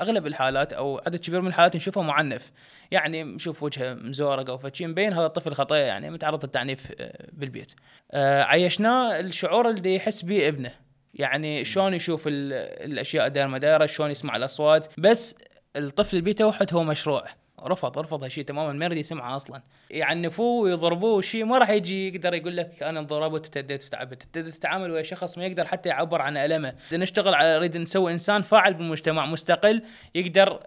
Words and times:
أغلب 0.00 0.26
الحالات 0.26 0.72
أو 0.72 1.00
عدد 1.06 1.16
كبير 1.16 1.40
من 1.40 1.48
الحالات 1.48 1.76
نشوفها 1.76 2.02
معنف. 2.02 2.52
يعني 2.90 3.24
نشوف 3.24 3.62
وجهه 3.62 3.94
مزورق 3.94 4.50
أو 4.50 4.58
فشي 4.58 4.86
مبين 4.86 5.12
هذا 5.12 5.26
الطفل 5.26 5.54
خطيه 5.54 5.76
يعني 5.76 6.10
متعرض 6.10 6.44
للتعنيف 6.44 6.92
آه، 7.00 7.28
بالبيت. 7.32 7.72
آه، 8.12 8.42
عيشناه 8.42 9.20
الشعور 9.20 9.70
اللي 9.70 9.94
يحس 9.94 10.22
به 10.22 10.48
ابنه. 10.48 10.70
يعني 11.14 11.64
شلون 11.64 11.94
يشوف 11.94 12.24
الأشياء 12.26 13.28
داير 13.28 13.46
ما 13.46 13.58
دايره 13.58 13.86
شلون 13.86 14.10
يسمع 14.10 14.36
الأصوات. 14.36 14.86
بس 14.98 15.36
الطفل 15.76 16.16
البيتوحد 16.16 16.74
هو 16.74 16.84
مشروع. 16.84 17.24
رفض 17.66 17.98
رفض 17.98 18.22
هالشيء 18.22 18.44
تماما 18.44 18.72
ما 18.72 18.84
يريد 18.84 18.98
يسمعه 18.98 19.36
أصلا. 19.36 19.62
يعنفوه 19.90 20.62
ويضربوه 20.62 21.20
شيء 21.20 21.44
ما 21.44 21.58
راح 21.58 21.70
يجي 21.70 22.08
يقدر 22.08 22.34
يقول 22.34 22.56
لك 22.56 22.82
أنا 22.82 23.00
انضربت 23.00 23.46
وتديت 23.46 23.84
وتعبت 23.84 24.22
تبدا 24.22 24.50
تتعامل 24.50 24.90
ويا 24.90 25.02
شخص 25.02 25.38
ما 25.38 25.46
يقدر 25.46 25.64
حتى 25.64 25.88
يعبر 25.88 26.22
عن 26.22 26.36
ألمه. 26.36 26.74
نشتغل 26.92 27.34
على 27.34 27.56
نريد 27.56 27.76
نسوي 27.76 28.12
إنسان 28.12 28.42
فاعل 28.42 28.74
بالمجتمع 28.74 29.26
مستقل 29.26 29.82
يقدر 30.14 30.60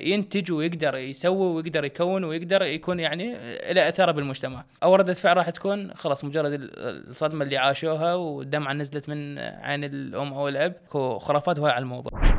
ينتج 0.00 0.52
ويقدر 0.52 0.96
يسوي 0.96 1.46
ويقدر 1.46 1.84
يكون 1.84 2.24
ويقدر 2.24 2.62
يكون 2.62 3.00
يعني 3.00 3.34
له 3.72 3.88
اثاره 3.88 4.12
بالمجتمع. 4.12 4.64
أو 4.82 4.94
رده 4.94 5.14
فعل 5.14 5.36
راح 5.36 5.50
تكون 5.50 5.94
خلاص 5.94 6.24
مجرد 6.24 6.70
الصدمة 6.78 7.44
اللي 7.44 7.56
عاشوها 7.56 8.14
والدمعة 8.14 8.72
نزلت 8.72 9.08
من 9.08 9.38
عين 9.38 9.84
الأم 9.84 10.32
أو 10.32 10.48
الأب 10.48 10.74
خرافات 11.18 11.58
هواي 11.58 11.72
على 11.72 11.82
الموضوع. 11.82 12.33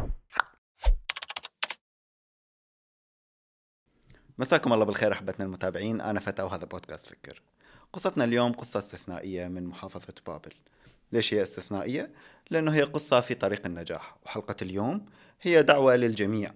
مساكم 4.38 4.74
الله 4.74 4.86
بالخير 4.86 5.14
أحبتنا 5.14 5.46
المتابعين. 5.46 6.02
أنا 6.02 6.20
فتى 6.20 6.42
وهذا 6.44 6.66
بودكاست 6.66 7.08
فكر. 7.08 7.42
قصتنا 7.94 8.24
اليوم 8.24 8.52
قصة 8.52 8.78
استثنائية 8.80 9.48
من 9.48 9.64
محافظة 9.64 10.14
بابل. 10.28 10.52
ليش 11.12 11.34
هي 11.34 11.44
استثنائية؟ 11.44 12.12
لأنه 12.52 12.74
هي 12.74 12.84
قصة 12.84 13.22
في 13.22 13.34
طريق 13.34 13.66
النجاح 13.66 14.18
وحلقة 14.26 14.56
اليوم 14.62 15.06
هي 15.42 15.64
دعوة 15.64 15.96
للجميع 15.96 16.54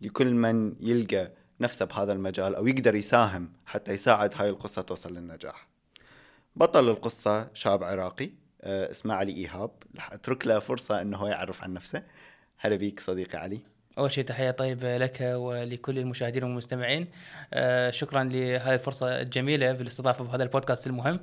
لكل 0.00 0.34
من 0.34 0.74
يلقى 0.80 1.30
نفسه 1.60 1.84
بهذا 1.84 2.12
المجال 2.12 2.54
أو 2.54 2.66
يقدر 2.66 2.94
يساهم 2.94 3.52
حتى 3.66 3.92
يساعد 3.92 4.34
هاي 4.36 4.48
القصة 4.48 4.82
توصل 4.82 5.14
للنجاح. 5.14 5.68
بطل 6.56 6.88
القصة 6.88 7.48
شاب 7.54 7.84
عراقي 7.84 8.30
آه، 8.60 8.90
اسمه 8.90 9.14
علي 9.14 9.32
إيهاب. 9.32 9.70
رح 9.96 10.12
أترك 10.12 10.46
له 10.46 10.58
فرصة 10.58 11.00
أنه 11.02 11.28
يعرف 11.28 11.62
عن 11.62 11.72
نفسه. 11.72 12.02
هلا 12.58 12.76
بيك 12.76 13.00
صديقي 13.00 13.38
علي. 13.38 13.60
أول 13.98 14.12
شيء 14.12 14.24
تحية 14.24 14.50
طيبة 14.50 14.98
لك 14.98 15.20
ولكل 15.20 15.98
المشاهدين 15.98 16.44
والمستمعين 16.44 17.08
آه 17.54 17.90
شكرا 17.90 18.24
لهذه 18.24 18.74
الفرصة 18.74 19.20
الجميلة 19.20 19.72
بالاستضافة 19.72 20.24
بهذا 20.24 20.42
البودكاست 20.42 20.86
المهم 20.86 21.20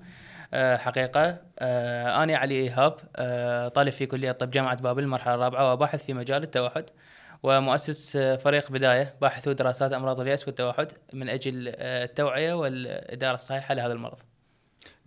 آه 0.54 0.78
حقيقة 0.78 1.38
آه 1.60 2.24
أنا 2.24 2.38
علي 2.38 2.56
إيهاب 2.56 2.92
طالب 3.76 3.90
في 3.90 4.06
كلية 4.06 4.32
طب 4.32 4.52
جامعة 4.52 4.82
بابل 4.82 5.04
المرحلة 5.04 5.36
الرابعة 5.36 5.74
وباحث 5.74 6.06
في 6.06 6.14
مجال 6.14 6.44
التوحد 6.44 6.86
ومؤسس 7.44 8.18
فريق 8.18 8.72
بداية 8.72 9.16
باحث 9.22 9.50
دراسات 9.50 9.94
أمراض 9.94 10.20
اليأس 10.20 10.48
والتوحد 10.48 10.92
من 11.14 11.30
أجل 11.30 11.68
التوعية 11.78 12.54
والإدارة 12.54 13.36
الصحيحة 13.36 13.74
لهذا 13.74 13.94
المرض. 13.94 14.18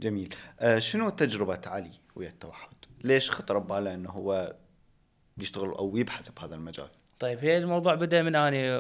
جميل 0.00 0.34
شنو 0.78 1.08
تجربة 1.11 1.61
علي 1.66 1.91
ويا 2.16 2.28
التوحد؟ 2.28 2.74
ليش 3.05 3.30
خطر 3.30 3.58
بباله 3.58 3.94
إنه 3.94 4.11
هو 4.11 4.55
يشتغل 5.39 5.69
أو 5.69 5.96
يبحث 5.96 6.30
بهذا 6.30 6.55
المجال؟ 6.55 6.89
طيب 7.19 7.38
هي 7.38 7.58
الموضوع 7.58 7.94
بدأ 7.94 8.22
من 8.22 8.36
أني 8.36 8.78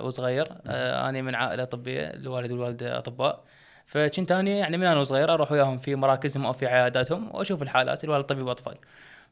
وصغير 0.00 0.48
آه 0.66 1.08
أني 1.08 1.22
من 1.22 1.34
عائلة 1.34 1.64
طبية 1.64 2.06
الوالد 2.06 2.52
والوالدة 2.52 2.98
أطباء 2.98 3.44
فكنت 3.86 4.32
أني 4.32 4.58
يعني 4.58 4.76
من 4.76 4.86
أنا 4.86 5.00
وصغير 5.00 5.34
أروح 5.34 5.52
وياهم 5.52 5.78
في 5.78 5.94
مراكزهم 5.94 6.46
أو 6.46 6.52
في 6.52 6.66
عياداتهم 6.66 7.34
وأشوف 7.34 7.62
الحالات 7.62 8.04
الوالد 8.04 8.24
طبيب 8.24 8.48
اطفال 8.48 8.76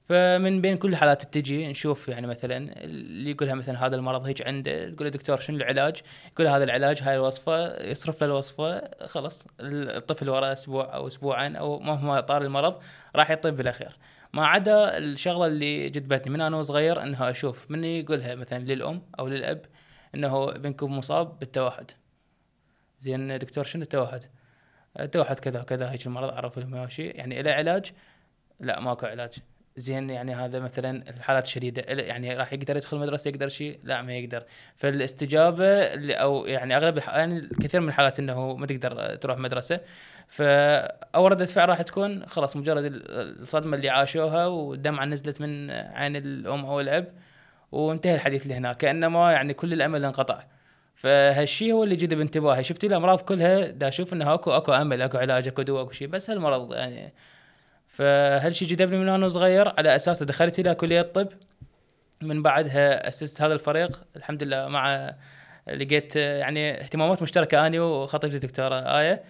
فمن 0.08 0.60
بين 0.60 0.76
كل 0.76 0.88
الحالات 0.88 1.22
تجي 1.22 1.68
نشوف 1.68 2.08
يعني 2.08 2.26
مثلا 2.26 2.84
اللي 2.84 3.30
يقولها 3.30 3.54
مثلا 3.54 3.86
هذا 3.86 3.96
المرض 3.96 4.26
هيك 4.26 4.46
عنده 4.46 4.90
تقول 4.90 5.06
له 5.06 5.10
دكتور 5.10 5.36
شنو 5.36 5.56
العلاج؟ 5.56 6.02
يقول 6.32 6.46
هذا 6.46 6.64
العلاج 6.64 7.02
هاي 7.02 7.16
الوصفة 7.16 7.82
يصرف 7.82 8.20
له 8.20 8.26
الوصفة 8.26 8.90
خلاص 9.06 9.46
الطفل 9.60 10.30
وراه 10.30 10.52
أسبوع 10.52 10.94
أو 10.94 11.06
أسبوعين 11.06 11.56
أو 11.56 11.78
مهما 11.78 12.20
طار 12.20 12.42
المرض 12.42 12.82
راح 13.16 13.30
يطيب 13.30 13.56
بالأخير. 13.56 13.96
ما 14.32 14.46
عدا 14.46 14.98
الشغلة 14.98 15.46
اللي 15.46 15.90
جذبتني 15.90 16.32
من 16.32 16.40
أنا 16.40 16.56
وصغير 16.56 17.02
إنها 17.02 17.30
أشوف 17.30 17.70
من 17.70 17.84
يقولها 17.84 18.34
مثلا 18.34 18.58
للأم 18.58 19.02
أو 19.18 19.28
للأب 19.28 19.64
إنه 20.14 20.50
ابنكم 20.50 20.98
مصاب 20.98 21.38
بالتوحد 21.38 21.90
زين 23.00 23.38
دكتور 23.38 23.64
شنو 23.64 23.82
التوحد؟ 23.82 24.22
التوحد 25.00 25.38
كذا 25.38 25.60
وكذا 25.60 25.90
هيك 25.90 26.06
المرض 26.06 26.28
اعرف 26.28 26.58
له 26.58 26.66
ماشي 26.66 27.06
يعني 27.06 27.42
له 27.42 27.52
علاج؟ 27.52 27.92
لا 28.60 28.80
ماكو 28.80 29.06
علاج 29.06 29.32
زين 29.78 30.10
يعني 30.10 30.34
هذا 30.34 30.60
مثلا 30.60 31.02
الحالات 31.10 31.44
الشديده 31.44 31.82
يعني 31.82 32.34
راح 32.34 32.52
يقدر 32.52 32.76
يدخل 32.76 32.98
مدرسة 32.98 33.28
يقدر 33.28 33.48
شيء؟ 33.48 33.78
لا 33.84 34.02
ما 34.02 34.14
يقدر. 34.14 34.44
فالاستجابة 34.76 35.84
أو 36.12 36.46
يعني 36.46 36.76
أغلب 36.76 36.98
يعني 36.98 37.48
كثير 37.62 37.80
من 37.80 37.88
الحالات 37.88 38.18
إنه 38.18 38.56
ما 38.56 38.66
تقدر 38.66 39.14
تروح 39.16 39.38
مدرسة. 39.38 39.80
فاول 40.28 41.32
رده 41.32 41.44
فعل 41.44 41.68
راح 41.68 41.82
تكون 41.82 42.26
خلاص 42.26 42.56
مجرد 42.56 43.02
الصدمة 43.40 43.76
اللي 43.76 43.88
عاشوها 43.88 44.46
والدمعة 44.46 45.04
نزلت 45.04 45.40
من 45.40 45.70
عين 45.70 46.16
الأم 46.16 46.64
أو 46.64 46.80
الأب 46.80 47.12
وانتهى 47.72 48.14
الحديث 48.14 48.46
لهنا 48.46 48.72
كأنما 48.72 49.32
يعني 49.32 49.54
كل 49.54 49.72
الأمل 49.72 50.04
انقطع. 50.04 50.44
فهالشيء 50.94 51.72
هو 51.72 51.84
اللي 51.84 51.96
جذب 51.96 52.20
انتباهي. 52.20 52.64
شفت 52.64 52.84
الأمراض 52.84 53.20
كلها؟ 53.20 53.66
دا 53.66 53.88
أشوف 53.88 54.12
إنه 54.12 54.34
اكو 54.34 54.50
أكو 54.50 54.72
أمل 54.72 55.02
أكو 55.02 55.18
علاج 55.18 55.48
أكو 55.48 55.62
دواء 55.62 55.82
أكو 55.82 55.92
شيء 55.92 56.08
بس 56.08 56.30
هالمرض 56.30 56.74
يعني 56.74 57.12
فهالشيء 57.98 58.68
جذبني 58.68 58.98
من 58.98 59.08
وأنا 59.08 59.28
صغير 59.28 59.68
على 59.78 59.96
اساسه 59.96 60.26
دخلت 60.26 60.58
إلى 60.58 60.74
كلية 60.74 61.00
الطب 61.00 61.28
من 62.22 62.42
بعدها 62.42 63.08
أسست 63.08 63.42
هذا 63.42 63.54
الفريق. 63.54 64.04
الحمد 64.16 64.42
لله 64.42 64.68
مع 64.68 65.14
لقيت 65.68 66.16
يعني 66.16 66.80
اهتمامات 66.80 67.22
مشتركة 67.22 67.66
اني 67.66 67.80
وخطيبتي 67.80 68.36
الدكتورة 68.36 68.74
آية. 68.74 69.22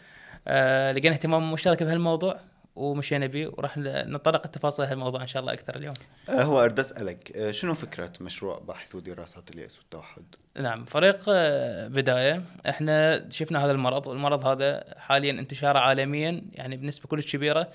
آه 0.48 0.92
لقينا 0.92 1.14
اهتمام 1.14 1.52
مشترك 1.52 1.82
بهالموضوع. 1.82 2.40
ومشينا 2.78 3.26
به 3.26 3.48
وراح 3.48 3.78
نتطرق 3.78 4.42
التفاصيل 4.44 4.84
هالموضوع 4.84 5.22
إن 5.22 5.26
شاء 5.26 5.40
الله 5.40 5.52
أكثر 5.52 5.76
اليوم. 5.76 5.94
آه 6.28 6.42
هو 6.42 6.60
اريد 6.64 6.78
أسألك 6.78 7.36
آه 7.36 7.50
شنو 7.50 7.74
فكرة 7.74 8.12
مشروع 8.20 8.58
بحث 8.58 8.94
ودراسات 8.94 9.50
اليأس 9.50 9.78
والتوحد؟ 9.78 10.22
نعم 10.60 10.84
فريق 10.84 11.20
آه 11.28 11.88
بداية 11.88 12.42
إحنا 12.68 13.28
شفنا 13.30 13.64
هذا 13.64 13.72
المرض 13.72 14.06
والمرض 14.06 14.46
هذا 14.46 14.84
حاليا 14.98 15.30
انتشاره 15.30 15.78
عالميا 15.78 16.42
يعني 16.52 16.76
بنسبة 16.76 17.08
كلش 17.08 17.36
كبيرة 17.36 17.68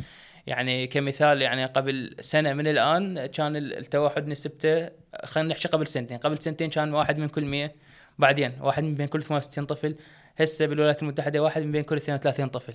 يعني 0.47 0.87
كمثال 0.87 1.41
يعني 1.41 1.65
قبل 1.65 2.15
سنة 2.19 2.53
من 2.53 2.67
الآن 2.67 3.25
كان 3.25 3.55
التوحد 3.55 4.27
نسبته 4.27 4.89
خلينا 5.23 5.49
نحكي 5.49 5.67
قبل 5.67 5.87
سنتين 5.87 6.17
قبل 6.17 6.37
سنتين 6.37 6.69
كان 6.69 6.93
واحد 6.93 7.17
من 7.17 7.27
كل 7.27 7.45
100 7.45 7.71
بعدين 8.19 8.51
واحد 8.61 8.83
من 8.83 8.95
بين 8.95 9.07
كل 9.07 9.23
68 9.23 9.65
طفل 9.65 9.95
هسه 10.37 10.65
بالولايات 10.65 11.03
المتحدة 11.03 11.39
واحد 11.39 11.61
من 11.61 11.71
بين 11.71 11.83
كل 11.83 11.97
32 11.97 12.47
طفل 12.47 12.73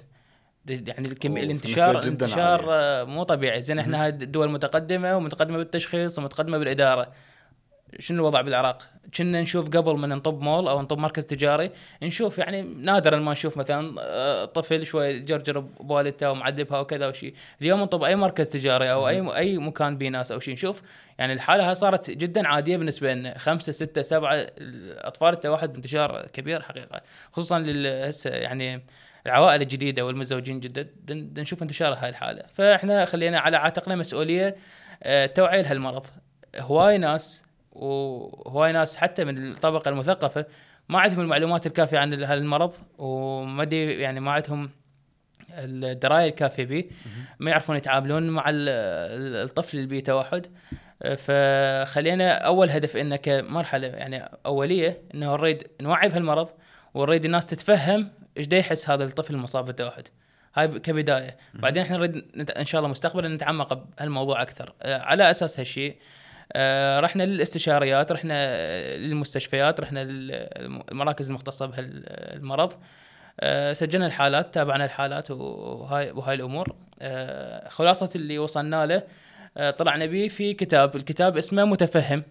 يعني 0.71 1.09
الكميه 1.09 1.43
الانتشار 1.43 2.05
انتشار 2.05 2.67
مو 3.07 3.23
طبيعي. 3.23 3.63
زين 3.63 3.79
إحنا 3.79 4.05
هاي 4.05 4.09
الدول 4.09 4.51
متقدمة 4.51 5.17
ومتقدمة 5.17 5.59
بالتشخيص 5.59 6.19
ومتقدمة 6.19 6.59
بالإدارة. 6.59 7.13
شنو 7.99 8.19
الوضع 8.19 8.41
بالعراق؟ 8.41 8.83
كنا 9.17 9.43
نشوف 9.43 9.77
قبل 9.77 9.93
من 9.95 10.09
نطب 10.09 10.41
مول 10.41 10.69
أو 10.69 10.83
نطب 10.83 10.99
مركز 10.99 11.27
تجاري 11.27 11.71
نشوف 12.03 12.39
يعني 12.39 12.63
نادرا 12.63 13.19
ما 13.19 13.33
نشوف 13.33 13.57
مثلا 13.57 13.95
آه، 14.01 14.45
طفل 14.45 14.87
شوي 14.87 15.19
جرجر 15.19 15.59
بوالدته 15.61 16.31
ومعذبها 16.31 16.81
وكذا 16.81 17.09
وشي. 17.09 17.35
اليوم 17.61 17.81
نطب 17.81 18.03
أي 18.03 18.17
مركز 18.17 18.49
تجاري 18.49 18.93
أو 18.93 19.09
أي 19.09 19.37
أي 19.37 19.59
مكان 19.59 19.99
به 19.99 20.09
ناس 20.09 20.33
أو 20.33 20.41
شيء 20.41 20.55
نشوف 20.55 20.83
يعني 21.19 21.33
الحالة 21.33 21.69
هاي 21.69 21.75
صارت 21.75 22.11
جدا 22.11 22.49
عادية 22.49 22.77
بالنسبة 22.77 23.15
لنا. 23.15 23.39
خمسة 23.39 23.73
ستة 23.73 24.03
سبعة 24.03 24.35
الأطفال 24.35 25.29
التوحد 25.35 25.75
انتشار 25.75 26.27
كبير 26.33 26.63
حقيقة 26.63 27.03
خصوصا 27.33 27.65
هسه 27.87 28.31
يعني 28.31 28.83
العوائل 29.27 29.63
الجديدة 29.63 30.07
والمزوجين 30.07 30.57
الجدد 30.57 30.89
نشوف 31.39 31.63
انتشار 31.63 31.95
هاي 31.95 32.09
الحالة. 32.09 32.43
فاحنا 32.55 33.05
خلينا 33.05 33.39
على 33.39 33.57
عاتقنا 33.57 33.97
مسؤولية 33.97 34.57
آه، 35.03 35.27
توعية 35.27 35.63
لهالمرض. 35.63 36.07
هواي 36.57 36.99
ناس 36.99 37.45
وهواي 37.73 38.73
ناس 38.73 38.97
حتى 38.97 39.25
من 39.25 39.51
الطبقة 39.51 39.89
المثقفة 39.89 40.47
ما 40.89 41.01
عندهم 41.01 41.21
المعلومات 41.21 41.67
الكافية 41.67 41.99
عن 41.99 42.23
هالمرض 42.23 42.73
وما 42.99 43.65
يعني 43.73 44.21
ما 44.21 44.33
عندهم 44.33 44.71
الدراية 45.59 46.29
الكافية 46.29 46.65
به. 46.65 46.85
ما 47.39 47.51
يعرفون 47.51 47.77
يتعاملون 47.77 48.31
مع 48.31 48.45
الطفل 48.49 49.77
اللي 49.77 49.89
به 49.89 50.01
توحد. 50.01 50.47
فخلينا 51.17 52.33
أول 52.33 52.71
هدف 52.71 52.97
إنه 52.97 53.17
كمرحلة 53.17 53.87
يعني 53.87 54.31
أولية 54.47 55.03
إنه 55.15 55.37
نريد 55.37 55.67
نوعي 55.81 56.09
بهالمرض 56.09 56.49
ونريد 56.95 57.25
الناس 57.25 57.47
تتفهم 57.47 58.11
إيش 58.39 58.47
دا 58.47 58.57
يحس 58.57 58.91
هذا 58.91 59.05
الطفل 59.05 59.35
المصاب 59.35 59.65
بالتوحد 59.65 60.09
هاي 60.55 60.69
كبداية. 60.69 61.37
بعدين 61.55 61.83
إحنا 61.83 61.97
نريد 61.97 62.25
إن 62.59 62.65
شاء 62.65 62.79
الله 62.79 62.91
مستقبلا 62.91 63.29
نتعمق 63.29 63.73
بهالموضوع 63.73 64.43
أكثر. 64.43 64.73
على 64.83 65.31
أساس 65.31 65.61
هالشيء 65.61 65.97
آه، 66.53 67.01
رحنا 67.01 67.23
للاستشاريات 67.23 68.13
رحنا 68.13 68.97
للمستشفيات 68.97 69.81
رحنا 69.81 70.05
للمراكز 70.05 71.29
المختصة 71.29 71.67
بهالمرض. 71.67 72.73
آه، 73.41 73.73
سجلنا 73.73 74.07
الحالات 74.07 74.55
تابعنا 74.55 74.85
الحالات 74.85 75.31
وهاي 75.31 76.11
وهاي 76.11 76.35
الأمور. 76.35 76.77
آه، 77.01 77.69
خلاصة 77.69 78.11
اللي 78.17 78.39
وصلنا 78.39 78.87
له 78.87 79.03
طلعنا 79.71 80.07
به 80.07 80.29
في 80.29 80.55
كتاب. 80.55 80.97
الكتاب 80.97 81.37
اسمه 81.37 81.65
متفهم. 81.65 82.23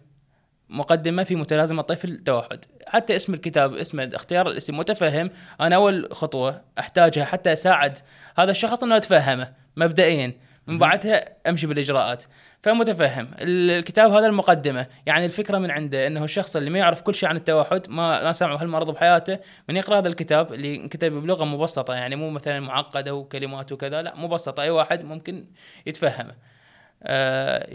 مقدمه 0.69 1.23
في 1.23 1.35
متلازمه 1.35 1.81
طفل 1.81 2.09
التوحد 2.09 2.65
حتى 2.87 3.15
اسم 3.15 3.33
الكتاب 3.33 3.73
اسمه 3.73 4.11
اختيار 4.13 4.47
الاسم 4.47 4.77
متفهم. 4.77 5.29
أنا 5.61 5.75
أول 5.75 6.09
خطوة 6.11 6.61
أحتاجها 6.79 7.25
حتى 7.25 7.53
أساعد 7.53 7.97
هذا 8.37 8.51
الشخص 8.51 8.83
إنه 8.83 8.95
يتفهمه 8.95 9.53
مبدئيا. 9.77 10.33
من 10.67 10.77
بعدها 10.77 11.29
أمشي 11.47 11.67
بالإجراءات. 11.67 12.23
فمتفهم. 12.63 13.31
الكتاب 13.39 14.11
هذا 14.11 14.25
المقدمة. 14.25 14.87
يعني 15.05 15.25
الفكرة 15.25 15.57
من 15.57 15.71
عنده 15.71 16.07
إنه 16.07 16.23
الشخص 16.23 16.55
اللي 16.55 16.69
ما 16.69 16.79
يعرف 16.79 17.01
كل 17.01 17.15
شيء 17.15 17.29
عن 17.29 17.35
التوحد 17.35 17.89
ما 17.89 18.23
ما 18.23 18.31
سمع 18.31 18.55
هالمرض 18.55 18.89
بحياته 18.93 19.39
من 19.69 19.75
يقرأ 19.75 19.97
هذا 19.97 20.07
الكتاب 20.07 20.53
اللي 20.53 20.75
انكتب 20.75 21.11
بلغة 21.11 21.45
مبسطة. 21.45 21.93
يعني 21.93 22.15
مو 22.15 22.29
مثلا 22.29 22.59
معقدة 22.59 23.15
وكلمات 23.15 23.71
وكذا 23.71 24.01
لا 24.01 24.13
مبسطة. 24.17 24.63
أي 24.63 24.69
واحد 24.69 25.03
ممكن 25.03 25.45
يتفهمه. 25.85 26.33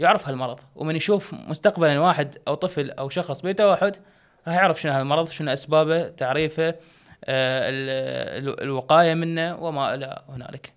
يعرف 0.01 0.27
هالمرض 0.27 0.59
ومن 0.75 0.95
يشوف 0.95 1.33
مستقبلا 1.33 1.99
واحد 1.99 2.37
أو 2.47 2.55
طفل 2.55 2.91
أو 2.91 3.09
شخص 3.09 3.41
بتوحد 3.41 3.95
راح 4.47 4.55
يعرف 4.55 4.81
شنو 4.81 4.91
هالمرض 4.91 5.29
شنو 5.29 5.53
أسبابه 5.53 6.07
تعريفه 6.07 6.75
آه 7.25 7.69
الوقاية 8.61 9.13
منه 9.13 9.55
وما 9.55 9.93
إلى 9.93 10.21
هنالك. 10.29 10.73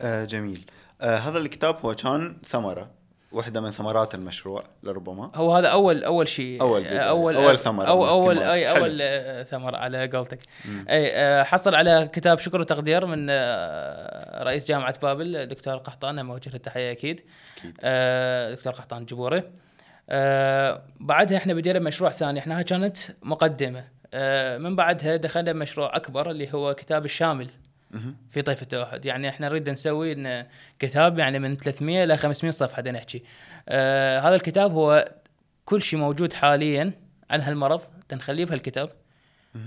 آه 0.00 0.24
جميل. 0.24 0.70
آه 1.00 1.16
هذا 1.16 1.38
الكتاب 1.38 1.76
هو 1.84 1.94
كان 1.94 2.36
ثمرة 2.46 2.90
واحدة 3.32 3.60
من 3.60 3.70
ثمرات 3.70 4.14
المشروع 4.14 4.64
لربما. 4.82 5.30
هو 5.34 5.56
هذا 5.56 5.68
أول 5.68 6.04
أول 6.04 6.28
شيء. 6.28 6.60
أول 6.60 6.86
أول 6.86 7.36
أول 7.36 7.58
ثمرة 7.58 7.86
أو 7.86 8.08
أول 8.08 8.38
أي 8.38 8.70
أول 8.70 8.98
آه، 9.02 9.42
ثمرة 9.42 9.76
على 9.76 10.06
قولتك. 10.06 10.38
أي 10.88 11.16
آه، 11.16 11.42
حصل 11.42 11.74
على 11.74 12.10
كتاب 12.12 12.38
شكر 12.38 12.60
وتقدير 12.60 13.06
من 13.06 13.26
آه، 13.30 14.44
رئيس 14.44 14.68
جامعة 14.68 15.00
بابل 15.00 15.46
دكتور 15.46 15.76
قحطان 15.76 16.26
موجه 16.26 16.48
له 16.48 16.54
التحية 16.56 16.92
أكيد, 16.92 17.20
أكيد. 17.58 17.74
دكتور 18.56 18.72
قحطان 18.72 19.04
جبوري. 19.06 19.42
بعدها 21.00 21.38
إحنا 21.38 21.54
بدينا 21.54 21.78
بمشروع 21.78 22.10
ثاني. 22.10 22.38
إحنا 22.38 22.62
كانت 22.62 22.96
مقدمة. 23.22 23.84
من 24.58 24.76
بعدها 24.76 25.16
دخلنا 25.16 25.52
بمشروع 25.52 25.96
أكبر 25.96 26.30
اللي 26.30 26.54
هو 26.54 26.74
كتاب 26.74 27.04
الشامل. 27.04 27.50
في 28.30 28.42
طيف 28.42 28.62
التوحد. 28.62 29.04
يعني 29.04 29.28
إحنا 29.28 29.48
نريد 29.48 29.70
نسوي 29.70 30.12
إن 30.12 30.46
كتاب 30.78 31.18
يعني 31.18 31.38
من 31.38 31.56
300 31.56 32.04
إلى 32.04 32.16
500 32.16 32.52
صفحة 32.52 32.82
نحكي 32.82 33.22
آه 33.68 34.18
هذا 34.18 34.34
الكتاب 34.34 34.72
هو 34.72 35.12
كل 35.64 35.82
شيء 35.82 35.98
موجود 35.98 36.32
حاليا 36.32 36.92
عن 37.30 37.40
هالمرض 37.40 37.80
تنخليه 38.08 38.44
بهالكتاب. 38.44 38.90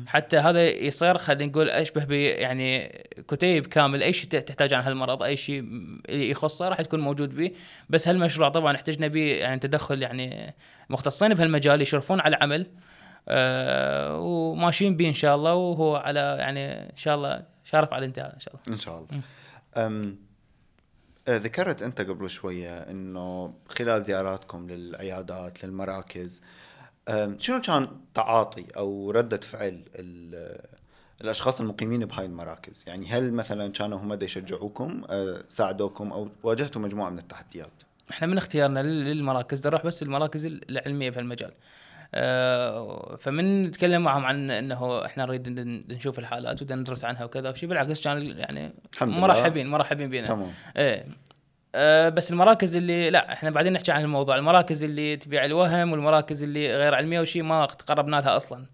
حتى 0.07 0.38
هذا 0.38 0.69
يصير 0.69 1.18
خلينا 1.18 1.51
نقول 1.51 1.69
أشبه 1.69 2.03
ب 2.03 2.12
يعني 2.12 3.01
كتيب 3.27 3.68
كامل. 3.68 4.03
أي 4.03 4.13
شيء 4.13 4.29
تحتاج 4.29 4.74
عن 4.74 4.83
هالمرض 4.83 5.24
أي 5.24 5.38
شيء 5.38 5.65
يخصه 6.09 6.69
راح 6.69 6.79
يكون 6.79 7.00
موجود 7.00 7.35
به. 7.35 7.51
بس 7.89 8.07
هالمشروع 8.07 8.50
طبعا 8.50 8.75
احتجنا 8.75 9.07
به 9.07 9.31
يعني 9.33 9.59
تدخل 9.59 10.01
يعني 10.01 10.56
مختصين 10.89 11.33
بهالمجال 11.33 11.81
يشرفون 11.81 12.19
على 12.19 12.35
العمل 12.35 12.67
آه 13.29 14.19
وماشيين 14.19 14.97
به 14.97 15.07
إن 15.07 15.13
شاء 15.13 15.35
الله 15.35 15.53
وهو 15.53 15.95
على 15.95 16.35
يعني 16.39 16.89
إن 16.91 16.97
شاء 16.97 17.15
الله 17.15 17.44
شارف 17.71 17.94
على 17.94 18.00
الانتهاء 18.00 18.35
إن 18.35 18.39
شاء 18.39 18.53
الله. 18.53 18.63
إن 18.69 18.77
شاء 18.77 18.97
الله. 18.97 19.21
أم 19.77 20.18
آه، 21.27 21.38
ذكرت 21.38 21.81
أنت 21.81 22.01
قبل 22.01 22.29
شوية 22.29 22.79
إنه 22.79 23.53
خلال 23.68 24.03
زياراتكم 24.03 24.69
للعيادات 24.69 25.63
للمراكز 25.63 26.41
شنو 27.38 27.62
كان 27.62 27.88
تعاطي 28.13 28.65
أو 28.77 29.12
ردة 29.12 29.38
فعل 29.38 29.83
الأشخاص 31.21 31.62
المقيمين 31.62 32.06
بهاي 32.06 32.25
المراكز؟ 32.25 32.83
يعني 32.88 33.07
هل 33.07 33.33
مثلا 33.33 33.71
كانوا 33.71 33.97
هم 34.00 34.24
يشجعوكم 34.24 35.01
أه، 35.09 35.44
ساعدوكم 35.50 36.12
أو 36.13 36.29
واجهتوا 36.44 36.81
مجموعة 36.81 37.09
من 37.09 37.19
التحديات؟ 37.19 37.71
إحنا 38.12 38.27
من 38.27 38.38
اختيارنا 38.38 38.79
للمراكز 38.83 39.67
نروح 39.67 39.85
بس 39.85 40.03
المراكز 40.03 40.45
العلمية 40.45 41.09
بهالمجال 41.09 41.51
آه، 41.51 41.56
فمن 43.17 43.63
نتكلم 43.63 44.01
معهم 44.01 44.25
عن 44.25 44.51
إنه 44.51 45.05
إحنا 45.05 45.25
نريد 45.25 45.49
نشوف 45.91 46.19
الحالات 46.19 46.71
وندرس 46.71 47.05
عنها 47.05 47.23
وكذا 47.25 47.49
وشي 47.49 47.67
بالعكس 47.67 48.03
كان 48.03 48.37
يعني 48.37 48.73
مرحبين 49.01 49.67
مرحبين 49.67 50.09
بينا. 50.09 50.27
تمام. 50.27 50.51
إيه. 50.77 51.05
أه 51.75 52.09
بس 52.09 52.31
المراكز 52.31 52.75
اللي 52.75 53.09
لا 53.09 53.33
إحنا 53.33 53.49
بعدين 53.49 53.73
نحكي 53.73 53.91
عن 53.91 54.01
الموضوع. 54.01 54.35
المراكز 54.35 54.83
اللي 54.83 55.15
تبيع 55.15 55.45
الوهم 55.45 55.91
والمراكز 55.91 56.43
اللي 56.43 56.75
غير 56.75 56.95
علمية 56.95 57.19
وشي 57.19 57.41
ما 57.41 57.65
تقربنا 57.65 58.15
لها 58.15 58.37
أصلا. 58.37 58.65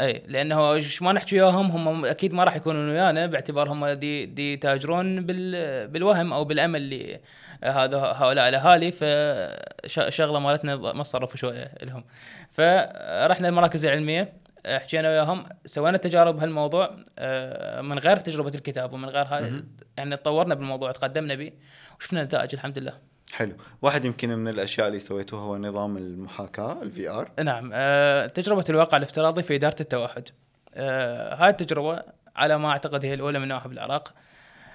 اي 0.00 0.22
لأنه 0.28 0.72
إيش 0.72 1.02
ما 1.02 1.12
نحكي 1.12 1.40
وياهم 1.40 1.70
هم 1.70 2.04
أكيد 2.04 2.34
ما 2.34 2.44
راح 2.44 2.56
يكونون 2.56 2.88
ويانا 2.88 3.26
باعتبارهم 3.26 3.88
دي 3.88 4.26
ديتاجرون 4.26 5.26
بال 5.26 5.88
بالوهم 5.88 6.32
أو 6.32 6.44
بالأمل 6.44 6.82
اللي 6.82 7.20
هذا 7.64 7.98
هؤلاء 7.98 8.48
الأهالي. 8.48 8.92
فشغله 8.92 10.40
مالتنا 10.40 10.76
ما 10.76 11.02
صرفوا 11.02 11.36
شوية 11.36 11.72
لهم. 11.82 12.04
فرحنا 12.50 13.48
المراكز 13.48 13.86
العلميه 13.86 14.32
حكينا 14.66 15.08
وياهم 15.08 15.44
سوينا 15.66 15.98
تجارب 15.98 16.36
بهالموضوع 16.36 16.96
آه، 17.18 17.80
من 17.80 17.98
غير 17.98 18.16
تجربة 18.16 18.52
الكتاب 18.54 18.92
ومن 18.92 19.08
غير 19.08 19.26
هاي 19.26 19.62
يعني 19.96 20.16
تطورنا 20.16 20.54
بالموضوع 20.54 20.92
تقدمنا 20.92 21.34
به 21.34 21.52
وشفنا 21.98 22.24
نتائج 22.24 22.54
الحمد 22.54 22.78
لله. 22.78 23.13
حلو. 23.34 23.52
واحد 23.82 24.04
يمكن 24.04 24.28
من 24.28 24.48
الأشياء 24.48 24.88
اللي 24.88 24.98
سويتوها 24.98 25.42
هو 25.42 25.56
نظام 25.56 25.96
المحاكاة 25.96 26.82
ال 26.82 27.08
VR 27.08 27.30
نعم. 27.42 27.70
أه 27.74 28.26
تجربة 28.26 28.64
الواقع 28.68 28.96
الافتراضي 28.96 29.42
في 29.42 29.54
إدارة 29.54 29.76
التوحد. 29.80 30.28
أه 30.74 31.34
هاي 31.34 31.50
التجربة 31.50 32.02
على 32.36 32.58
ما 32.58 32.68
أعتقد 32.68 33.04
هي 33.04 33.14
الأولى 33.14 33.38
من 33.38 33.48
نوعها 33.48 33.68
بالعراق. 33.68 34.14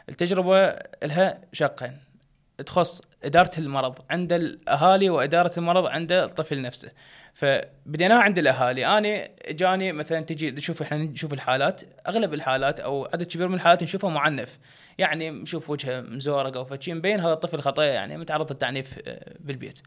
التجربة 0.10 0.76
لها 1.04 1.38
شقين. 1.54 1.98
تخص 2.66 3.02
إدارة 3.24 3.50
المرض 3.58 3.96
عند 4.10 4.34
الأهالي 4.34 5.10
وإدارة 5.10 5.52
المرض 5.58 5.86
عند 5.86 6.12
الطفل 6.12 6.62
نفسه. 6.62 6.92
فبديناها 7.34 8.20
عند 8.20 8.38
الأهالي 8.38 8.86
أنا 8.86 9.28
جاني 9.50 9.92
مثلا 9.92 10.22
تجي 10.22 10.52
تشوف 10.52 10.82
إحنا 10.82 10.98
نشوف 10.98 11.34
الحالات 11.34 11.82
أغلب 12.08 12.34
الحالات 12.34 12.80
أو 12.80 13.06
عدد 13.14 13.24
كبير 13.24 13.48
من 13.48 13.56
الحالات 13.56 13.84
نشوفها 13.84 14.10
معنف. 14.10 14.60
يعني 14.98 15.30
نشوف 15.30 15.70
وجهه 15.70 16.02
مزورق 16.02 16.58
أو 16.58 16.66
فشي 16.66 16.94
مبين 16.94 17.20
هذا 17.20 17.34
الطفل 17.34 17.62
خطيه 17.62 17.84
يعني 17.84 18.18
متعرض 18.18 18.52
للتعنيف 18.52 19.00
آه، 19.08 19.34
بالبيت. 19.40 19.80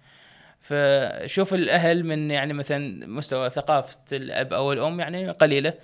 فشوف 0.61 1.55
الأهل 1.55 2.05
من 2.05 2.31
يعني 2.31 2.53
مثلا 2.53 3.07
مستوى 3.07 3.51
ثقافة 3.51 3.99
الأب 4.13 4.53
أو 4.53 4.73
الأم 4.73 5.01
يعني 5.01 5.31
قليلة. 5.31 5.75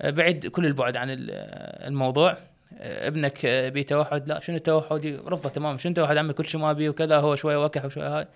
آه، 0.00 0.10
بعيد 0.10 0.46
كل 0.46 0.66
البعد 0.66 0.96
عن 0.96 1.08
الموضوع 1.10 2.30
آه، 2.30 2.38
ابنك 2.80 3.46
بتوحد 3.46 4.28
لا 4.28 4.40
شنو 4.40 4.56
التوحد؟ 4.56 5.20
رفضه 5.26 5.48
تمام 5.48 5.78
شنو 5.78 5.90
التوحد 5.90 6.16
عمي؟ 6.16 6.32
كل 6.32 6.48
شيء 6.48 6.60
ما 6.60 6.72
بي 6.72 6.88
وكذا 6.88 7.16
هو 7.16 7.36
شوية 7.36 7.64
وكح 7.64 7.84
وشوية 7.84 8.18
هاي. 8.18 8.28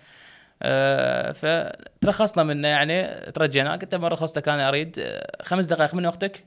أه 0.61 1.31
فترخصنا 1.31 2.43
منه 2.43 2.67
يعني 2.67 3.31
ترجينا 3.31 3.71
قلت 3.71 3.95
له 3.95 4.07
رخصتك 4.07 4.49
أنا 4.49 4.69
أريد؟ 4.69 5.13
خمس 5.41 5.65
دقائق 5.65 5.95
من 5.95 6.05
وقتك. 6.05 6.43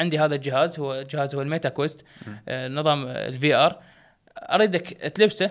عندي 0.00 0.18
هذا 0.18 0.34
الجهاز 0.34 0.78
هو 0.80 1.02
جهاز 1.02 1.34
هو 1.34 1.42
الميتا 1.42 1.68
كويست 1.68 2.04
آه 2.48 2.68
نظام 2.68 3.06
ال 3.06 3.54
VR 3.54 3.80
أريدك 4.36 4.86
تلبسه 4.88 5.50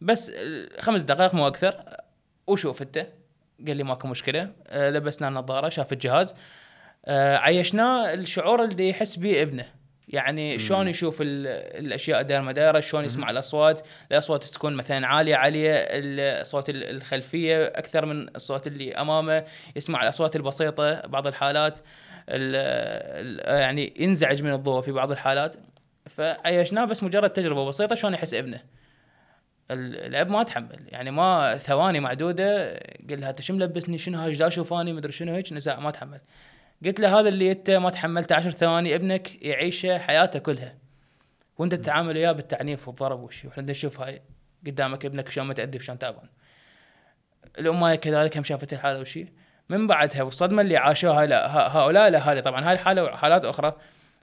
بس 0.00 0.32
خمس 0.80 1.02
دقائق 1.02 1.34
مو 1.34 1.46
أكثر. 1.46 1.76
وشوف 2.46 2.82
أنت. 2.82 3.06
قال 3.66 3.76
لي 3.76 3.82
ماكو 3.82 4.08
مشكلة. 4.08 4.52
آه 4.66 4.90
لبسنا 4.90 5.28
النظارة 5.28 5.68
شاف 5.68 5.92
الجهاز. 5.92 6.34
آه 7.06 7.36
عيشناه 7.36 8.14
الشعور 8.14 8.64
اللي 8.64 8.88
يحس 8.88 9.16
به 9.16 9.42
ابنه. 9.42 9.77
يعني 10.08 10.58
شلون 10.58 10.88
يشوف 10.88 11.18
الأشياء 11.20 12.22
داير 12.22 12.40
ما 12.40 12.52
دايره 12.52 12.80
شلون 12.80 13.04
يسمع 13.04 13.30
الأصوات. 13.30 13.80
الأصوات 14.12 14.44
تكون 14.44 14.74
مثلا 14.74 15.06
عالية 15.06 15.36
عالية 15.36 15.72
الأصوات 15.74 16.64
الخلفية 16.68 17.64
أكثر 17.64 18.06
من 18.06 18.28
الصوت 18.36 18.66
اللي 18.66 18.94
أمامه. 18.94 19.44
يسمع 19.76 20.02
الأصوات 20.02 20.36
البسيطة 20.36 21.00
بعض 21.00 21.26
الحالات 21.26 21.78
ال 22.28 22.56
ال 23.38 23.60
يعني 23.60 23.94
ينزعج 23.98 24.42
من 24.42 24.52
الضوء 24.52 24.80
في 24.80 24.92
بعض 24.92 25.10
الحالات. 25.10 25.54
فعيشناه 26.06 26.84
بس 26.84 27.02
مجرد 27.02 27.30
تجربة 27.30 27.64
بسيطة 27.64 27.94
شلون 27.94 28.14
يحس 28.14 28.34
ابنه؟ 28.34 28.60
الأب 29.70 30.30
ما 30.30 30.42
تحمل 30.42 30.78
يعني 30.88 31.10
ما 31.10 31.56
ثواني 31.56 32.00
معدودة 32.00 32.72
قلت 33.10 33.20
لها 33.20 33.30
انت 33.30 33.42
شو 33.42 33.54
ملبسني 33.54 33.98
شنو 33.98 34.18
هاي 34.18 34.32
لا 34.32 34.48
شوفاني 34.48 34.92
مدري 34.92 35.12
شنو 35.12 35.34
هيك 35.34 35.52
ما 35.78 35.90
تحمل. 35.90 36.20
قلت 36.84 37.00
له 37.00 37.20
هذا 37.20 37.28
اللي 37.28 37.52
انت 37.52 37.70
ما 37.70 37.90
تحملته 37.90 38.34
عشر 38.34 38.50
ثواني 38.50 38.94
ابنك 38.94 39.42
يعيشه 39.42 39.98
حياته 39.98 40.38
كلها. 40.38 40.74
وانت 41.58 41.74
تتعامل 41.74 42.16
وياه 42.16 42.32
بالتعنيف 42.32 42.88
والضرب 42.88 43.20
وشي. 43.20 43.48
وإحنا 43.48 43.62
نشوف 43.62 44.00
هاي 44.00 44.22
قدامك 44.66 45.04
ابنك 45.04 45.28
شلون 45.28 45.48
متأدب 45.48 45.80
شلون 45.80 45.98
تعبان. 45.98 46.28
الأماية 47.58 47.94
كذلك 47.96 48.36
هم 48.36 48.44
شافت 48.44 48.72
الحالة 48.72 49.00
وشي. 49.00 49.26
من 49.68 49.86
بعدها 49.86 50.22
والصدمة 50.22 50.62
اللي 50.62 50.76
عاشوها 50.76 51.24
هؤلاء 51.78 52.08
الأهالي 52.08 52.42
طبعا 52.42 52.68
هاي 52.68 52.72
الحالة 52.72 53.04
وحالات 53.04 53.44
أخرى. 53.44 53.76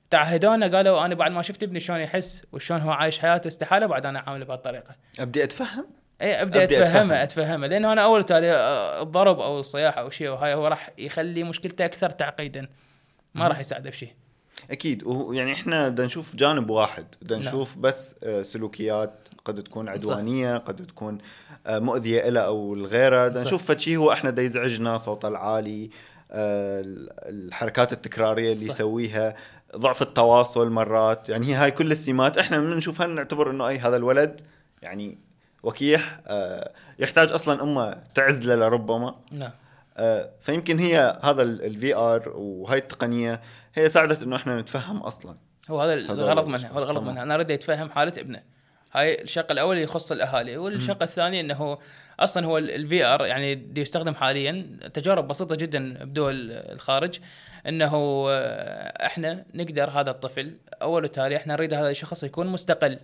تعهدونا 0.10 0.78
قالوا 0.78 1.06
أنا 1.06 1.16
بعد 1.16 1.32
ما 1.32 1.42
شفت 1.42 1.64
ابني 1.64 1.80
شلون 1.80 2.00
يحس 2.00 2.46
وشلون 2.52 2.82
هو 2.82 2.92
عايش 2.92 3.20
حياته 3.20 3.48
استحالة 3.48 3.86
بعد 3.86 4.06
أنا 4.06 4.20
أعامله 4.20 4.46
بهالطريقة. 4.46 4.96
أبدي 5.20 5.44
أتفهم؟ 5.44 5.88
اي 6.22 6.42
ابدي, 6.42 6.64
أبدي 6.64 6.84
أتفهمه 6.84 7.24
أتفهمه. 7.24 7.68
لأنه 7.68 7.94
أنا 7.94 8.04
أول 8.04 8.24
تالي 8.24 8.52
آه، 8.52 9.02
الضرب 9.02 9.40
أو 9.40 9.60
الصياح 9.60 9.98
أو 9.98 10.10
شيء 10.10 10.30
وهاي 10.30 10.54
هو 10.54 10.68
راح 10.68 10.90
يخلي 10.98 11.44
مشكلته 11.44 11.86
أكثر 11.86 12.10
تعقيدا. 12.10 12.68
ما 13.36 13.48
راح 13.48 13.60
يساعده 13.60 13.90
بشيء. 13.90 14.10
أكيد. 14.72 15.04
ويعني 15.04 15.54
إحنا 15.54 15.90
بدنا 15.90 16.06
نشوف 16.06 16.36
جانب 16.36 16.70
واحد. 16.70 17.06
بدنا 17.22 17.40
نعم. 17.40 17.48
نشوف 17.48 17.78
بس 17.78 18.16
آه، 18.24 18.42
سلوكيات 18.42 19.14
قد 19.46 19.64
تكون 19.64 19.90
عدوانية 19.90 20.58
قد 20.58 20.86
تكون 20.86 21.18
آه، 21.68 21.80
مؤذية 21.80 22.30
له 22.30 22.42
أو 22.42 22.76
لغيره 22.76 23.28
بدنا 23.28 23.40
صح. 23.40 23.48
نشوف 23.48 23.66
فد 23.66 23.80
شيء 23.80 23.98
هو 23.98 24.12
إحنا 24.12 24.30
دا 24.30 24.42
يزعجنا 24.42 24.98
صوته 24.98 25.28
العالي 25.28 25.90
الحركات 26.32 27.94
التكرارية 27.94 28.54
اللي 28.54 28.66
صح. 28.66 28.74
يسويها 28.74 29.36
ضعف 29.76 30.02
التواصل 30.02 30.70
مرات. 30.70 31.30
يعني 31.30 31.48
هي 31.48 31.54
هاي 31.54 31.72
كل 31.72 31.92
السمات. 31.92 32.38
إحنا 32.38 32.60
بنشوفها 32.60 33.08
نعتبر 33.08 33.52
إنه 33.52 33.68
أي 33.68 33.78
هذا 33.78 33.96
الولد 33.96 34.42
يعني 34.82 35.25
وكيح 35.66 36.20
آه، 36.28 36.72
يحتاج 37.00 37.32
أصلا 37.32 37.64
أمه 37.64 38.04
تعزله 38.14 38.56
لربما. 38.56 39.16
نعم. 39.32 39.52
آه، 39.98 40.30
فيمكن 40.42 40.80
هي 40.80 41.20
هذا 41.24 41.42
ال 41.42 41.96
VR 41.96 42.30
وهاي 42.36 42.78
التقنية 42.78 43.42
هي 43.76 43.90
ساعدت 43.90 44.24
إنه 44.24 44.36
إحنا 44.36 44.62
نتفهم 44.62 44.98
أصلا. 44.98 45.36
هو 45.70 45.82
هذا 45.82 45.94
هو 46.12 46.46
منها 46.48 46.70
هو 46.70 46.78
الغرض. 46.78 47.04
منها. 47.04 47.24
أنا 47.24 47.36
اريد 47.36 47.50
يتفهم 47.50 47.90
حالة 47.90 48.14
ابنه. 48.18 48.42
هاي 48.96 49.22
الشق 49.22 49.52
الأول 49.52 49.76
اللي 49.76 49.84
يخص 49.84 50.12
الأهالي 50.12 50.58
والشق 50.58 51.04
الثاني 51.04 51.40
إنه 51.40 51.78
أصلا 52.20 52.46
هو 52.46 52.58
ال 52.58 53.06
VR 53.06 53.26
يعني 53.26 53.56
دي 53.56 53.82
يستخدم 53.82 54.16
حاليا 54.16 54.80
تجارب 54.94 55.28
بسيطة 55.28 55.56
جدا 55.56 55.94
بدول 56.04 56.52
الخارج 56.52 57.20
إنه 57.68 58.26
إحنا 59.06 59.46
نقدر 59.54 59.90
هذا 59.90 60.12
الطفل 60.12 60.58
أول 60.82 61.04
وتالي 61.04 61.36
إحنا 61.36 61.54
نريد 61.54 61.74
هذا 61.74 61.90
الشخص 61.90 62.24
يكون 62.24 62.48
مستقل 62.48 63.00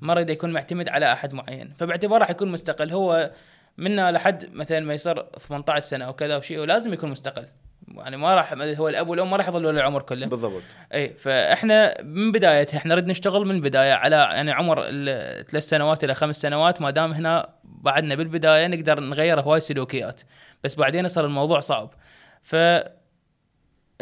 ما 0.00 0.14
نريد 0.14 0.30
يكون 0.30 0.50
معتمد 0.50 0.88
على 0.88 1.12
أحد 1.12 1.34
معين. 1.34 1.72
فباعتباره 1.78 2.18
راح 2.18 2.30
يكون 2.30 2.48
مستقل 2.48 2.90
هو 2.90 3.30
منا 3.78 4.12
لحد 4.12 4.54
مثلا 4.54 4.80
ما 4.80 4.94
يصير 4.94 5.26
18 5.38 5.80
سنة 5.86 6.04
أو 6.04 6.12
كذا 6.12 6.34
أو 6.34 6.40
شيء 6.40 6.58
ولازم 6.58 6.92
يكون 6.92 7.10
مستقل. 7.10 7.46
يعني 7.96 8.16
ما 8.16 8.34
راح 8.34 8.52
هو 8.52 8.88
الأب 8.88 9.08
والأم 9.08 9.30
ما 9.30 9.36
راح 9.36 9.48
يظلوا 9.48 9.70
العمر 9.70 10.02
كله. 10.02 10.26
بالضبط. 10.26 10.62
اي 10.94 11.08
فإحنا 11.08 12.02
من 12.02 12.32
بدايتها 12.32 12.78
إحنا 12.78 12.94
نريد 12.94 13.06
نشتغل 13.06 13.46
من 13.46 13.54
البداية 13.54 13.92
على 13.92 14.16
يعني 14.16 14.52
عمر 14.52 14.82
الثلاث 14.86 15.62
سنوات 15.62 16.04
إلى 16.04 16.14
خمس 16.14 16.36
سنوات 16.36 16.82
ما 16.82 16.90
دام 16.90 17.12
هنا 17.12 17.48
بعدنا 17.64 18.14
بالبداية 18.14 18.66
نقدر 18.66 19.00
نغير 19.00 19.40
هواي 19.40 19.60
سلوكيات 19.60 20.20
بس 20.64 20.74
بعدين 20.74 21.04
يصير 21.04 21.24
الموضوع 21.24 21.60
صعب. 21.60 21.94
ف 22.42 22.56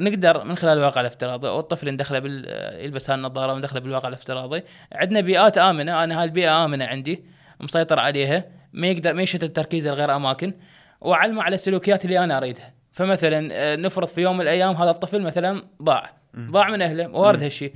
نقدر 0.01 0.45
من 0.45 0.57
خلال 0.57 0.79
الواقع 0.79 1.01
الافتراضي 1.01 1.49
أو 1.49 1.61
الطفل 1.61 1.91
ندخله 1.91 2.19
بال 2.19 2.45
يلبس 2.85 3.11
هالنظارة 3.11 3.55
وندخله 3.55 3.81
بالواقع 3.81 4.09
الافتراضي. 4.09 4.63
عندنا 4.93 5.21
بيئات 5.21 5.59
آمنة 5.59 6.05
أنا 6.05 6.19
هاي 6.19 6.25
البيئة 6.25 6.65
آمنة 6.65 6.85
عندي 6.85 7.25
مسيطر 7.61 7.99
عليها 7.99 8.45
ما 8.73 8.87
يقدر 8.87 9.15
ما 9.15 9.23
يشتت 9.23 9.57
تركيزه 9.57 9.91
لغير 9.91 10.17
أماكن. 10.17 10.55
وأعلمه 11.01 11.43
على 11.43 11.55
السلوكيات 11.55 12.05
اللي 12.05 12.19
أنا 12.19 12.37
أريدها. 12.37 12.82
فمثلا 12.93 13.49
آه، 13.53 13.77
نفرض 13.77 14.09
في 14.09 14.21
يوم 14.21 14.37
من 14.37 14.43
الأيام 14.43 14.75
هذا 14.75 14.91
الطفل 14.91 15.23
مثلا 15.23 15.63
ضاع. 15.83 16.11
ضاع 16.39 16.71
من 16.71 16.83
أهله 16.83 17.09
وارد 17.09 17.43
هالشيء 17.43 17.73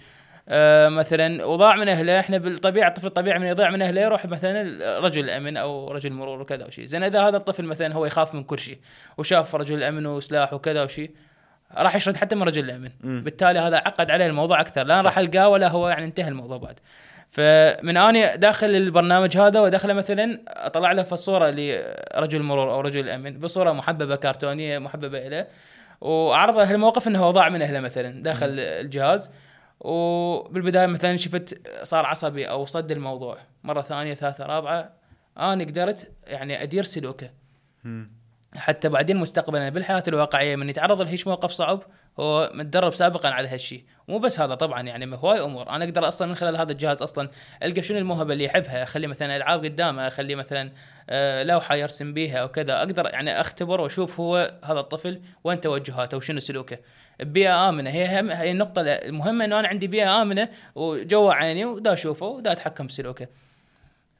آه 0.48 0.88
مثلا 0.88 1.44
وضاع 1.44 1.76
من 1.76 1.88
أهله 1.88 2.20
إحنا 2.20 2.38
بالطبيعة 2.38 2.88
الطفل 2.88 3.06
الطبيعي 3.06 3.38
من 3.38 3.46
يضيع 3.46 3.70
من 3.70 3.82
أهله 3.82 4.00
يروح 4.00 4.26
مثلا 4.26 4.98
رجل 4.98 5.24
الامن 5.24 5.56
أو 5.56 5.92
رجل 5.92 6.12
مرور 6.12 6.40
وكذا 6.40 6.66
وشيء 6.66 6.84
زين 6.84 7.04
إذا 7.04 7.28
هذا 7.28 7.36
الطفل 7.36 7.64
مثلا 7.64 7.94
هو 7.94 8.06
يخاف 8.06 8.34
من 8.34 8.44
كل 8.44 8.58
شيء 8.58 8.78
وشاف 9.18 9.54
رجل 9.54 9.76
الامن 9.76 10.06
وسلاح 10.06 10.52
وكذا 10.52 10.82
وشيء 10.82 11.10
راح 11.74 11.96
يشرد 11.96 12.16
حتى 12.16 12.34
من 12.34 12.42
رجل 12.42 12.64
الأمن. 12.64 12.90
مم. 13.00 13.22
بالتالي 13.22 13.58
هذا 13.58 13.76
عقد 13.76 14.10
عليه 14.10 14.26
الموضوع 14.26 14.60
أكثر. 14.60 14.84
لا. 14.84 15.00
راح 15.00 15.18
ألقاه 15.18 15.48
ولا 15.48 15.68
هو 15.68 15.88
يعني 15.88 16.04
انتهى 16.04 16.28
الموضوع 16.28 16.56
بعد. 16.56 16.80
فمن 17.28 17.96
آني 17.96 18.36
داخل 18.36 18.70
البرنامج 18.70 19.36
هذا 19.36 19.60
وداخله 19.60 19.94
مثلا 19.94 20.40
أطلع 20.48 20.92
له 20.92 21.02
في 21.02 21.12
الصورة 21.12 21.50
لرجل 21.50 22.40
المرور 22.40 22.72
أو 22.72 22.80
رجل 22.80 23.00
الامن 23.00 23.40
بصورة 23.40 23.72
محببة 23.72 24.16
كرتونية 24.16 24.78
محببة 24.78 25.28
له 25.28 25.46
واعرض 26.00 26.58
له 26.58 26.70
الموقف 26.70 27.08
إنه 27.08 27.18
هو 27.18 27.30
ضاع 27.30 27.48
من 27.48 27.62
أهله 27.62 27.80
مثلا 27.80 28.22
داخل 28.22 28.46
الجهاز. 28.60 29.30
وبالبداية 29.80 30.86
مثلا 30.86 31.16
شفت 31.16 31.60
صار 31.82 32.06
عصبي 32.06 32.44
أو 32.44 32.66
صد 32.66 32.92
الموضوع. 32.92 33.38
مرة 33.64 33.82
ثانية 33.82 34.14
ثالثة 34.14 34.46
رابعة. 34.46 34.92
أنا 35.38 35.64
قدرت 35.64 36.12
يعني 36.26 36.62
أدير 36.62 36.84
سلوكه. 36.84 37.30
مم. 37.84 38.10
حتى 38.56 38.88
بعدين 38.88 39.16
مستقبلا 39.16 39.68
بالحياة 39.68 40.02
الواقعية 40.08 40.56
من 40.56 40.68
يتعرض 40.68 41.02
لهيش 41.02 41.26
موقف 41.26 41.50
صعب 41.50 41.82
هو 42.20 42.50
متدرب 42.54 42.94
سابقا 42.94 43.28
على 43.28 43.48
هالشيء 43.48 43.84
مو 44.08 44.18
بس 44.18 44.40
هذا 44.40 44.54
طبعا 44.54 44.82
يعني 44.82 45.16
هواي 45.16 45.40
أمور. 45.44 45.68
أنا 45.70 45.84
أقدر 45.84 46.08
أصلا 46.08 46.28
من 46.28 46.34
خلال 46.34 46.56
هذا 46.56 46.72
الجهاز 46.72 47.02
أصلا 47.02 47.28
ألقى 47.62 47.82
شنو 47.82 47.98
الموهبة 47.98 48.32
اللي 48.32 48.44
يحبها 48.44 48.82
أخلي 48.82 49.06
مثلا 49.06 49.36
ألعاب 49.36 49.64
قدامه 49.64 50.08
أخلي 50.08 50.34
مثلا 50.34 50.70
آه، 51.10 51.42
لوحة 51.42 51.74
يرسم 51.74 52.14
بيها 52.14 52.38
أو 52.38 52.48
كذا. 52.48 52.78
أقدر 52.78 53.06
يعني 53.06 53.40
اختبر 53.40 53.80
وأشوف 53.80 54.20
هو 54.20 54.58
هذا 54.64 54.80
الطفل 54.80 55.20
وين 55.44 55.60
توجهاته 55.60 56.16
وشنو 56.16 56.40
سلوكه. 56.40 56.78
بيئة 57.20 57.68
آمنة. 57.68 57.90
هي 57.90 58.20
هم 58.20 58.30
هي 58.30 58.50
النقطة 58.50 58.82
المهمة 58.82 59.44
إنه 59.44 59.60
أنا 59.60 59.68
عندي 59.68 59.86
بيئة 59.86 60.22
آمنة 60.22 60.48
وجوا 60.74 61.32
عيني 61.32 61.64
ودا 61.64 61.92
أشوفه 61.92 62.26
ودا 62.26 62.52
أتحكم 62.52 62.86
بسلوكه. 62.86 63.26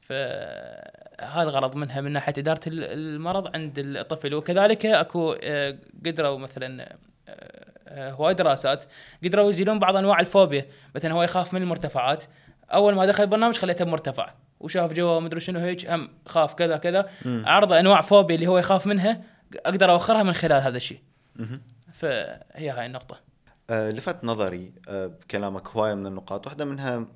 فهذا 0.02 1.42
الغرض 1.42 1.76
منها 1.76 2.00
من 2.00 2.12
ناحية 2.12 2.32
إدارة 2.38 2.60
ال- 2.66 2.84
المرض 2.84 3.56
عند 3.56 3.78
الطفل. 3.78 4.34
وكذلك 4.34 4.86
أكو 4.86 5.36
آه، 5.42 5.76
قدروا 6.06 6.38
مثلا 6.38 6.96
آه، 7.28 7.66
هواي 7.88 8.34
دراسات. 8.34 8.84
قدروا 9.24 9.50
يزيلون 9.50 9.78
بعض 9.78 9.96
أنواع 9.96 10.20
الفوبيا. 10.20 10.66
مثلا 10.94 11.12
هو 11.12 11.22
يخاف 11.22 11.54
من 11.54 11.62
المرتفعات. 11.62 12.24
أول 12.72 12.94
ما 12.94 13.06
دخل 13.06 13.22
البرنامج 13.22 13.56
خليته 13.56 13.84
بمرتفع. 13.84 14.34
وشاف 14.60 14.92
جوا 14.92 15.20
مدري 15.20 15.40
شنو 15.40 15.58
هيك 15.60 15.90
هم 15.90 16.08
خاف 16.26 16.54
كذا 16.54 16.76
كذا. 16.76 17.10
عرض 17.26 17.72
أنواع 17.72 18.00
فوبيا 18.00 18.34
اللي 18.34 18.46
هو 18.46 18.58
يخاف 18.58 18.86
منها 18.86 19.22
أقدر 19.66 19.90
أوخرها 19.90 20.22
من 20.22 20.32
خلال 20.32 20.62
هذا 20.62 20.76
الشيء. 20.76 21.00
فهي 21.92 22.70
هاي 22.70 22.86
النقطة. 22.86 23.20
آه، 23.70 23.90
لفت 23.90 24.24
نظري 24.24 24.72
آه، 24.88 25.06
بكلامك 25.06 25.68
هواية 25.68 25.94
من 25.94 26.06
النقاط. 26.06 26.46
واحدة 26.46 26.64
منها 26.64 27.06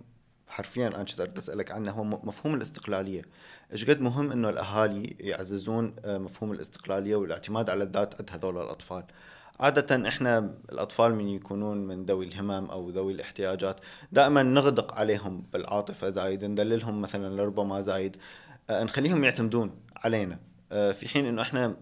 حرفيا 0.49 0.89
أنا 0.89 1.03
كنت 1.03 1.21
أردت 1.21 1.39
أسألك 1.39 1.71
عنها 1.71 1.93
هو 1.93 2.05
مفهوم 2.05 2.55
الاستقلالية. 2.55 3.23
إيش 3.73 3.85
قد 3.85 4.01
مهم 4.01 4.33
إنه 4.33 4.49
الأهالي 4.49 5.17
يعززون 5.21 5.97
آه، 6.05 6.19
مفهوم 6.19 6.53
الاستقلالية 6.53 7.17
والاعتماد 7.17 7.71
على 7.71 7.85
الذات 7.85 8.15
عند 8.15 8.31
هذول 8.31 8.63
الأطفال؟ 8.63 9.05
عادة 9.61 10.09
إحنا 10.09 10.55
الأطفال 10.73 11.15
من 11.15 11.29
يكونون 11.29 11.79
من 11.79 12.05
ذوي 12.05 12.27
الهمم 12.27 12.71
أو 12.71 12.91
ذوي 12.91 13.13
الاحتياجات 13.13 13.81
دائما 14.13 14.43
نغدق 14.43 14.95
عليهم 14.95 15.47
بالعاطفة 15.53 16.11
زايد 16.11 16.45
ندللهم 16.45 17.01
مثلا 17.01 17.37
لربما 17.37 17.81
زايد 17.81 18.17
آه، 18.71 18.85
نخليهم 18.85 19.25
يعتمدون 19.25 19.71
علينا. 19.97 20.39
آه، 20.73 20.93
في 20.93 21.09
حين 21.09 21.27
إنه 21.27 21.43
إحنا 21.43 21.77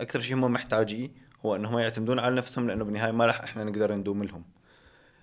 أكثر 0.00 0.20
شيء 0.20 0.36
هم 0.36 0.52
محتاجيه 0.52 1.10
هو 1.46 1.56
إنهم 1.56 1.78
يعتمدون 1.78 2.18
على 2.18 2.34
نفسهم 2.34 2.68
لأنه 2.68 2.84
بالنهاية 2.84 3.12
ما 3.12 3.26
راح 3.26 3.42
إحنا 3.42 3.64
نقدر 3.64 3.94
ندوم 3.94 4.24
لهم. 4.24 4.44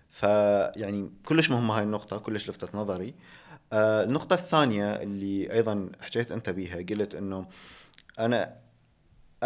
فيعني 0.10 1.12
كلش 1.26 1.50
مهمة 1.50 1.78
هاي 1.78 1.84
النقطة 1.84 2.18
كلش 2.18 2.50
لفتت 2.50 2.76
نظري. 2.76 3.16
آه 3.74 4.04
النقطة 4.04 4.34
الثانية 4.34 4.94
اللي 4.94 5.54
أيضا 5.54 5.90
حكيت 6.02 6.32
أنت 6.32 6.50
بيها 6.50 6.78
قلت 6.78 7.16
أنه 7.16 7.48
أنا 8.20 8.65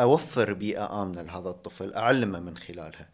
أوفر 0.01 0.53
بيئة 0.53 1.03
آمنة 1.03 1.21
لهذا 1.21 1.49
الطفل 1.49 1.93
أعلمه 1.93 2.39
من 2.39 2.57
خلالها. 2.57 3.09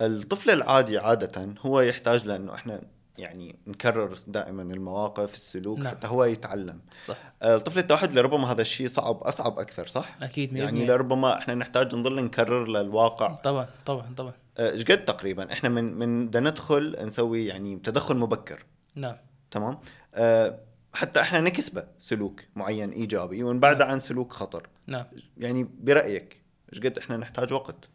الطفل 0.00 0.50
العادي 0.50 0.98
عادة 0.98 1.54
هو 1.60 1.80
يحتاج 1.80 2.26
لأنه 2.26 2.54
إحنا 2.54 2.80
يعني 3.18 3.56
نكرر 3.66 4.18
دائما 4.26 4.62
المواقف 4.62 5.34
السلوك 5.34 5.78
نعم. 5.78 5.88
حتى 5.88 6.06
هو 6.06 6.24
يتعلم. 6.24 6.80
صح. 7.04 7.16
الطفل 7.42 7.78
التوحد 7.78 8.12
لربما 8.12 8.52
هذا 8.52 8.62
الشيء 8.62 8.88
صعب 8.88 9.16
أصعب 9.16 9.58
أكثر 9.58 9.86
صح؟ 9.86 10.16
أكيد 10.22 10.56
يعني 10.56 10.86
100% 10.86 10.90
لربما 10.90 11.38
إحنا 11.38 11.54
نحتاج 11.54 11.94
نظل 11.94 12.24
نكرر 12.24 12.68
للواقع. 12.68 13.34
طبعا 13.34 13.68
طبعا 13.86 14.14
طبعا. 14.16 14.32
آه، 14.58 14.70
إيش 14.70 14.84
قد 14.84 15.04
تقريبا؟ 15.04 15.52
إحنا 15.52 15.68
من 15.68 15.84
من 15.84 16.26
بدنا 16.26 16.50
ندخل 16.50 16.96
نسوي 17.00 17.46
يعني 17.46 17.76
تدخل 17.76 18.16
مبكر. 18.16 18.64
نعم. 18.94 19.16
تمام؟ 19.50 19.78
أه 20.14 20.58
حتى 20.92 21.20
إحنا 21.20 21.40
نكسبه 21.40 21.84
سلوك 21.98 22.40
معين 22.56 22.90
إيجابي 22.90 23.42
ونبعده 23.42 23.84
عن 23.84 24.00
سلوك 24.00 24.32
خطر. 24.32 24.68
نعم. 24.86 25.04
يعني 25.36 25.68
برأيك 25.80 26.42
إيش 26.72 26.80
قد 26.80 26.98
إحنا 26.98 27.16
نحتاج 27.16 27.52
وقت؟ 27.52 27.88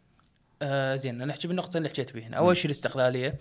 آه 0.62 0.96
زين 0.96 1.26
نحكي 1.26 1.48
بالنقطة 1.48 1.76
اللي 1.76 1.88
حكيت 1.88 2.12
بيها، 2.12 2.34
أول 2.34 2.56
شيء 2.56 2.66
الاستقلالية. 2.66 3.34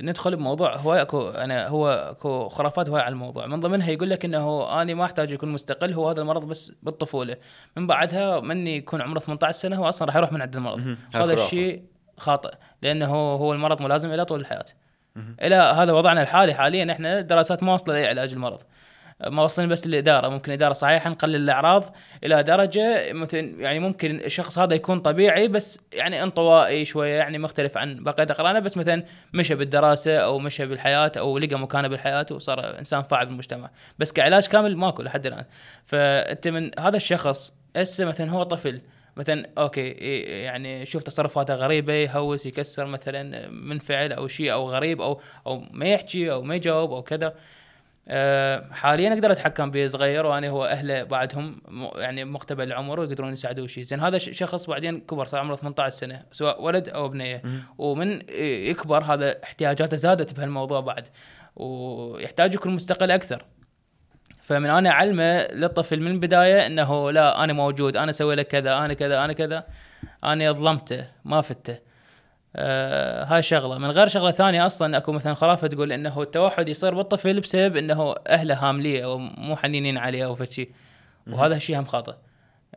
ندخل 0.00 0.36
بموضوع 0.36 0.76
هواي 0.76 1.02
أكو 1.02 1.28
أنا 1.28 1.68
هو 1.68 1.88
أكو 1.88 2.48
خرافات 2.48 2.88
هواي 2.88 3.02
على 3.02 3.12
الموضوع، 3.12 3.46
من 3.46 3.60
ضمنها 3.60 3.90
يقول 3.90 4.10
لك 4.10 4.24
إنه 4.24 4.82
أنا 4.82 4.94
ما 4.94 5.04
أحتاج 5.04 5.30
يكون 5.30 5.48
مستقل 5.48 5.92
هو 5.92 6.08
هذا 6.08 6.20
المرض 6.20 6.44
بس 6.44 6.72
بالطفولة، 6.82 7.36
من 7.76 7.86
بعدها 7.86 8.40
من 8.40 8.66
يكون 8.66 9.02
عمره 9.02 9.18
18 9.18 9.58
سنة 9.58 9.76
هو 9.76 9.88
أصلا 9.88 10.06
راح 10.06 10.16
يروح 10.16 10.32
من 10.32 10.42
عند 10.42 10.56
المرض، 10.56 10.96
هذا. 11.14 11.32
الشيء 11.32 11.84
خاطئ 12.18 12.54
لأنه 12.82 13.14
هو 13.14 13.52
المرض 13.52 13.82
ملازم 13.82 14.12
إلى 14.12 14.24
طول 14.24 14.40
الحياة. 14.40 14.64
مهم. 15.16 15.36
إلى 15.42 15.54
هذا 15.54 15.92
وضعنا 15.92 16.22
الحالي 16.22 16.54
حاليا 16.54 16.92
إحنا 16.92 17.20
دراسات 17.20 17.62
ما 17.62 17.72
واصلة 17.72 18.00
لعلاج 18.00 18.32
المرض. 18.32 18.60
ما 19.26 19.42
وصلنا 19.42 19.68
بس 19.68 19.86
للإدارة. 19.86 20.28
ممكن 20.28 20.52
إدارة 20.52 20.72
صحيحة 20.72 21.10
نقلل 21.10 21.36
الأعراض 21.36 21.96
إلى 22.24 22.42
درجة 22.42 23.12
مثل 23.12 23.54
يعني 23.58 23.78
ممكن 23.78 24.16
الشخص 24.16 24.58
هذا 24.58 24.74
يكون 24.74 25.00
طبيعي 25.00 25.48
بس 25.48 25.80
يعني 25.92 26.22
انطوائي 26.22 26.84
شوية 26.84 27.14
يعني 27.14 27.38
مختلف 27.38 27.78
عن 27.78 28.04
بقية 28.04 28.26
أقرانه. 28.30 28.58
بس 28.58 28.76
مثلا 28.76 29.04
مشى 29.32 29.54
بالدراسة 29.54 30.16
أو 30.16 30.38
مشى 30.38 30.66
بالحياة 30.66 31.12
أو 31.18 31.38
لقى 31.38 31.58
مكانه 31.58 31.88
بالحياة 31.88 32.26
وصار 32.30 32.78
إنسان 32.78 33.02
فاعل 33.02 33.26
بالمجتمع. 33.26 33.70
بس 33.98 34.12
كعلاج 34.12 34.46
كامل 34.46 34.76
ماكو 34.76 35.02
لحد 35.02 35.26
الآن. 35.26 35.44
فأنت 35.84 36.48
من 36.48 36.70
هذا 36.80 36.96
الشخص 36.96 37.54
هسه 37.76 38.04
مثلا 38.04 38.30
هو 38.30 38.42
طفل 38.42 38.80
مثلا 39.16 39.46
أوكي 39.58 39.88
يعني 40.42 40.86
شوف 40.86 41.02
تصرفاته 41.02 41.54
غريبة 41.54 41.92
يهوس 41.92 42.46
يكسر 42.46 42.86
مثلا 42.86 43.48
منفعل 43.48 44.12
أو 44.12 44.28
شيء 44.28 44.52
أو 44.52 44.70
غريب 44.70 45.00
أو 45.00 45.20
أو 45.46 45.62
ما 45.70 45.86
يحكي 45.86 46.32
أو 46.32 46.42
ما 46.42 46.54
يجاوب 46.54 46.92
أو 46.92 47.02
كذا. 47.02 47.34
حاليا 48.70 49.12
أقدر 49.12 49.32
أتحكم 49.32 49.70
به 49.70 49.86
صغير 49.86 50.26
وأنا 50.26 50.48
هو 50.48 50.64
أهله 50.64 51.02
بعدهم 51.02 51.62
يعني 51.96 52.24
مقتبل 52.24 52.64
العمر 52.64 53.00
ويقدرون 53.00 53.32
يساعدوه 53.32 53.66
شيء. 53.66 53.84
زين 53.84 54.00
هذا 54.00 54.18
شخص 54.18 54.66
بعدين 54.66 55.00
كبر 55.00 55.26
صار 55.26 55.40
عمره 55.40 55.54
18 55.54 55.90
سنة 55.90 56.22
سواء 56.32 56.62
ولد 56.62 56.88
أو 56.88 57.08
بنيه 57.08 57.42
ومن 57.78 58.22
يكبر 58.68 59.04
هذا 59.04 59.42
احتياجاته 59.44 59.96
زادت 59.96 60.34
بهالموضوع 60.34 60.80
بعد 60.80 61.08
ويحتاج 61.56 62.54
يكون 62.54 62.74
مستقل 62.74 63.10
أكثر. 63.10 63.44
فمن 64.42 64.70
أنا 64.70 64.90
أعلمه 64.90 65.46
للطفل 65.46 66.00
من 66.00 66.10
البداية 66.10 66.66
إنه 66.66 67.10
لا 67.10 67.44
أنا 67.44 67.52
موجود 67.52 67.96
أنا 67.96 68.10
أسوي 68.10 68.34
لك 68.34 68.46
كذا 68.46 68.78
أنا 68.78 68.94
كذا 68.94 69.24
أنا 69.24 69.32
كذا 69.32 69.66
أنا 70.24 70.52
ظلمته 70.52 71.04
ما 71.24 71.40
فته. 71.40 71.93
آه 72.56 73.24
هاي 73.24 73.42
شغلة. 73.42 73.78
من 73.78 73.90
غير 73.90 74.08
شغلة 74.08 74.30
ثانية 74.30 74.66
أصلا 74.66 74.96
أكو 74.96 75.12
مثلا 75.12 75.34
خرافة 75.34 75.66
تقول 75.66 75.92
إنه 75.92 76.22
التوحد 76.22 76.68
يصير 76.68 76.94
بالطفل 76.94 77.40
بسبب 77.40 77.76
إنه 77.76 78.14
أهله 78.26 78.54
هامليه 78.54 79.04
أو 79.04 79.18
مو 79.18 79.56
حنينين 79.56 79.98
عليه 79.98 80.24
أو 80.24 80.34
فشي 80.34 80.68
وهذا 81.26 81.56
الشيء 81.56 81.78
هم 81.78 81.84
خاطئ. 81.84 82.14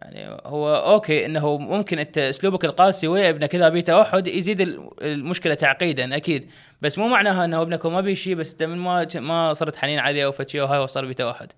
يعني 0.02 0.42
هو 0.46 0.76
أوكي 0.76 1.26
إنه 1.26 1.58
ممكن 1.58 2.00
أنت 2.00 2.18
أسلوبك 2.18 2.66
القاسي 2.66 3.08
ويا 3.08 3.30
ابنك 3.30 3.56
إذا 3.56 3.70
بيه 3.70 3.82
توحد 3.82 4.28
يزيد 4.28 4.62
ال- 4.62 4.90
المشكلة 5.02 5.54
تعقيدا 5.54 6.16
أكيد. 6.16 6.52
بس 6.82 6.98
مو 6.98 7.08
معناها 7.08 7.46
إنه 7.46 7.62
ابنك 7.62 7.86
ما 7.86 8.02
بيه 8.02 8.14
شيء 8.14 8.36
بس 8.36 8.52
إنت 8.54 8.64
ما 8.64 9.08
ما 9.16 9.54
صرت 9.54 9.76
حنين 9.76 10.00
عليه 10.00 10.26
أو 10.26 10.32
فشي 10.32 10.62
وهاي 10.62 10.80
وصار 10.80 11.06
بيه 11.06 11.14
توحد. 11.14 11.52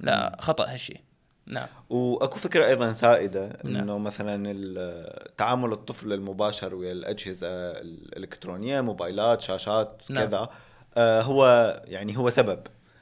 لا 0.00 0.36
خطأ 0.40 0.72
هالشيء. 0.72 1.00
نعم. 1.46 1.66
وأكو 1.90 2.38
فكرة 2.38 2.66
أيضا 2.66 2.92
سائدة 2.92 3.56
نعم. 3.64 3.76
إنه 3.82 3.98
مثلا 3.98 4.50
ال- 4.50 5.36
تعامل 5.36 5.72
الطفل 5.72 6.12
المباشر 6.12 6.74
ويا 6.74 6.92
الأجهزة 6.92 7.48
الإلكترونية 7.70 8.80
موبايلات 8.80 9.40
شاشات 9.40 10.02
نعم. 10.10 10.24
كذا 10.24 10.48
آه، 10.96 11.20
هو 11.22 11.46
يعني 11.84 12.18
هو 12.18 12.30
سبب. 12.30 12.60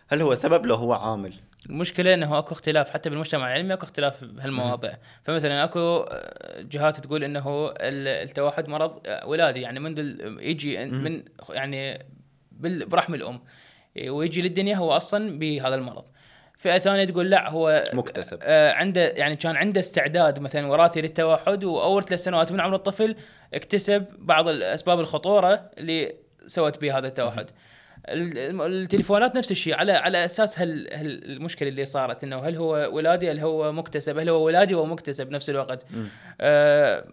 هل 0.09 0.23
هو 0.23 0.35
سبب؟ 0.35 0.67
لو 0.67 0.75
هو 0.75 0.93
عامل. 0.93 1.35
المشكلة 1.71 2.15
إنه 2.15 2.39
أكو 2.39 2.53
اختلاف 2.55 2.91
حتى 2.91 3.11
بالمجتمع 3.11 3.47
العلمي 3.47 3.75
أكو 3.75 3.85
اختلاف 3.85 4.25
بهالمواضيع. 4.25 4.99
فمثلا 5.23 5.65
أكو 5.65 5.79
آه، 6.11 6.63
جهات 6.63 7.01
تقول 7.01 7.25
إنه 7.25 7.67
ال- 7.69 8.29
التوحد 8.29 8.69
مرض 8.69 9.01
آه، 9.07 9.27
ولادي. 9.27 9.61
يعني 9.61 9.81
منذ 9.81 9.99
يجي 10.43 10.85
من 10.85 11.23
يعني 11.51 12.07
برحم 12.61 13.15
الأم. 13.15 13.41
إيه، 13.97 14.11
ويجي 14.11 14.43
للدنيا 14.43 14.77
هو 14.77 14.93
أصلا 14.93 15.39
بهذا 15.39 15.75
المرض. 15.75 16.05
فئة 16.64 16.78
ثانية 16.78 17.04
تقول 17.04 17.30
لا 17.30 17.50
هو 17.50 17.85
مكتسب. 17.92 18.38
آه 18.42 18.73
عنده 18.73 19.09
يعني 19.09 19.37
كان 19.37 19.56
عنده 19.56 19.80
استعداد 19.80 20.38
مثلا 20.38 20.66
وراثي 20.66 21.00
للتوحد 21.00 21.64
وأول 21.64 22.04
ثلاث 22.04 22.21
سنوات 22.25 22.52
من 22.52 22.61
عمر 22.61 22.75
الطفل 22.75 23.16
اكتسب 23.54 24.04
بعض 24.18 24.49
الاسباب 24.49 25.00
الخطورة 25.00 25.71
اللي 25.78 26.12
سوت 26.47 26.80
به 26.80 26.99
هذا 26.99 27.06
التوحد. 27.09 27.47
ال- 28.09 28.61
التليفونات 28.61 29.37
نفس 29.37 29.50
الشيء 29.50 29.75
على 29.75 29.92
على 29.92 30.25
أساس 30.25 30.59
هال- 30.59 30.92
المشكلة 31.33 31.68
اللي 31.68 31.85
صارت 31.85 32.25
إنه 32.25 32.38
هل 32.38 32.56
هو 32.56 32.88
ولادي 32.92 33.30
هل 33.30 33.38
هو 33.40 33.73
مكتسب 33.73 34.18
هل 34.18 34.28
هو 34.28 34.44
ولادي 34.47 34.75
ومكتسب 34.75 35.26
بنفس 35.26 35.50
الوقت. 35.50 35.87
آه 36.40 37.04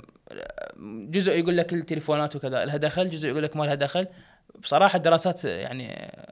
جزء 1.10 1.32
يقول 1.40 1.58
لك 1.58 1.74
التليفونات 1.74 2.36
وكذا 2.36 2.66
لها 2.66 2.78
دخل 2.78 3.10
جزء 3.10 3.28
يقول 3.30 3.44
لك 3.44 3.56
ما 3.58 3.64
لها 3.64 3.76
دخل. 3.76 4.06
بصراحة 4.60 4.98
الدراسات 4.98 5.46
يعني 5.46 5.84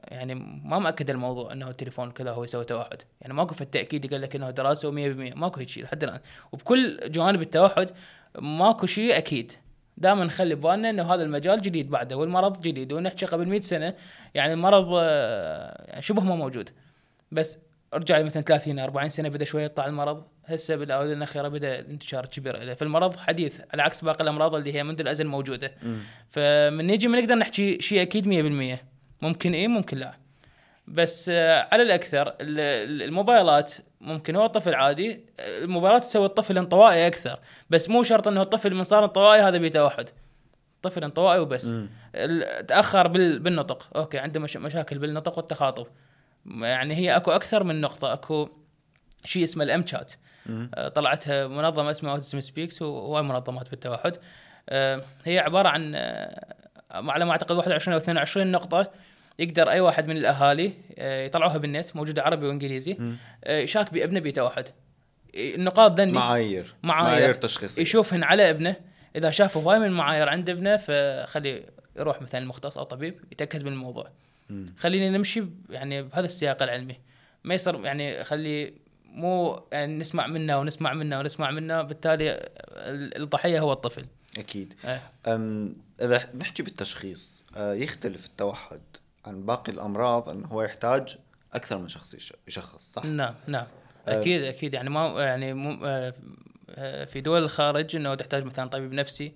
يعني 0.08 0.34
ما 0.64 0.78
مأكد 0.78 1.10
الموضوع 1.10 1.52
إنه 1.52 1.68
التليفون 1.70 2.10
كذا 2.10 2.30
هو 2.30 2.44
يسوي 2.44 2.64
توحد. 2.64 3.02
يعني 3.20 3.34
ماكو 3.34 3.54
في 3.54 3.60
التأكيد 3.60 4.12
قال 4.12 4.20
لك 4.20 4.36
إنه 4.36 4.50
دراسة 4.50 4.90
100% 4.90 5.36
ماكو 5.36 5.66
شيء 5.66 5.84
لحد 5.84 6.02
الآن. 6.02 6.20
وبكل 6.52 7.10
جوانب 7.10 7.42
التوحد 7.42 7.90
ماكو 8.38 8.86
شيء 8.86 9.16
أكيد. 9.16 9.52
دائما 9.96 10.24
نخلي 10.24 10.54
ببالنا 10.54 10.90
إنه 10.90 11.14
هذا 11.14 11.22
المجال 11.22 11.62
جديد 11.62 11.90
بعده 11.90 12.16
والمرض 12.16 12.60
جديد 12.60 12.92
ونحكي 12.92 13.26
قبل 13.26 13.48
100 13.48 13.60
سنة 13.60 13.94
يعني 14.34 14.52
المرض 14.52 14.88
آه، 14.94 15.84
يعني 15.88 16.02
شبه 16.02 16.22
ما 16.22 16.34
موجود. 16.34 16.70
بس 17.32 17.58
ارجع 17.94 18.22
مثلا 18.22 18.42
30 18.42 18.78
40 18.78 19.08
سنة 19.08 19.28
بدأ 19.28 19.44
شوية 19.44 19.64
يطلع 19.64 19.86
المرض. 19.86 20.24
هسه 20.44 20.76
بالاونه 20.76 21.12
الاخيره 21.12 21.48
بدا 21.48 21.78
الانتشار 21.78 22.26
كبير. 22.26 22.56
له 22.64 22.74
فالمرض 22.74 23.16
حديث. 23.16 23.60
على 23.72 23.82
عكس 23.82 24.04
باقي 24.04 24.24
الأمراض 24.24 24.54
اللي 24.54 24.74
هي 24.74 24.82
منذ 24.84 25.00
الأزل 25.00 25.26
موجودة. 25.26 25.72
فمن 26.30 26.86
نيجي 26.86 27.08
ما 27.08 27.20
نقدر 27.20 27.34
نحكي 27.34 27.80
شيء 27.80 28.02
أكيد 28.02 28.28
100% 28.28 28.84
ممكن 29.22 29.52
إيه 29.54 29.68
ممكن 29.68 29.96
لا. 29.98 30.14
بس 30.88 31.28
آه، 31.34 31.68
على 31.72 31.82
الأكثر 31.82 32.28
ال- 32.28 32.60
ال- 32.60 33.02
الموبايلات 33.02 33.74
ممكن 34.00 34.36
هو 34.36 34.44
الطفل 34.44 34.74
عادي. 34.74 35.20
الموبايلات 35.40 36.02
تسوي 36.02 36.26
الطفل 36.26 36.58
انطوائي 36.58 37.06
أكثر. 37.06 37.40
بس 37.70 37.88
مو 37.88 38.02
شرط 38.02 38.28
إنه 38.28 38.42
الطفل 38.42 38.74
من 38.74 38.82
صار 38.82 39.04
انطوائي 39.04 39.42
هذا 39.42 39.58
بيه 39.58 39.79
توحد 39.79 40.08
طفل 40.82 41.04
انطوائي 41.04 41.38
وبس. 41.40 41.74
تأخر 42.68 43.06
بال- 43.06 43.38
بالنطق. 43.38 43.96
أوكي 43.96 44.18
عنده 44.18 44.40
مش 44.40 44.56
مشاكل 44.56 44.98
بالنطق 44.98 45.38
والتخاطب. 45.38 45.86
يعني 46.46 46.94
هي 46.94 47.16
أكو 47.16 47.30
أكثر 47.30 47.64
من 47.64 47.80
نقطة. 47.80 48.12
أكو 48.12 48.48
شيء 49.24 49.44
اسمه 49.44 49.64
ال 49.64 49.86
M-CHAT. 49.86 50.12
طلعتها 50.94 51.48
منظمة 51.48 51.90
اسمها 51.90 52.12
Autism 52.12 52.40
Speaks 52.40 52.82
وهواي 52.82 53.22
منظمات 53.22 53.70
بالتوحد. 53.70 54.16
آه، 54.68 55.02
هي 55.24 55.38
عبارة 55.38 55.68
عن 55.68 55.92
آه، 55.94 56.54
على 56.90 57.24
ما 57.24 57.30
أعتقد 57.30 57.56
21 57.56 57.92
أو 57.92 57.98
22 57.98 58.52
نقطة 58.52 58.90
يقدر 59.38 59.70
أي 59.70 59.80
واحد 59.80 60.08
من 60.08 60.16
الأهالي 60.16 60.72
آه، 60.98 61.24
يطلعوها 61.24 61.58
بالنت 61.58 61.96
موجودة 61.96 62.22
عربي 62.22 62.46
وإنجليزي. 62.46 62.96
آه، 63.44 63.58
يشاك 63.58 63.92
بابنه 63.94 64.20
بتوحد 64.20 64.68
النقاط 65.34 66.00
ذني. 66.00 66.12
معايير. 66.12 66.74
معايير. 66.82 67.34
تشخيصية. 67.34 67.82
يشوفهن 67.82 68.22
على 68.22 68.50
ابنه. 68.50 68.76
إذا 69.16 69.30
شاف 69.30 69.56
هواي 69.56 69.78
من 69.78 69.86
المعايير 69.86 70.28
عند 70.28 70.50
ابنه 70.50 70.76
فخلي 70.76 71.64
يروح 71.96 72.22
مثلا 72.22 72.40
المختص 72.40 72.78
أو 72.78 72.84
طبيب 72.84 73.20
يتأكد 73.32 73.64
من 73.64 73.72
الموضوع. 73.72 74.10
خلينا 74.78 75.10
نمشي 75.16 75.44
يعني 75.70 76.02
بهذا 76.02 76.24
السياق 76.24 76.62
العلمي. 76.62 76.96
ما 77.44 77.54
يصير 77.54 77.84
يعني 77.84 78.24
خلي 78.24 78.74
مو 79.14 79.62
يعني 79.72 79.96
نسمع 79.98 80.26
منه 80.26 80.58
ونسمع 80.58 80.94
منه 80.94 81.18
ونسمع 81.18 81.50
منه 81.50 81.82
بالتالي 81.82 82.30
ال- 82.32 83.16
الضحية 83.22 83.60
هو 83.60 83.72
الطفل 83.72 84.04
أكيد. 84.38 84.74
أم 85.26 85.76
إذا 86.02 86.28
نحكي 86.34 86.62
بالتشخيص 86.62 87.42
آه، 87.56 87.74
يختلف 87.74 88.26
التوحد 88.26 88.80
عن 89.26 89.46
باقي 89.46 89.72
الأمراض 89.72 90.28
انه 90.28 90.46
هو 90.46 90.62
يحتاج 90.62 91.16
أكثر 91.54 91.78
من 91.78 91.88
شخص 91.88 92.14
يش- 92.14 92.32
يشخص 92.48 92.92
صح؟ 92.92 93.04
نعم 93.04 93.34
نعم. 93.46 93.66
أكيد 94.08 94.42
أكيد 94.42 94.74
يعني 94.74 94.90
ما 94.90 95.06
يعني 95.24 95.54
مو 95.54 95.86
آه، 95.86 96.14
آه، 96.70 97.04
في 97.04 97.20
دول 97.20 97.42
الخارج 97.42 97.96
إنه 97.96 98.14
تحتاج 98.14 98.44
مثلا 98.44 98.68
طبيب 98.68 98.92
نفسي 98.92 99.32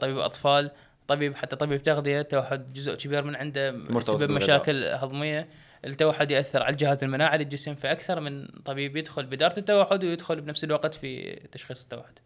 طبيب 0.00 0.18
أطفال 0.18 0.70
طبيب 1.08 1.36
حتى 1.36 1.56
طبيب 1.56 1.82
تغذية 1.82 2.20
التوحد 2.20 2.72
جزء 2.72 2.94
كبير 2.94 3.22
من 3.24 3.36
عنده 3.36 3.70
بسبب. 3.70 4.30
مشاكل 4.30 4.84
هضمية 4.84 5.48
التوحد 5.84 6.30
يأثر 6.30 6.62
على 6.62 6.72
الجهاز 6.72 7.04
المناعي 7.04 7.38
للجسم 7.38 7.74
فأكثر 7.74 8.20
من 8.20 8.46
طبيب 8.64 8.96
يدخل 8.96 9.26
باداره 9.26 9.58
التوحد 9.58 10.04
ويدخل 10.04 10.40
بنفس 10.40 10.64
الوقت 10.64 10.94
في 10.94 11.34
تشخيص 11.52 11.82
التوحد. 11.82 12.18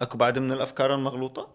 أكو 0.00 0.18
بعد 0.18 0.38
من 0.38 0.52
الأفكار 0.52 0.94
المغلوطة؟ 0.94 1.48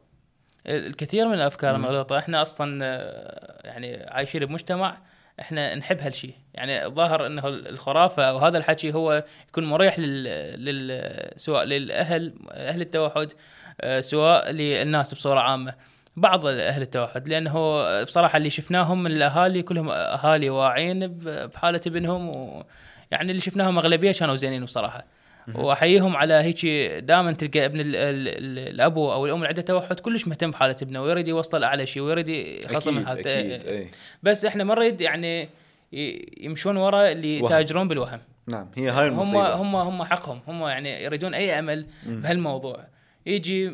الكثير 0.68 1.28
من 1.28 1.34
الأفكار 1.34 1.76
المغلوطة. 1.76 2.18
إحنا 2.18 2.42
أصلا 2.42 2.80
آه، 2.84 3.68
يعني 3.68 4.04
عايشين 4.04 4.46
بمجتمع 4.46 4.98
إحنا 5.40 5.76
نحب 5.76 6.00
هالشيء 6.00 6.34
يعني 6.54 6.86
الظاهر 6.86 7.26
إنه 7.26 7.48
الخرافة 7.48 8.24
أو 8.24 8.38
هذا 8.38 8.58
الحكي 8.58 8.94
هو 8.94 9.24
يكون 9.50 9.66
مريح 9.66 10.00
لل, 10.00 10.24
لل... 10.66 11.40
سواء 11.40 11.64
للأهل 11.64 12.34
أهل 12.52 12.82
التوحد 12.82 13.32
آه، 13.82 14.00
سواء 14.00 14.52
للناس 14.52 15.14
بصورة 15.14 15.40
عامة. 15.40 15.74
بعض 16.16 16.46
أهل 16.46 16.82
التوحد 16.82 17.28
لأنه 17.28 18.04
بصراحة 18.04 18.38
اللي 18.38 18.50
شفناهم 18.50 19.04
من 19.04 19.12
الأهالي 19.12 19.62
كلهم 19.62 19.90
أهالي 19.90 20.50
واعين 20.50 21.08
بحالة 21.54 21.82
ابنهم 21.88 22.30
ويعني 22.30 23.32
اللي 23.32 23.42
شفناهم 23.42 23.78
أغلبية 23.78 24.12
كانوا 24.12 24.36
زينين 24.36 24.66
بصراحة. 24.66 25.06
وأحييهم 25.56 26.16
على 26.16 26.34
هيك 26.34 26.66
دائما 27.04 27.32
تلقى 27.32 27.66
ابن 27.66 27.80
ال 27.80 27.96
ال 27.96 28.28
ال 28.28 28.60
الابو 28.60 29.12
أو 29.12 29.26
الأم 29.26 29.38
اللي 29.38 29.48
عنده 29.48 29.62
توحد 29.62 30.00
كلش 30.00 30.28
مهتم 30.28 30.52
بحالة 30.52 30.76
ابنه 30.82 31.02
ويريد 31.02 31.28
يوصله 31.28 31.60
لاعلى 31.60 31.86
شيء 31.86 32.04
ويريد 32.04 32.30
يخلصه 32.30 32.92
من 32.92 33.06
حالته 33.06 33.40
أكيد 33.40 33.66
أي. 33.66 33.90
بس 34.24 34.46
إحنا 34.46 34.64
ما 34.64 34.76
نريد 34.76 35.02
يعني 35.02 35.50
يمشون 36.42 36.78
ورا 36.78 37.12
اللي. 37.12 37.40
يتاجرون 37.40 37.88
بالوهم. 37.88 38.20
نعم 38.48 38.72
هي 38.76 38.90
هاي 38.90 39.08
هم 39.08 39.14
المصيبة. 39.14 39.54
هم 39.54 39.76
هم 39.76 40.04
حقهم 40.04 40.42
هم 40.48 40.68
يعني 40.68 41.04
يريدون 41.04 41.34
أي 41.34 41.60
أمل 41.60 41.86
بهالموضوع. 42.06 42.88
يجي 43.26 43.74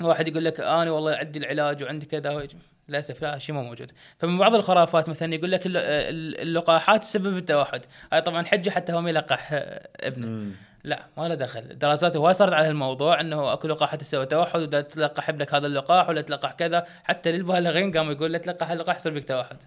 واحد 0.00 0.28
يقول 0.28 0.44
لك 0.44 0.60
أنا 0.60 0.90
والله 0.90 1.16
عندي 1.16 1.38
العلاج 1.38 1.82
وعندي 1.82 2.06
كذا. 2.06 2.46
للأسف 2.88 3.22
لا 3.22 3.38
شيء 3.38 3.54
مو 3.54 3.62
موجود. 3.62 3.90
فمن 4.18 4.38
بعض 4.38 4.54
الخرافات 4.54 5.08
مثلا 5.08 5.34
يقول 5.34 5.52
لك 5.52 5.66
الل- 5.66 5.76
الل- 5.76 6.40
اللقاحات 6.40 7.00
تسبب 7.00 7.36
التوحد. 7.36 7.80
هاي 8.12 8.20
طبعا 8.20 8.44
حجة 8.46 8.70
حتى 8.70 8.92
هو 8.92 9.00
ما 9.00 9.10
يلقح 9.10 9.52
آه، 9.52 9.88
ابنه. 10.00 10.26
مم. 10.26 10.52
لا 10.84 11.06
ما 11.16 11.28
له 11.28 11.34
دخل. 11.34 11.78
دراسات 11.78 12.16
هواي 12.16 12.34
صارت 12.34 12.52
على 12.52 12.68
هالموضوع 12.68 13.20
إنه 13.20 13.52
أكو 13.52 13.68
لقاحات 13.68 14.00
تسوي 14.00 14.26
توحد 14.26 14.60
ولا 14.60 14.80
تلقح 14.80 15.28
ابنك 15.28 15.54
هذا 15.54 15.66
اللقاح 15.66 16.08
ولا 16.08 16.20
تلقح 16.20 16.52
كذا. 16.52 16.86
حتى 17.04 17.32
للبالغين 17.32 17.92
قاموا 17.92 18.12
يقول 18.12 18.32
لا 18.32 18.38
تلقح 18.38 18.70
اللقاح 18.70 18.96
يصير 18.96 19.14
بك 19.14 19.24
توحد. 19.24 19.62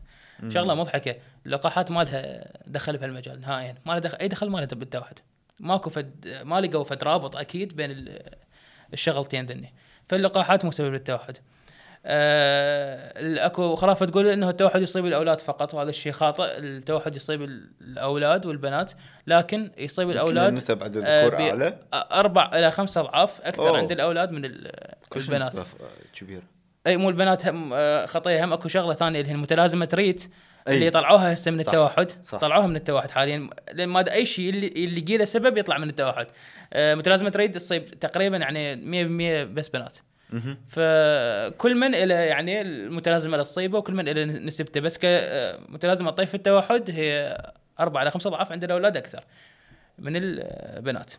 شغلة 0.49 0.75
مضحكة. 0.75 1.15
اللقاحات 1.45 1.91
ما 1.91 2.03
لها 2.03 2.47
دخل 2.67 2.97
بهالمجال 2.97 3.41
نهائيا. 3.41 3.75
ما 3.85 3.91
لها 3.91 3.99
دخل 3.99 4.17
أي 4.21 4.27
دخل 4.27 4.49
ما 4.49 4.57
لها 4.57 4.65
بالتوحد. 4.65 5.19
ماكو 5.59 5.89
فد 5.89 6.41
ما 6.43 6.61
لقوا 6.61 6.83
فد 6.83 7.03
رابط 7.03 7.35
أكيد 7.35 7.75
بين 7.75 7.91
ال- 7.91 8.35
الشغلتين 8.93 9.45
ذني. 9.45 9.73
فاللقاحات 10.07 10.65
مو 10.65 10.71
سبب 10.71 10.93
للتوحد. 10.93 11.37
آه 12.07 13.45
اكو 13.45 13.75
خرافه 13.75 14.05
تقول 14.05 14.27
إنه 14.27 14.49
التوحد 14.49 14.81
يصيب 14.81 15.05
الأولاد 15.05 15.41
فقط 15.41 15.73
وهذا 15.73 15.89
الشيء 15.89 16.11
خاطئ 16.11 16.43
التوحد 16.57 17.15
يصيب 17.15 17.41
الأولاد 17.81 18.45
والبنات 18.45 18.91
لكن 19.27 19.71
يصيب 19.77 20.09
الأولاد 20.09 20.53
نسب 20.53 20.83
عدد 20.83 20.97
آه، 21.05 21.21
الذكور 21.23 21.37
بي- 21.37 21.49
أعلى؟ 21.49 21.79
أربع 21.93 22.51
إلى 22.53 22.71
خمس 22.71 22.97
أضعاف 22.97 23.41
أكثر 23.41 23.69
أوه. 23.69 23.77
عند 23.77 23.91
الأولاد 23.91 24.31
من 24.31 24.45
البنات. 25.15 25.55
كبيرة. 26.13 26.41
أي 26.87 26.97
مو 26.97 27.09
البنات 27.09 27.47
هم 27.47 27.71
آه، 27.73 28.05
خطية 28.05 28.43
هم 28.45 28.53
أكو 28.53 28.67
شغلة 28.67 28.93
ثانية 28.93 29.19
اللي 29.19 29.31
هي 29.31 29.35
المتلازمة 29.35 29.89
ريت 29.93 30.29
أي. 30.67 30.73
اللي 30.73 30.89
طلعوها 30.89 31.33
هسه 31.33 31.51
من 31.51 31.63
صح، 31.63 31.73
التوحد 31.73 32.11
صح. 32.25 32.37
طلعوها 32.37 32.67
من 32.67 32.75
التوحد 32.75 33.09
حاليا 33.09 33.49
لأن 33.73 33.89
ما 33.89 34.11
أي 34.11 34.25
شيء 34.25 34.49
اللي 34.49 34.67
اللي 34.67 34.97
يجي 34.97 35.17
له 35.17 35.25
سبب 35.25 35.57
يطلع 35.57 35.77
من 35.77 35.89
التوحد 35.89 36.27
آه، 36.73 36.95
متلازمة 36.95 37.33
ريت 37.35 37.51
تصيب 37.51 37.85
تقريبا 37.85 38.37
يعني 38.37 38.75
100% 38.75 39.53
بس 39.53 39.69
بنات. 39.69 39.97
فكل 40.67 41.75
من 41.75 41.95
إلى 41.95 42.13
يعني 42.13 42.61
المتلازمة 42.61 43.33
اللي 43.33 43.43
تصيبه 43.43 43.77
وكل 43.77 43.93
من 43.93 44.07
إله 44.07 44.25
نسبته 44.25 44.79
بس 44.79 44.97
كمتلازمه 44.97 46.11
طيف 46.11 46.35
التوحد 46.35 46.91
هي 46.91 47.37
أربعة 47.79 48.01
إلى 48.01 48.11
خمسة 48.11 48.27
أضعاف 48.27 48.51
عند 48.51 48.63
الأولاد 48.63 48.97
أكثر 48.97 49.23
من 49.99 50.13
البنات. 50.15 51.13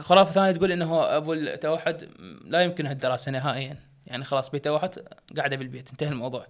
خرافة 0.00 0.32
ثانية 0.32 0.52
تقول 0.52 0.72
إنه 0.72 1.16
أبو 1.16 1.32
التوحد 1.32 2.08
لا 2.44 2.60
يمكنه 2.60 2.92
الدراسة 2.92 3.32
نهائيا، 3.32 3.76
يعني 4.06 4.24
خلاص 4.24 4.50
بيه 4.50 4.71
توحد 4.71 4.98
قاعد 5.36 5.56
بالبيت 5.56 5.90
انتهى 5.90 6.08
الموضوع. 6.08 6.46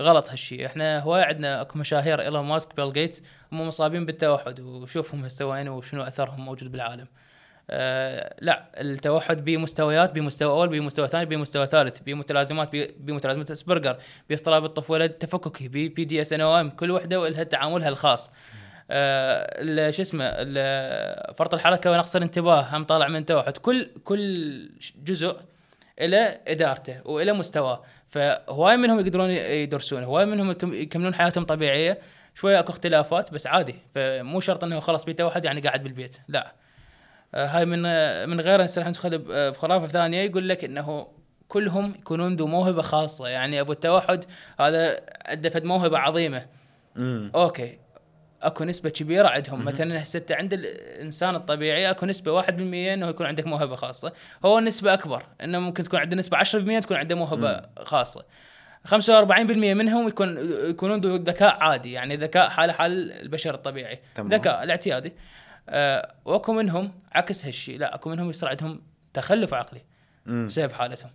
غلط 0.00 0.30
هالشيء، 0.30 0.66
إحنا 0.66 0.98
هواي 0.98 1.22
عندنا 1.22 1.60
اكو 1.60 1.78
مشاهير 1.78 2.20
إيلون 2.20 2.44
ماسك 2.44 2.76
بيل 2.76 2.92
جيتس 2.92 3.22
هم 3.52 3.66
مصابين 3.68 4.06
بالتوحد 4.06 4.60
وشوفهم 4.60 5.24
هسه 5.24 5.46
وشنو 5.46 6.02
أثرهم 6.02 6.44
موجود 6.44 6.72
بالعالم. 6.72 7.06
آه 7.70 8.34
لا 8.40 8.64
التوحد 8.80 9.44
بمستويات 9.44 10.12
بمستوى 10.12 10.50
أول 10.52 10.68
بمستوى 10.68 11.08
ثاني 11.08 11.24
بمستوى 11.24 11.66
ثالث 11.66 12.00
بمتلازمات 12.00 12.70
بمتلازمة 12.98 13.46
أسبرجر 13.52 13.96
باضطراب 14.30 14.64
الطفولة 14.64 15.04
التفككي 15.04 15.68
بي 15.68 15.88
دي 15.88 16.20
إس 16.20 16.32
إن 16.32 16.40
أو 16.40 16.60
إم 16.60 16.70
كل 16.70 16.90
وحدة 16.90 17.20
ولها 17.20 17.42
تعاملها 17.42 17.88
الخاص 17.88 18.32
ال- 18.90 19.94
شو 19.94 20.02
اسمه 20.02 20.24
فرط 21.32 21.54
الحركة 21.54 21.90
ونقص 21.90 22.16
الانتباه 22.16 22.76
هم 22.76 22.84
طالع 22.84 23.08
من 23.08 23.26
توحد 23.26 23.56
كل 23.56 23.90
كل 24.04 24.70
جزء 25.04 25.36
إله 26.00 26.40
إدارته 26.48 27.00
وإلى 27.04 27.32
مستواه. 27.32 27.82
فهواي 28.12 28.76
منهم 28.76 29.00
يقدرون 29.00 29.30
يدرسون 29.30 30.04
هواي 30.04 30.26
منهم 30.26 30.50
يكم- 30.50 30.74
يكملون 30.74 31.14
حياتهم 31.14 31.44
طبيعية. 31.44 31.98
شوية 32.34 32.58
أكو 32.58 32.72
اختلافات 32.72 33.32
بس 33.34 33.46
عادي. 33.46 33.74
فمو 33.94 34.40
شرط 34.40 34.64
إنه 34.64 34.80
خلاص 34.80 35.04
بيتوحد 35.04 35.44
يعني 35.44 35.60
قاعد 35.60 35.82
بالبيت 35.82 36.16
لا. 36.28 36.54
آه، 37.34 37.46
هاي 37.46 37.64
من 37.64 37.82
آه، 37.86 38.26
من 38.26 38.40
غير 38.40 38.62
نصير 38.62 38.88
ندخل 38.88 39.18
ب- 39.18 39.30
آه، 39.30 39.50
بخرافه 39.50 39.86
ثانية 39.86 40.22
يقول 40.22 40.48
لك 40.48 40.64
إنه 40.64 41.06
كلهم 41.48 41.94
يكونون 41.98 42.36
ذو 42.36 42.46
موهبة 42.46 42.82
خاصة. 42.82 43.28
يعني 43.28 43.60
أبو 43.60 43.72
التوحد 43.72 44.24
هذا 44.60 45.00
عنده 45.26 45.50
فد 45.50 45.64
موهبة 45.64 45.98
عظيمة. 45.98 46.46
مم. 46.96 47.30
أوكي. 47.34 47.78
اكو 48.46 48.64
نسبة 48.64 48.90
كبيرة 48.90 49.28
عندهم. 49.28 49.64
مثلا 49.64 50.02
هسه 50.02 50.24
عند 50.30 50.52
الإنسان 50.52 51.34
الطبيعي 51.34 51.90
اكو 51.90 52.06
نسبة 52.06 52.42
1% 52.42 52.48
إنه 52.50 53.08
يكون 53.08 53.26
عندك 53.26 53.46
موهبة 53.46 53.76
خاصة. 53.76 54.12
هو 54.44 54.58
النسبة 54.58 54.94
أكبر 54.94 55.26
إنه 55.40 55.58
ممكن 55.58 55.82
تكون 55.82 56.00
عنده 56.00 56.16
نسبة 56.16 56.38
10% 56.38 56.80
تكون 56.82 56.96
عنده 56.96 57.14
موهبة 57.14 57.62
خاصة. 57.78 58.24
45% 58.84 58.94
منهم 59.74 60.08
يكون 60.08 60.38
يكونون 60.70 61.00
ذو 61.00 61.14
ذكاء 61.16 61.56
عادي 61.64 61.92
يعني 61.92 62.16
ذكاء 62.16 62.48
حاله 62.48 62.72
حال 62.72 63.12
البشر 63.12 63.54
الطبيعي. 63.54 64.00
تمام. 64.14 64.28
ذكاء 64.28 64.62
الاعتيادي. 64.62 65.12
آه 65.68 66.14
واكو 66.24 66.52
منهم 66.52 66.92
عكس 67.12 67.46
هالشيء 67.46 67.78
لا 67.78 67.94
اكو 67.94 68.10
منهم 68.10 68.30
يصير 68.30 68.48
عندهم 68.48 68.82
تخلف 69.14 69.54
عقلي. 69.54 69.80
بسبب 70.26 70.72
حالتهم. 70.72 71.10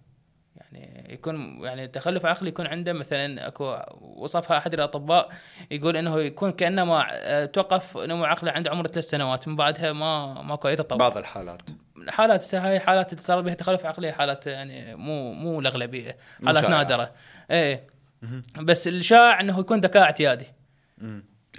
يعني 0.62 1.14
يكون 1.14 1.64
يعني 1.64 1.88
تخلف 1.88 2.26
عقلي 2.26 2.50
يكون 2.50 2.68
عنده 2.68 2.94
مثلا 2.94 3.48
أكو 3.48 3.78
وصفها 4.02 4.58
أحد 4.58 4.74
الأطباء 4.74 5.30
يقول 5.72 5.98
إنه 5.98 6.20
يكون 6.20 6.52
كأنما 6.52 7.08
آه، 7.12 7.46
توقف 7.46 7.98
نمو 7.98 8.26
عقله 8.26 8.52
عند 8.52 8.68
عمر 8.68 8.88
ثلاث 8.88 9.06
سنوات 9.06 9.48
من 9.48 9.56
بعدها 9.56 9.94
ما 9.94 10.42
ماكو 10.42 10.68
اي 10.68 10.76
تطور 10.76 10.98
بعض 10.98 11.18
الحالات. 11.18 11.62
حالات 12.10 12.40
هسه 12.40 12.68
هاي 12.68 12.80
حالات 12.80 13.12
اللي 13.14 13.24
صار 13.24 13.42
بها 13.42 13.54
تخلف 13.54 13.86
عقلي 13.86 14.12
حالات 14.12 14.48
يعني 14.48 14.96
مو 14.96 15.34
مو 15.34 15.60
الاغلبيه 15.60 16.18
حالات. 16.46 16.66
نادرة. 16.66 17.14
إيه. 17.52 17.88
بس 18.62 18.88
الشائع 18.88 19.40
إنه 19.40 19.60
يكون 19.60 19.80
ذكاء 19.80 20.04
اعتيادي. 20.04 20.46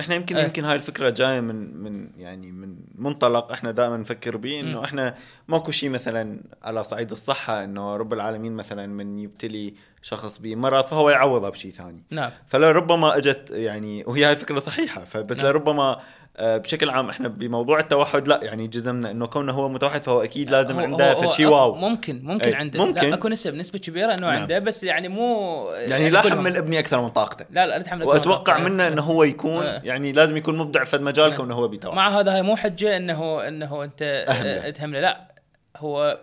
إحنا 0.00 0.14
يمكن 0.14 0.36
إيه. 0.36 0.44
يمكن 0.44 0.64
هاي 0.64 0.76
الفكرة 0.76 1.10
جاية 1.10 1.40
من 1.40 1.76
من 1.76 2.10
يعني 2.16 2.52
من 2.52 2.76
منطلق 2.94 3.52
إحنا 3.52 3.70
دائما 3.70 3.96
نفكر 3.96 4.36
به 4.36 4.60
إنه. 4.60 4.84
إحنا 4.84 5.14
ماكو 5.48 5.70
شيء 5.70 5.90
مثلا 5.90 6.40
على 6.62 6.84
صعيد 6.84 7.10
الصحة 7.10 7.64
إنه 7.64 7.96
رب 7.96 8.12
العالمين 8.12 8.52
مثلا 8.52 8.86
من 8.86 9.18
يبتلي 9.18 9.74
شخص 10.02 10.38
بمرض 10.38 10.86
فهو 10.86 11.10
يعوضه 11.10 11.48
بشيء 11.48 11.70
ثاني 11.70 12.02
نعم 12.10 12.30
فلربما 12.46 13.16
إجت 13.16 13.50
يعني 13.50 14.04
وهي 14.06 14.24
هاي 14.24 14.36
فكره 14.36 14.58
صحيحة 14.58 15.04
فبس 15.04 15.38
نعم. 15.38 15.46
لربما 15.46 16.00
بشكل 16.40 16.90
عام 16.90 17.08
إحنا 17.10 17.28
بموضوع 17.28 17.78
التوحد 17.78 18.28
لا 18.28 18.40
يعني 18.42 18.66
جزمنا 18.66 19.10
إنه 19.10 19.26
كونه 19.26 19.52
هو 19.52 19.68
متوحد 19.68 20.02
فهو 20.02 20.22
أكيد 20.22 20.50
لازم 20.50 20.74
هو- 20.74 20.80
عنده 20.80 21.12
هو 21.12 21.54
واو 21.56 21.74
ممكن 21.74 22.20
ممكن 22.24 22.44
إيه، 22.48 22.56
عنده 22.56 22.84
ممكن. 22.84 23.08
لا 23.08 23.14
أكو 23.14 23.28
نسب 23.28 23.54
نسبة 23.54 23.78
كبيرة 23.78 24.12
إنه 24.14 24.26
نعم. 24.30 24.40
عنده 24.40 24.58
بس 24.58 24.84
يعني 24.84 25.08
مو 25.08 25.64
يعني 25.74 26.10
لا 26.10 26.20
كلهم. 26.22 26.38
حمل 26.38 26.56
ابني 26.56 26.78
أكثر 26.78 27.02
من 27.02 27.08
طاقته 27.08 27.44
لا 27.50 27.66
لا 27.66 27.78
لا 27.78 27.82
تحمل 27.82 28.04
وأتوقع 28.04 28.58
منه 28.58 28.88
إنه 28.88 29.02
هو 29.02 29.22
يكون 29.24 29.66
آه. 29.66 29.80
يعني 29.84 30.12
لازم 30.12 30.36
يكون 30.36 30.58
مبدع 30.58 30.84
في 30.84 30.98
مجال 30.98 31.32
آه. 31.32 31.36
كونه 31.36 31.54
هو 31.54 31.68
بيتوحد 31.68 31.96
مع 31.96 32.20
هذا 32.20 32.34
هاي 32.34 32.42
مو 32.42 32.56
حجة 32.56 32.96
إنه 32.96 33.48
إنه 33.48 33.84
أنت. 33.84 34.02
آه، 34.28 34.70
تهمله 34.70 35.00
لا 35.00 35.28
هو 35.76 36.18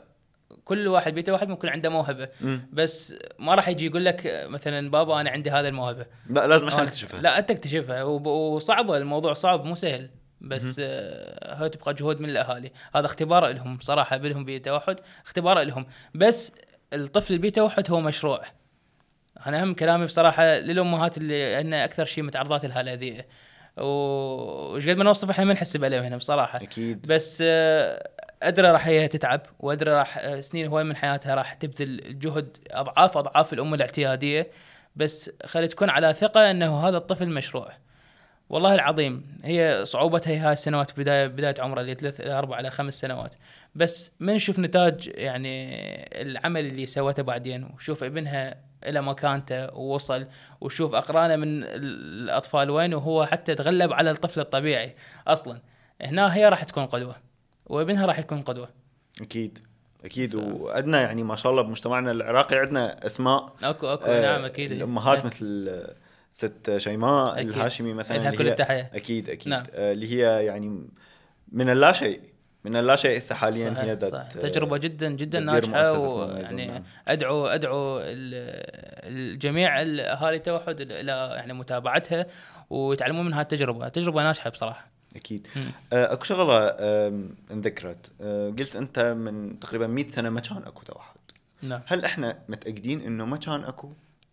كل 0.65 0.87
واحد 0.87 1.13
بيته 1.13 1.33
واحد 1.33 1.49
ممكن 1.49 1.69
عنده 1.69 1.89
موهبة. 1.89 2.29
مم. 2.41 2.69
بس 2.73 3.15
ما 3.39 3.55
راح 3.55 3.67
يجي 3.67 3.85
يقول 3.85 4.05
لك 4.05 4.27
آه، 4.27 4.47
مثلا 4.47 4.89
بابا 4.89 5.21
أنا 5.21 5.29
عندي 5.29 5.51
هذه 5.51 5.67
الموهبة. 5.67 6.05
لا 6.29 6.47
لازم 6.47 6.67
إحنا 6.67 6.83
نكتشفها 6.83 7.21
لا 7.21 7.39
أنت 7.39 7.49
تكتشفها 7.49 8.03
وصعبة 8.03 8.97
الموضوع 8.97 9.33
صعب 9.33 9.65
مو 9.65 9.75
سهل. 9.75 10.09
بس 10.41 10.81
آه، 10.83 11.61
هاي 11.61 11.69
تبقى 11.69 11.93
جهود 11.93 12.21
من 12.21 12.29
الأهالي. 12.29 12.71
هذا 12.95 13.05
اختبار 13.05 13.47
لهم 13.47 13.77
بصراحه 13.77 14.17
بلهم 14.17 14.45
بتوحد 14.45 14.99
اختبار 15.25 15.61
لهم. 15.61 15.85
بس 16.15 16.55
الطفل 16.93 17.33
اللي 17.33 17.49
بتوحد 17.49 17.91
هو 17.91 18.01
مشروع. 18.01 18.41
أنا 19.47 19.61
أهم 19.61 19.73
كلامي 19.73 20.05
بصراحة 20.05 20.43
للأمهات 20.43 21.17
اللي 21.17 21.55
عندنا 21.55 21.85
أكثر 21.85 22.05
شيء 22.05 22.23
متعرضات 22.23 22.65
لها 22.65 22.81
الأذية. 22.81 23.27
وش 23.77 24.87
قد 24.87 24.97
ما 24.97 25.03
نوصف 25.03 25.29
إحنا 25.29 25.45
ما 25.45 25.53
نحسب 25.53 25.83
عليهم 25.83 26.03
هنا 26.03 26.17
بصراحة. 26.17 26.61
أكيد. 26.61 27.07
بس 27.07 27.43
آه، 27.47 28.09
ادري 28.47 28.71
راح 28.71 28.87
هي 28.87 29.07
تتعب 29.07 29.41
وادري 29.59 29.91
راح 29.91 30.17
آه، 30.17 30.39
سنين 30.39 30.67
هواي 30.67 30.83
من 30.83 30.95
حياتها 30.95 31.35
راح 31.35 31.53
تبذل 31.53 32.19
جهد 32.19 32.57
أضعاف 32.71 33.17
أضعاف 33.17 33.53
الام 33.53 33.73
الاعتيادية. 33.73 34.51
بس 34.95 35.31
خلي 35.45 35.67
تكون 35.67 35.89
على 35.89 36.13
ثقة 36.13 36.51
إنه 36.51 36.87
هذا 36.87 36.97
الطفل 36.97 37.29
مشروع. 37.29 37.71
والله 38.49 38.75
العظيم 38.75 39.37
هي 39.43 39.85
صعوبتها 39.85 40.31
هي 40.31 40.37
هاي 40.37 40.53
السنوات 40.53 40.99
بداية 40.99 41.27
بداية 41.27 41.55
عمره 41.59 41.81
اللي 41.81 41.95
ثلاث 41.95 42.21
إلى 42.21 42.31
أربع 42.31 42.59
إلى 42.59 42.71
خمس 42.71 42.99
سنوات. 42.99 43.35
بس 43.75 44.11
من 44.19 44.33
نشوف 44.33 44.59
نتاج 44.59 45.11
يعني 45.15 45.75
العمل 46.21 46.65
اللي 46.65 46.85
سوته 46.85 47.23
بعدين 47.23 47.63
وشوف 47.63 48.03
ابنها 48.03 48.55
إلى 48.83 49.01
مكانته 49.01 49.73
ووصل 49.73 50.27
وشوف 50.61 50.93
أقرانه 50.95 51.35
من 51.35 51.63
الأطفال 51.63 52.69
وين 52.69 52.93
وهو 52.93 53.25
حتى 53.25 53.55
تغلب 53.55 53.93
على 53.93 54.11
الطفل 54.11 54.39
الطبيعي 54.39 54.95
أصلا. 55.27 55.61
هنا 56.01 56.35
هي 56.35 56.49
راح 56.49 56.63
تكون 56.63 56.85
قدوه 56.85 57.15
وابنها 57.65 58.05
راح 58.05 58.19
يكون 58.19 58.41
قدوة 58.41 58.69
أكيد 59.21 59.59
أكيد 60.05 60.35
وعندنا 60.35 61.01
يعني 61.01 61.23
ما 61.23 61.35
شاء 61.35 61.51
الله 61.51 61.61
بمجتمعنا 61.61 62.11
العراقي 62.11 62.57
عندنا 62.57 63.05
أسماء 63.05 63.53
اكو 63.63 63.87
أكو 63.87 64.05
آه، 64.05 64.21
نعم 64.21 64.45
أكيد 64.45 64.71
الأمهات 64.71 65.25
مثل 65.25 65.67
آه، 65.69 65.95
ست 66.31 66.77
شيماء 66.77 67.33
أكيد. 67.33 67.47
الهاشمي 67.49 67.93
مثلا 67.93 68.17
لها 68.17 68.31
كل 68.31 68.43
هي- 68.45 68.49
التحية 68.49 68.91
أكيد 68.93 69.29
أكيد 69.29 69.47
نعم. 69.49 69.63
آه، 69.73 69.91
اللي 69.93 70.13
هي 70.13 70.45
يعني 70.45 70.87
من 71.51 71.69
اللا 71.69 71.91
شيء 71.91 72.21
من 72.63 72.75
اللا 72.75 72.95
شيء 72.95 73.17
هسه 73.17 73.35
حاليا 73.35 73.73
صحيح 73.73 73.79
هي 73.79 73.95
دت 73.95 74.05
صح. 74.05 74.21
تجربة 74.27 74.77
جدا 74.77 75.09
جدا 75.09 75.39
ناجحة 75.39 75.99
ويعني 75.99 76.67
نعم. 76.67 76.83
أدعو 77.07 77.47
أدعو 77.47 77.99
ال- 77.99 78.03
الجميع 79.03 79.81
الاهالي 79.81 80.35
التوحد 80.37 80.81
إلى 80.81 81.11
يعني 81.35 81.53
متابعتها 81.53 82.25
ويتعلمون 82.69 83.25
من 83.25 83.33
هذه 83.33 83.41
التجربه، 83.41 83.87
تجربة 83.87 84.23
ناجحة 84.23 84.49
بصراحة. 84.49 84.94
أكيد. 85.15 85.47
مم. 85.55 85.71
آه، 85.93 86.13
أكو 86.13 86.23
شغلة 86.23 86.67
انذكرت. 87.51 88.11
آه، 88.21 88.49
قلت 88.49 88.75
أنت 88.75 88.99
من 88.99 89.59
تقريبا 89.59 89.87
100 89.87 90.07
سنة 90.09 90.29
ما 90.29 90.39
كان 90.39 90.57
أكو 90.57 90.83
توحد. 90.83 91.15
نعم. 91.61 91.81
هل 91.85 92.05
إحنا 92.05 92.37
متأكدين 92.49 93.01
إنه 93.01 93.25
ما 93.25 93.37
كان 93.37 93.63
أكو 93.63 93.89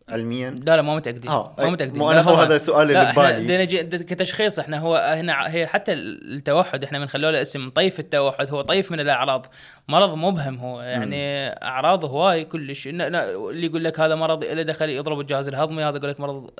علميا؟ 0.09 0.51
لا 0.51 0.77
لا 0.77 0.83
مو 0.83 0.97
متأكدين. 0.97 1.31
آه 1.31 1.55
مو 1.59 1.71
متأكدين. 1.71 1.99
مو 1.99 2.11
أنا 2.11 2.21
هو. 2.21 2.35
هذا 2.35 2.57
السؤال 2.57 2.91
اللي 2.91 3.13
ببالي 3.13 3.99
كتشخيص 3.99 4.59
إحنا 4.59 4.79
هو 4.79 4.97
هنا 4.97 5.55
هي 5.55 5.67
حتى 5.67 5.93
التوحد 5.93 6.85
إحنا 6.85 6.99
من 6.99 7.07
خلوا 7.07 7.31
له 7.31 7.43
اسم 7.43 7.71
طيف 7.71 8.01
التوحد 8.01 8.51
هو 8.51 8.63
طيف 8.63 8.93
من 8.93 9.01
الأعراض. 9.01 9.47
مرض 9.89 10.15
مبهم 10.15 10.57
هو. 10.59 10.81
يعني 10.81 11.49
اعراضه 11.49 12.09
هواي 12.09 12.45
كلش. 12.45 12.87
اللي 12.87 13.67
يقول 13.67 13.85
لك 13.85 14.01
هذا 14.01 14.15
مرض 14.15 14.45
له 14.45 14.63
دخل 14.63 14.91
يضرب 14.91 15.21
الجهاز 15.21 15.49
الهضمي 15.49 15.85
هذا 15.85 15.97
يقول 15.97 16.11
لك 16.11 16.21
مرض 16.21 16.51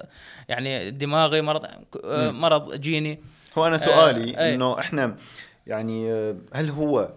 يعني 0.49 0.91
دماغي 0.91 1.43
مرض 1.43 1.67
مم. 2.05 2.41
مرض 2.41 2.75
جيني. 2.75 3.23
هو 3.59 3.67
أنا 3.67 3.79
سؤالي 3.79 4.37
آه،. 4.37 4.55
إنه 4.55 4.79
إحنا 4.79 5.17
يعني 5.67 6.13
آه، 6.13 6.37
هل 6.55 6.71
هو 6.71 7.13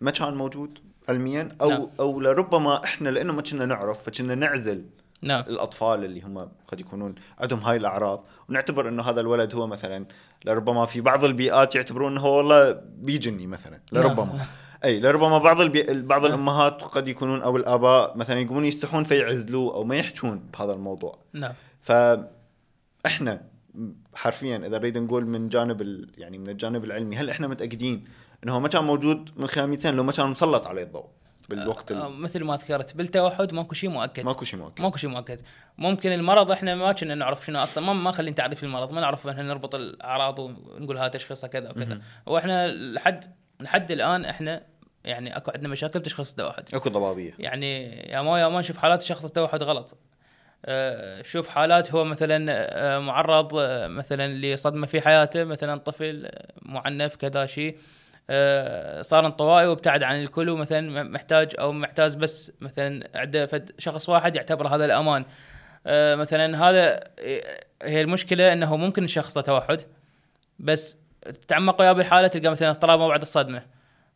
ما 0.00 0.10
كان 0.10 0.34
موجود 0.34 0.78
علميا 1.08 1.48
أو 1.60 1.68
نعم. 1.70 1.88
أو 2.00 2.20
لربما 2.20 2.84
إحنا 2.84 3.08
لأنه 3.08 3.32
ما 3.32 3.42
كنا 3.42 3.66
نعرف 3.66 4.02
فكنا 4.02 4.34
نعزل 4.34 4.84
نعم 5.22 5.44
الأطفال 5.48 6.04
اللي 6.04 6.22
هم 6.22 6.48
قد 6.68 6.80
يكونون 6.80 7.14
عندهم 7.38 7.58
هاي 7.58 7.76
الأعراض 7.76 8.24
ونعتبر 8.48 8.88
إنه 8.88 9.02
هذا 9.02 9.20
الولد 9.20 9.54
هو 9.54 9.66
مثلا 9.66 10.06
لربما 10.44 10.86
في 10.86 11.00
بعض 11.00 11.24
البيئات 11.24 11.74
يعتبرون 11.74 12.12
إنه 12.12 12.20
هو 12.20 12.36
والله 12.36 12.80
بيجني 12.96 13.46
مثلا 13.46 13.80
لربما 13.92 14.36
نعم. 14.36 14.46
أي 14.84 15.00
لربما 15.00 15.38
بعض 15.38 15.60
البي... 15.60 16.02
بعض 16.02 16.20
نعم. 16.22 16.30
الأمهات 16.30 16.82
قد 16.82 17.08
يكونون 17.08 17.42
أو 17.42 17.56
الآباء 17.56 18.16
مثلا 18.16 18.40
يقومون 18.40 18.64
يستحون 18.64 19.04
فيعزلوه 19.04 19.74
أو 19.74 19.84
ما 19.84 19.96
يحجون 19.96 20.42
بهذا 20.52 20.72
الموضوع 20.72 21.18
نعم 21.32 21.52
فاحنا 21.80 23.42
حرفيا 24.18 24.56
إذا 24.56 24.78
نريد 24.78 24.98
نقول 24.98 25.26
من 25.26 25.48
جانب 25.48 25.82
ال... 25.82 26.10
يعني 26.18 26.38
من 26.38 26.48
الجانب 26.48 26.84
العلمي 26.84 27.16
هل 27.16 27.30
إحنا 27.30 27.46
متأكدين 27.46 28.04
إنه 28.44 28.54
هو 28.54 28.60
ما 28.60 28.68
كان 28.68 28.84
موجود 28.84 29.30
من 29.36 29.46
خلال 29.46 29.66
100 29.66 29.78
سنه 29.78 29.92
لو 29.92 30.04
ما 30.04 30.12
كان 30.12 30.30
مسلط 30.30 30.66
عليه 30.66 30.82
الضوء 30.82 31.06
بالوقت 31.48 31.92
آه، 31.92 32.06
ال... 32.06 32.12
مثل 32.12 32.44
ما 32.44 32.56
ذكرت 32.56 32.96
بالتوحد 32.96 33.54
ماكو 33.54 33.74
شيء 33.74 33.90
مؤكد. 33.90 34.24
ماكو 34.24 34.44
شيء 34.44 34.58
مؤكد. 34.58 34.82
ماكو 34.82 34.96
شيء 34.96 35.10
مؤكد. 35.10 35.40
ممكن 35.78 36.12
المرض 36.12 36.50
إحنا 36.50 36.74
ما 36.74 36.92
كنا 36.92 37.14
نعرف 37.14 37.46
شنو 37.46 37.62
أصلا 37.62 37.84
ما 37.84 37.92
ما 37.92 38.12
خلينا 38.12 38.36
تعريف 38.36 38.64
المرض 38.64 38.92
ما 38.92 39.00
نعرف 39.00 39.26
إحنا 39.26 39.42
نربط 39.42 39.74
الأعراض 39.74 40.38
ونقول 40.38 40.98
هذا 40.98 41.08
تشخيصها 41.08 41.48
كذا 41.48 41.70
وكذا. 41.70 42.00
وإحنا 42.26 42.68
لحد 42.68 43.24
لحد 43.60 43.90
الآن 43.90 44.24
إحنا 44.24 44.62
يعني 45.04 45.36
أكو 45.36 45.50
عندنا 45.50 45.68
مشاكل 45.68 46.00
بتشخيص 46.00 46.30
التوحد. 46.30 46.74
أكو 46.74 46.88
ضبابية. 46.88 47.34
يعني 47.38 47.86
يا 48.10 48.22
ما 48.22 48.40
يا 48.40 48.48
ما 48.48 48.60
نشوف 48.60 48.76
حالات 48.76 49.02
شخص 49.02 49.24
التوحد 49.24 49.62
غلط. 49.62 49.92
آه، 49.92 50.07
شوف 51.22 51.48
حالات 51.48 51.92
هو 51.94 52.04
مثلا 52.04 52.46
آه، 52.48 52.98
معرض 52.98 53.54
آه، 53.58 53.86
مثلا 53.86 54.32
لصدمه 54.34 54.86
في 54.86 55.00
حياته 55.00 55.44
مثلا 55.44 55.78
طفل 55.78 56.26
آه، 56.26 56.52
معنف 56.62 57.16
كذا 57.16 57.46
شيء 57.46 57.78
آه، 58.30 59.02
صار 59.02 59.26
انطوائي 59.26 59.66
وابتعد 59.66 60.02
عن 60.02 60.22
الكل 60.22 60.48
ومثلا 60.48 61.02
محتاج 61.02 61.52
أو 61.58 61.72
محتاج 61.72 62.16
بس 62.16 62.52
مثلا 62.60 63.08
عنده 63.14 63.48
شخص 63.78 64.08
واحد 64.08 64.36
يعتبر 64.36 64.68
هذا 64.68 64.84
الأمان. 64.84 65.24
آه، 65.86 66.14
مثلا 66.14 66.68
هذا 66.68 67.00
آه، 67.18 67.60
هي 67.82 68.00
المشكلة 68.00 68.52
إنه 68.52 68.76
ممكن 68.76 69.06
شخص 69.06 69.34
توحد 69.38 69.80
بس 70.58 70.98
تعمق 71.48 71.80
وياه 71.80 71.92
بالحاله 71.92 72.28
تلقى 72.28 72.50
مثلا 72.50 72.70
اضطراب 72.70 72.98
ما 72.98 73.08
بعد 73.08 73.22
الصدمة. 73.22 73.62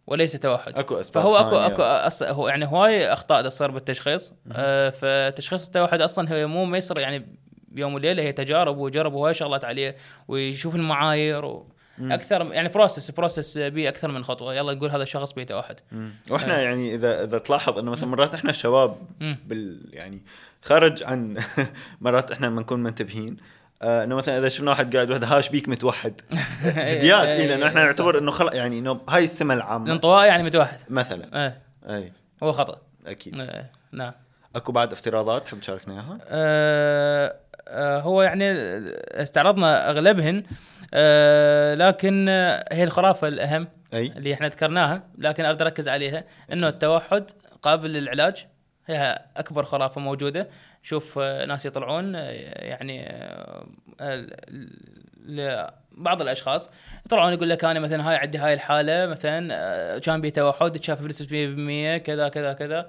وليس 0.07 0.33
توحد 0.33 0.79
أكو 0.79 1.01
أسباب 1.01 1.25
فهو 1.25 1.37
أكو. 1.37 1.57
أكو 1.57 1.83
أص... 1.83 2.23
هو 2.23 2.49
يعني 2.49 2.67
هواي 2.67 3.13
أخطاء 3.13 3.43
تصير 3.43 3.71
بالتشخيص 3.71 4.35
آه 4.53 4.91
فتشخيص 4.91 5.67
التوحد 5.67 6.01
أصلا 6.01 6.43
هو 6.43 6.49
مو 6.49 6.65
ما 6.65 6.79
يصير 6.79 6.99
يعني 6.99 7.27
بيوم 7.69 7.95
وليلة 7.95 8.23
هي 8.23 8.33
تجارب 8.33 8.79
وجرب 8.79 9.13
هواي 9.13 9.35
شغلات 9.35 9.65
عليه 9.65 9.97
ويشوف 10.29 10.75
المعايير 10.75 11.45
و... 11.45 11.67
مم. 11.99 12.13
أكثر 12.13 12.53
يعني 12.53 12.69
بروسس 12.69 13.11
بروسس 13.11 13.59
بيه 13.59 13.89
أكثر 13.89 14.09
من 14.09 14.25
خطوة 14.25 14.55
يلا 14.55 14.75
نقول 14.75 14.91
هذا 14.91 15.03
الشخص 15.03 15.33
توحد 15.33 15.81
مم. 15.93 16.15
وإحنا 16.31 16.63
يعني 16.63 16.95
إذا 16.95 17.25
إذا 17.25 17.39
تلاحظ 17.39 17.79
إنه 17.79 17.91
مثلا 17.91 18.09
مرات 18.09 18.35
إحنا 18.35 18.51
الشباب. 18.51 18.97
بال 19.21 19.89
يعني 19.93 20.23
خارج 20.63 21.03
عن 21.03 21.37
مرات 22.01 22.31
إحنا 22.31 22.47
لما 22.47 22.61
نكون 22.61 22.83
منتبهين 22.83 23.37
آه 23.83 24.05
إنه 24.05 24.15
مثلا 24.15 24.39
إذا 24.39 24.49
شفنا 24.49 24.71
واحد 24.71 24.97
قاعد 24.97 25.11
واحد 25.11 25.25
هاش 25.25 25.49
بيك 25.49 25.69
متوحد. 25.69 26.21
جديات 26.91 27.29
اي 27.29 27.47
لأنه 27.47 27.67
إحنا 27.67 27.85
نعتبر 27.85 28.19
إنه 28.19 28.31
خلق 28.31 28.57
يعني 28.57 28.79
إنه 28.79 29.01
هاي 29.09 29.25
السمة 29.25 29.55
العامة. 29.55 29.87
الانطوائي 29.87 30.29
يعني 30.29 30.43
متوحد. 30.43 30.79
مثلا. 30.89 31.45
إيه. 31.45 31.63
اي 31.97 32.13
هو 32.43 32.53
خطأ. 32.53 32.81
أكيد. 33.07 33.41
إيه، 33.41 33.71
نعم. 33.93 34.13
أكو 34.57 34.73
بعد 34.73 34.93
افتراضات 34.93 35.45
تحب 35.45 35.61
تشاركنا 35.61 35.95
إياها؟ 35.95 36.19
آه، 36.29 37.35
آه، 37.69 38.01
هو 38.01 38.23
يعني 38.23 38.53
استعرضنا 39.23 39.91
أغلبهن 39.91 40.43
آه، 40.95 41.75
لكن 41.75 42.29
هي 42.73 42.85
الخرافة 42.85 43.29
الأهم 43.29 43.69
أي. 43.95 44.07
اللي 44.07 44.35
إحنا 44.35 44.49
ذكرناها 44.49 45.03
لكن 45.19 45.45
أريد 45.45 45.63
أركز 45.63 45.89
عليها 45.89 46.25
إنه 46.53 46.69
التوحد 46.69 47.31
قابل 47.63 47.93
للعلاج. 47.93 48.47
هي 48.87 49.23
أكبر 49.37 49.65
خرافة 49.65 50.01
موجودة. 50.01 50.49
شوف 50.83 51.19
آه، 51.19 51.45
ناس 51.45 51.67
يطلعون 51.67 52.17
آه، 52.17 52.31
يعني 52.65 53.07
آه، 54.01 55.75
بعض 55.93 56.23
الأشخاص 56.23 56.71
يطلعون 57.07 57.33
يقول 57.33 57.51
لك 57.51 57.65
أنا 57.65 57.81
مثلا 57.81 58.09
هاي 58.11 58.17
عندي 58.17 58.39
هاي 58.39 58.55
الحالة 58.55 59.07
مثلا 59.07 59.99
كان 59.99 60.21
بي 60.21 60.31
توحد 60.31 60.71
تشاف 60.73 61.03
بنسبه 61.03 61.47
100% 61.99 62.03
كذا 62.03 62.29
كذا 62.29 62.53
كذا 62.53 62.89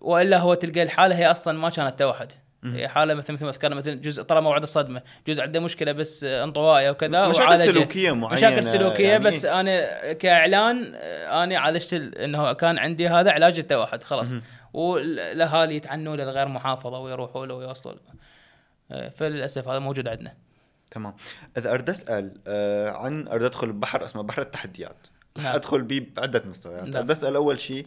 وإلا 0.00 0.38
هو 0.38 0.54
تلقى 0.54 0.82
الحالة 0.82 1.16
هي 1.16 1.30
أصلا 1.30 1.58
ما 1.58 1.70
كانت 1.70 1.98
توحد 1.98 2.32
هي 2.64 2.88
حالة 2.88 3.14
مثل 3.14 3.32
مثل 3.32 3.44
ما 3.44 3.50
ذكرنا 3.50 3.74
مثل 3.74 4.00
جزء 4.00 4.22
طلع 4.22 4.40
موعد 4.40 4.62
الصدمة 4.62 5.02
جزء 5.26 5.42
عنده 5.42 5.60
مشكلة 5.60 5.92
بس 5.92 6.24
آه، 6.24 6.44
انطوائي 6.44 6.90
وكذا 6.90 7.08
مشاكل. 7.28 7.44
سلوكية 7.74 8.12
معينة 8.12 8.34
مشاكل 8.36 8.64
سلوكية 8.64 9.08
يعني 9.08 9.24
بس 9.24 9.44
أنا 9.44 10.12
كإعلان 10.12 10.94
أنا 11.24 11.58
عالجت 11.58 11.92
ال- 11.94 12.18
إنه 12.18 12.52
كان 12.52 12.78
عندي 12.78 13.08
هذا 13.08 13.30
علاج 13.30 13.58
التوحد 13.58 14.04
خلاص. 14.04 14.34
والأهالي 14.76 15.76
يتعنوا 15.76 16.16
للغير 16.16 16.48
محافظة 16.48 16.98
ويروحوا 16.98 17.46
له 17.46 17.54
ويوصلوا 17.54 17.94
له. 17.94 18.14
آه، 18.90 19.08
فللأسف 19.08 19.68
هذا 19.68 19.78
موجود 19.78 20.08
عندنا. 20.08 20.34
تمام. 20.90 21.14
إذا 21.58 21.72
أريد 21.72 21.90
أسأل 21.90 22.40
آه 22.46 22.90
عن 22.90 23.28
أريد 23.28 23.42
أدخل 23.42 23.72
ببحر 23.72 24.04
اسمه 24.04 24.22
بحر 24.22 24.42
التحديات. 24.42 24.96
نعم. 25.38 25.54
أدخل 25.54 25.82
به 25.82 26.06
بعدة 26.16 26.42
مستويات. 26.46 26.84
نعم. 26.84 26.96
أريد 26.96 27.10
أسأل 27.10 27.34
أول 27.36 27.60
شيء 27.60 27.86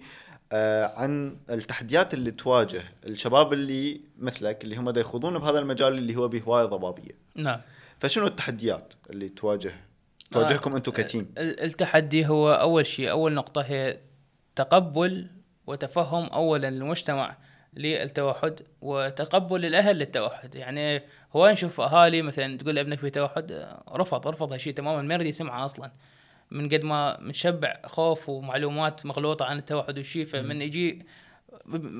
آه 0.51 0.85
عن 0.95 1.37
التحديات 1.49 2.13
اللي 2.13 2.31
تواجه 2.31 2.83
الشباب 3.05 3.53
اللي 3.53 4.01
مثلك 4.19 4.63
اللي 4.63 4.75
هم 4.75 4.89
دا 4.89 5.01
يخوضون 5.01 5.39
بهذا 5.39 5.59
المجال 5.59 5.93
اللي 5.97 6.15
هو 6.15 6.27
بهواية 6.27 6.65
ضبابية. 6.65 7.11
نعم. 7.35 7.61
فشنو 7.99 8.27
التحديات 8.27 8.93
اللي 9.09 9.29
تواجه 9.29 9.71
تواجهكم 10.31 10.75
أنتم 10.75 10.91
كتيم؟ 10.91 11.33
ال- 11.37 11.59
التحدي 11.63 12.27
هو 12.27 12.53
أول 12.53 12.85
شيء 12.85 13.11
أول 13.11 13.33
نقطة 13.33 13.61
هي 13.61 13.99
تقبل 14.55 15.27
وتفهم 15.69 16.25
اولا 16.25 16.67
المجتمع 16.67 17.37
للتوحد 17.73 18.61
وتقبل 18.81 19.65
الأهل 19.65 19.95
للتوحد. 19.97 20.55
يعني 20.55 21.03
هو 21.35 21.49
نشوف 21.49 21.81
أهالي 21.81 22.21
مثلا 22.21 22.57
تقول 22.57 22.75
لابنك 22.75 23.01
بتوحد 23.01 23.67
رفض 23.91 24.27
رفض 24.27 24.53
هالشيء 24.53 24.73
تماما 24.73 25.01
ما 25.01 25.13
يريد 25.13 25.27
يسمعه 25.27 25.65
أصلا. 25.65 25.91
من 26.51 26.69
قد 26.69 26.83
ما 26.83 27.19
متشبع 27.19 27.79
خوف 27.85 28.29
ومعلومات 28.29 29.05
مغلوطة 29.05 29.45
عن 29.45 29.57
التوحد 29.57 29.99
وشيء 29.99 30.25
فمن 30.25 30.61
يجي 30.61 31.05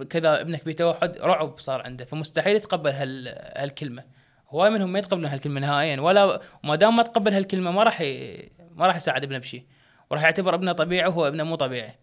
كذا 0.10 0.42
ابنك 0.42 0.66
بتوحد 0.66 1.18
رعب 1.18 1.60
صار 1.60 1.82
عنده. 1.82 2.06
فمستحيل 2.06 2.56
يتقبل 2.56 2.92
هال 2.92 3.28
هالكلمة. 3.56 4.04
هواي 4.50 4.70
منهم 4.70 4.92
ما 4.92 5.00
يتقبلون 5.00 5.26
هالكلمة 5.26 5.60
نهائيا 5.60 6.02
ولا 6.02 6.42
وما 6.64 6.76
دام 6.76 6.96
ما 6.96 7.04
تقبل 7.04 7.34
هالكلمة 7.34 7.72
ما 7.72 7.84
راح 7.84 8.02
ي... 8.02 8.38
ما 8.76 8.88
راح 8.88 8.96
يساعد 8.96 9.24
ابنه 9.24 9.38
بشيء 9.38 9.64
وراح 10.10 10.24
يعتبر 10.24 10.56
ابنه 10.56 10.72
طبيعي 10.72 11.08
وهو 11.08 11.28
ابنه 11.28 11.44
مو 11.44 11.56
طبيعي. 11.56 11.94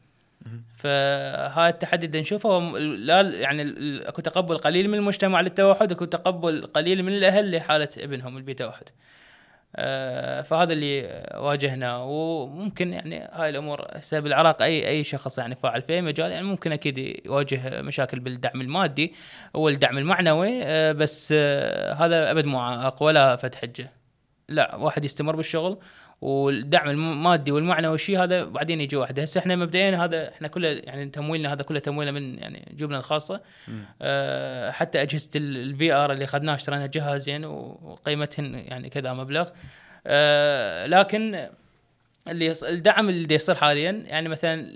فهذا 0.74 1.68
التحدي 1.68 2.06
اللي 2.06 2.20
نشوفه. 2.20 2.58
لا 2.78 3.20
يعني 3.20 3.62
أكو 4.08 4.22
تقبل 4.22 4.58
قليل 4.58 4.88
من 4.88 4.94
المجتمع 4.94 5.40
للتوحد 5.40 5.92
أكو 5.92 6.04
تقبل 6.04 6.66
قليل 6.66 7.02
من 7.02 7.12
الأهل 7.12 7.56
لحالة 7.56 7.88
ابنهم 7.98 8.36
اللي 8.36 8.52
بتوحد 8.52 8.84
آه، 9.76 10.42
فهذا 10.42 10.72
اللي 10.72 11.24
واجهنا. 11.34 11.96
وممكن 11.96 12.92
يعني 12.92 13.28
هاي 13.32 13.50
الأمور 13.50 13.86
هسه 13.92 14.20
بالعراق 14.20 14.62
اي 14.62 14.88
أي 14.88 15.04
شخص 15.04 15.38
يعني 15.38 15.54
فاعل 15.54 15.82
في 15.82 15.92
أي 15.92 16.02
مجال 16.02 16.30
يعني 16.30 16.46
ممكن 16.46 16.72
أكيد 16.72 16.98
يواجه 17.26 17.82
مشاكل 17.82 18.20
بالدعم 18.20 18.60
المادي 18.60 19.14
والدعم 19.54 19.98
المعنوي. 19.98 20.62
آه، 20.62 20.92
بس 20.92 21.34
آه، 21.36 21.92
هذا 21.92 22.30
أبد 22.30 22.46
مو 22.46 22.60
عائق 22.60 23.02
ولا 23.02 23.36
فد 23.36 23.54
حجه 23.54 23.92
لا 24.48 24.76
واحد 24.76 25.04
يستمر 25.04 25.36
بالشغل 25.36 25.78
والدعم 26.20 26.88
المادي 26.88 27.52
والمعنوي 27.52 27.98
شيء 27.98 28.22
هذا 28.22 28.44
بعدين 28.44 28.80
يجي 28.80 28.96
واحد 28.96 29.20
هسه 29.20 29.38
إحنا 29.38 29.56
مبدئيا 29.56 30.04
هذا 30.04 30.28
إحنا 30.28 30.48
كله 30.48 30.68
يعني 30.68 31.10
تمويلنا 31.10 31.52
هذا 31.52 31.62
كله 31.62 31.78
تمويلنا 31.78 32.20
من 32.20 32.38
يعني 32.38 32.72
جيوبنا 32.76 32.98
الخاصة 32.98 33.40
آه 34.02 34.70
حتى 34.70 35.02
أجهزة 35.02 35.30
ال 35.36 35.92
VR 35.92 36.12
اللي 36.12 36.24
أخذناها 36.24 36.54
اشترينا 36.54 36.86
جهازين 36.86 37.44
وقيمتهن 37.44 38.54
يعني 38.54 38.90
كذا 38.90 39.12
مبلغ 39.12 39.48
آه 40.06 40.86
لكن 40.86 41.48
اللي. 42.28 42.52
الدعم 42.68 43.08
اللي 43.08 43.34
يصير 43.34 43.54
حاليا 43.54 43.90
يعني 43.90 44.28
مثلا 44.28 44.66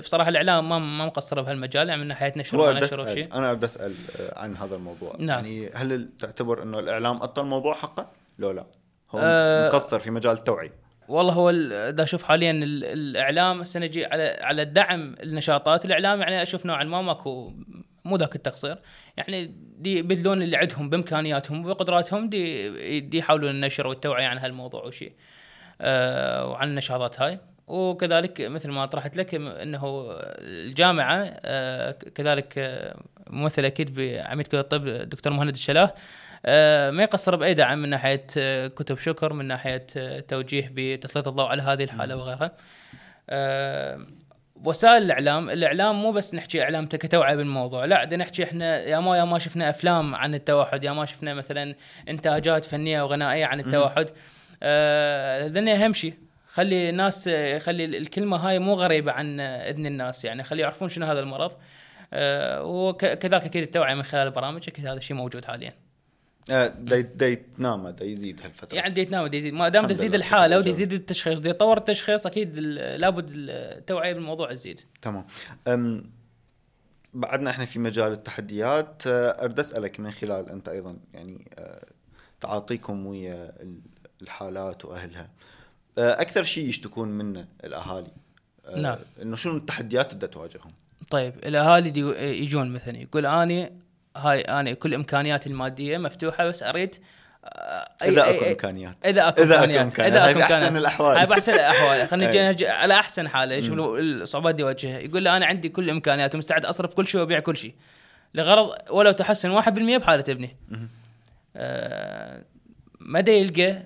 بصراحة 0.00 0.28
الإعلام 0.28 0.68
ما 0.68 0.78
ما 0.78 1.06
مقصر 1.06 1.42
بهالمجال 1.42 1.88
يعني 1.88 2.00
من 2.00 2.08
ناحيه 2.08 2.32
نشر 2.36 2.56
ما 2.56 2.80
نشر 2.80 3.00
وشيء 3.00 3.34
أنا 3.34 3.50
اريد 3.50 3.64
أسأل 3.64 3.94
آه، 4.20 4.38
عن 4.38 4.56
هذا 4.56 4.76
الموضوع 4.76 5.16
نعم. 5.18 5.28
يعني 5.28 5.70
هل 5.74 6.08
تعتبر 6.20 6.62
إنه 6.62 6.78
الإعلام 6.78 7.16
اعطى 7.16 7.40
الموضوع 7.40 7.74
حقه؟ 7.74 8.10
لو 8.38 8.50
لا 8.50 8.64
هو 9.14 9.20
آه، 9.22 9.68
مقصر 9.68 9.98
في 9.98 10.10
مجال 10.10 10.32
التوعية. 10.32 10.82
والله 11.08 11.32
هو 11.32 11.50
دا 11.90 12.02
أشوف 12.02 12.22
حاليا 12.22 12.50
ال- 12.50 12.84
الإعلام 12.84 13.60
هسه 13.60 13.80
نجي 13.80 14.06
على 14.06 14.38
على 14.40 14.62
الدعم 14.62 15.14
النشاطات. 15.22 15.84
الإعلام 15.84 16.20
يعني 16.20 16.42
أشوف 16.42 16.66
نوعا 16.66 16.84
ما 16.84 17.02
ماكو 17.02 17.52
مو 18.04 18.16
ذاك 18.16 18.36
التقصير. 18.36 18.78
يعني 19.16 19.54
دي 19.78 19.98
يبذلون 19.98 20.42
اللي 20.42 20.56
عندهم 20.56 20.90
بإمكانياتهم 20.90 21.64
وبقدراتهم 21.66 22.28
دي 22.28 23.00
دي 23.00 23.18
يحاولون 23.18 23.50
النشر 23.50 23.86
والتوعيه 23.86 24.26
عن 24.26 24.38
هالموضوع 24.38 24.84
وشيء 24.84 25.12
آه 25.80 26.46
وعن 26.46 26.68
النشاطات 26.68 27.20
هاي. 27.20 27.38
وكذلك 27.66 28.40
مثل 28.40 28.70
ما 28.70 28.86
طرحت 28.86 29.16
لك 29.16 29.34
إنه 29.34 30.08
الجامعة 30.38 31.24
آه 31.44 31.90
كذلك 31.90 32.54
آه، 32.58 32.96
ممثل 33.30 33.64
أكيد 33.64 33.94
بعميد 33.94 34.46
كليه 34.46 34.60
الطب 34.60 34.86
الدكتور 34.86 35.32
مهند 35.32 35.54
الشلاه. 35.54 35.94
آه، 36.46 36.90
ما 36.90 37.02
يقصر 37.02 37.36
بأي 37.36 37.54
دعم 37.54 37.78
من 37.78 37.88
ناحية 37.88 38.26
كتب 38.66 38.98
شكر 38.98 39.32
من 39.32 39.44
ناحية 39.44 39.86
توجيه 40.20 40.70
بتسليط 40.74 41.28
الضوء 41.28 41.46
على 41.46 41.62
هذه 41.62 41.84
الحالة 41.84 42.16
وغيرها. 42.16 42.52
وسائل 44.64 45.02
الإعلام 45.02 45.50
الإعلام 45.50 46.02
مو 46.02 46.12
بس 46.12 46.34
نحكي 46.34 46.62
اعلام 46.62 46.86
كتوعية 46.86 47.34
بالموضوع 47.34 47.84
لا 47.84 48.04
بدنا 48.04 48.24
نحكي 48.24 48.44
إحنا 48.44 48.80
يا 48.80 48.98
ما 48.98 49.18
يا 49.18 49.24
ما 49.24 49.38
شفنا 49.38 49.70
أفلام 49.70 50.14
عن 50.14 50.34
التوحد 50.34 50.84
يا 50.84 50.92
ما 50.92 51.04
شفنا 51.04 51.34
مثلا 51.34 51.74
إنتاجات 52.08 52.64
فنية 52.64 53.02
وغنائية 53.02 53.46
عن 53.46 53.60
التوحد. 53.60 54.10
ذني 55.54 55.74
أهم 55.74 55.92
شيء. 55.92 56.14
خلي 56.52 56.90
الناس 56.90 57.28
خلي 57.58 57.84
الكلمة 57.84 58.36
هاي 58.36 58.58
مو 58.58 58.74
غريبة 58.74 59.12
عن 59.12 59.40
إذن 59.40 59.86
الناس 59.86 60.24
يعني 60.24 60.42
خلي 60.44 60.62
يعرفون 60.62 60.88
شنو 60.88 61.06
هذا 61.06 61.20
المرض. 61.20 61.52
آه 62.12 62.64
وكذلك 62.64 63.24
أكيد 63.44 63.62
التوعية 63.62 63.94
من 63.94 64.02
خلال 64.02 64.26
البرامج 64.26 64.68
أكيد 64.68 64.86
هذا 64.86 64.98
الشيء 64.98 65.16
موجود 65.16 65.44
حاليا. 65.44 65.74
آه، 66.50 66.66
دي 66.66 67.02
دي 67.02 67.36
تنام 67.36 67.88
دا 67.88 68.04
يزيد 68.04 68.42
هالفترة. 68.42 68.76
يعني 68.76 68.94
دي 68.94 69.04
تنام 69.04 69.26
دي 69.26 69.36
يزيد. 69.36 69.54
ما 69.54 69.68
دام 69.68 69.86
تزيد 69.86 70.14
الحالة 70.14 70.58
ودي 70.58 70.70
يزيد 70.70 70.92
التشخيص 70.92 71.38
دي 71.40 71.48
يطور 71.48 71.78
التشخيص 71.78 72.26
أكيد 72.26 72.58
لابد 72.58 73.30
التوعية 73.34 74.12
بالموضوع 74.12 74.52
تزيد 74.52 74.80
تمام. 75.02 75.24
بعدنا 77.14 77.50
إحنا 77.50 77.64
في 77.64 77.78
مجال 77.78 78.12
التحديات. 78.12 79.02
آه، 79.06 79.44
أريد 79.44 79.58
أسألك 79.58 80.00
من 80.00 80.10
خلال 80.10 80.50
أنت 80.50 80.68
أيضا 80.68 80.96
يعني 81.14 81.50
تعاطيكم 82.40 83.06
ويا 83.06 83.52
ال- 83.62 83.80
الحالات 84.22 84.84
وأهلها. 84.84 85.22
آه، 85.22 85.51
أكثر 85.98 86.42
شيء 86.42 86.68
يشتكون 86.68 87.08
منه 87.08 87.44
الأهالي. 87.64 88.10
آه، 88.66 88.78
نعم. 88.80 88.98
إنه 89.22 89.36
شنو 89.36 89.56
التحديات 89.56 90.12
اللي 90.12 90.26
تواجههم؟ 90.26 90.72
طيب 91.10 91.34
الأهالي 91.44 91.90
دي 91.90 92.00
يجون 92.42 92.70
مثلا 92.70 92.96
يقول 92.98 93.26
أني 93.26 93.72
هاي 94.16 94.40
أنا 94.40 94.72
كل 94.72 94.94
إمكانياتي 94.94 95.48
المادية 95.48 95.98
مفتوحة 95.98 96.48
بس 96.48 96.62
أريد 96.62 96.96
آه، 97.44 97.84
أي- 98.02 98.06
إذا 98.06 98.30
أكو 98.30 98.44
إمكانيات. 98.44 98.96
إذا 99.04 99.28
أكو 99.28 99.42
إمكانيات. 99.42 100.00
إذا 100.00 100.30
أكو 100.30 100.40
إمكانيات. 100.40 100.76
الأحوال. 100.76 101.16
هاي 101.16 101.26
بأحسن 101.26 101.54
الأحوال. 101.54 102.06
خلينا 102.08 102.32
أي. 102.32 102.48
نجي 102.48 102.68
على 102.68 102.94
أحسن 102.94 103.28
حاله 103.28 103.60
شوف 103.60 103.78
الصعوبات 103.78 104.54
دي 104.54 104.62
يواجهها 104.62 104.98
يقول 104.98 105.24
له 105.24 105.36
أنا 105.36 105.46
عندي 105.46 105.68
كل 105.68 105.84
الامكانيات 105.84 106.34
ومستعد 106.34 106.64
أصرف 106.66 106.94
كل 106.94 107.06
شيء 107.06 107.20
وأبيع 107.20 107.38
كل 107.38 107.56
شيء. 107.56 107.74
لغرض 108.34 108.74
ولو 108.90 109.12
تحسن 109.12 109.50
1% 109.62 109.68
بحالة 109.98 110.24
ابني. 110.28 110.56
آه، 111.56 112.42
مدى 113.00 113.32
يلقى 113.32 113.82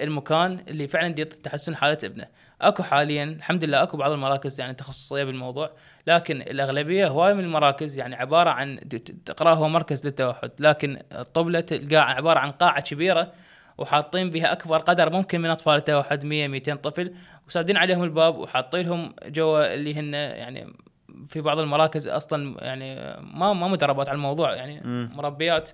المكان 0.00 0.64
اللي 0.68 0.88
فعلا 0.88 1.08
دي 1.08 1.24
تحسن 1.24 1.76
حالة 1.76 1.98
ابنه 2.04 2.26
أكو 2.60 2.82
حاليا 2.82 3.24
الحمد 3.24 3.64
لله 3.64 3.82
أكو 3.82 3.96
بعض 3.96 4.10
المراكز 4.10 4.60
يعني 4.60 4.74
تخصصية 4.74 5.24
بالموضوع 5.24 5.70
لكن 6.06 6.40
الأغلبية 6.40 7.08
هواي 7.08 7.34
من 7.34 7.44
المراكز 7.44 7.98
يعني 7.98 8.14
عبارة 8.14 8.50
عن 8.50 8.80
تقراه 9.26 9.54
هو 9.54 9.68
مركز 9.68 10.06
للتوحد 10.06 10.50
لكن 10.58 10.98
الطبلة 11.12 11.60
تلقاه 11.60 12.00
عبارة 12.00 12.38
عن 12.38 12.50
قاعة 12.50 12.80
كبيرة 12.80 13.32
وحاطين 13.78 14.30
بها 14.30 14.52
أكبر 14.52 14.78
قدر 14.78 15.10
ممكن 15.10 15.40
من 15.40 15.50
أطفال 15.50 15.74
التوحد 15.74 16.24
100 16.24 16.48
200 16.48 16.74
طفل 16.74 17.14
وسادين 17.48 17.76
عليهم 17.76 18.02
الباب 18.02 18.38
وحاطين 18.38 18.86
لهم 18.86 19.14
جوا 19.26 19.74
اللي 19.74 19.94
هن 19.94 20.14
يعني 20.14 20.72
في 21.28 21.40
بعض 21.40 21.58
المراكز 21.58 22.08
أصلا 22.08 22.64
يعني 22.64 22.94
ما 23.34 23.52
ما 23.52 23.68
مدربات 23.68 24.08
على 24.08 24.16
الموضوع 24.16 24.54
يعني. 24.54 24.80
مربيات 25.14 25.70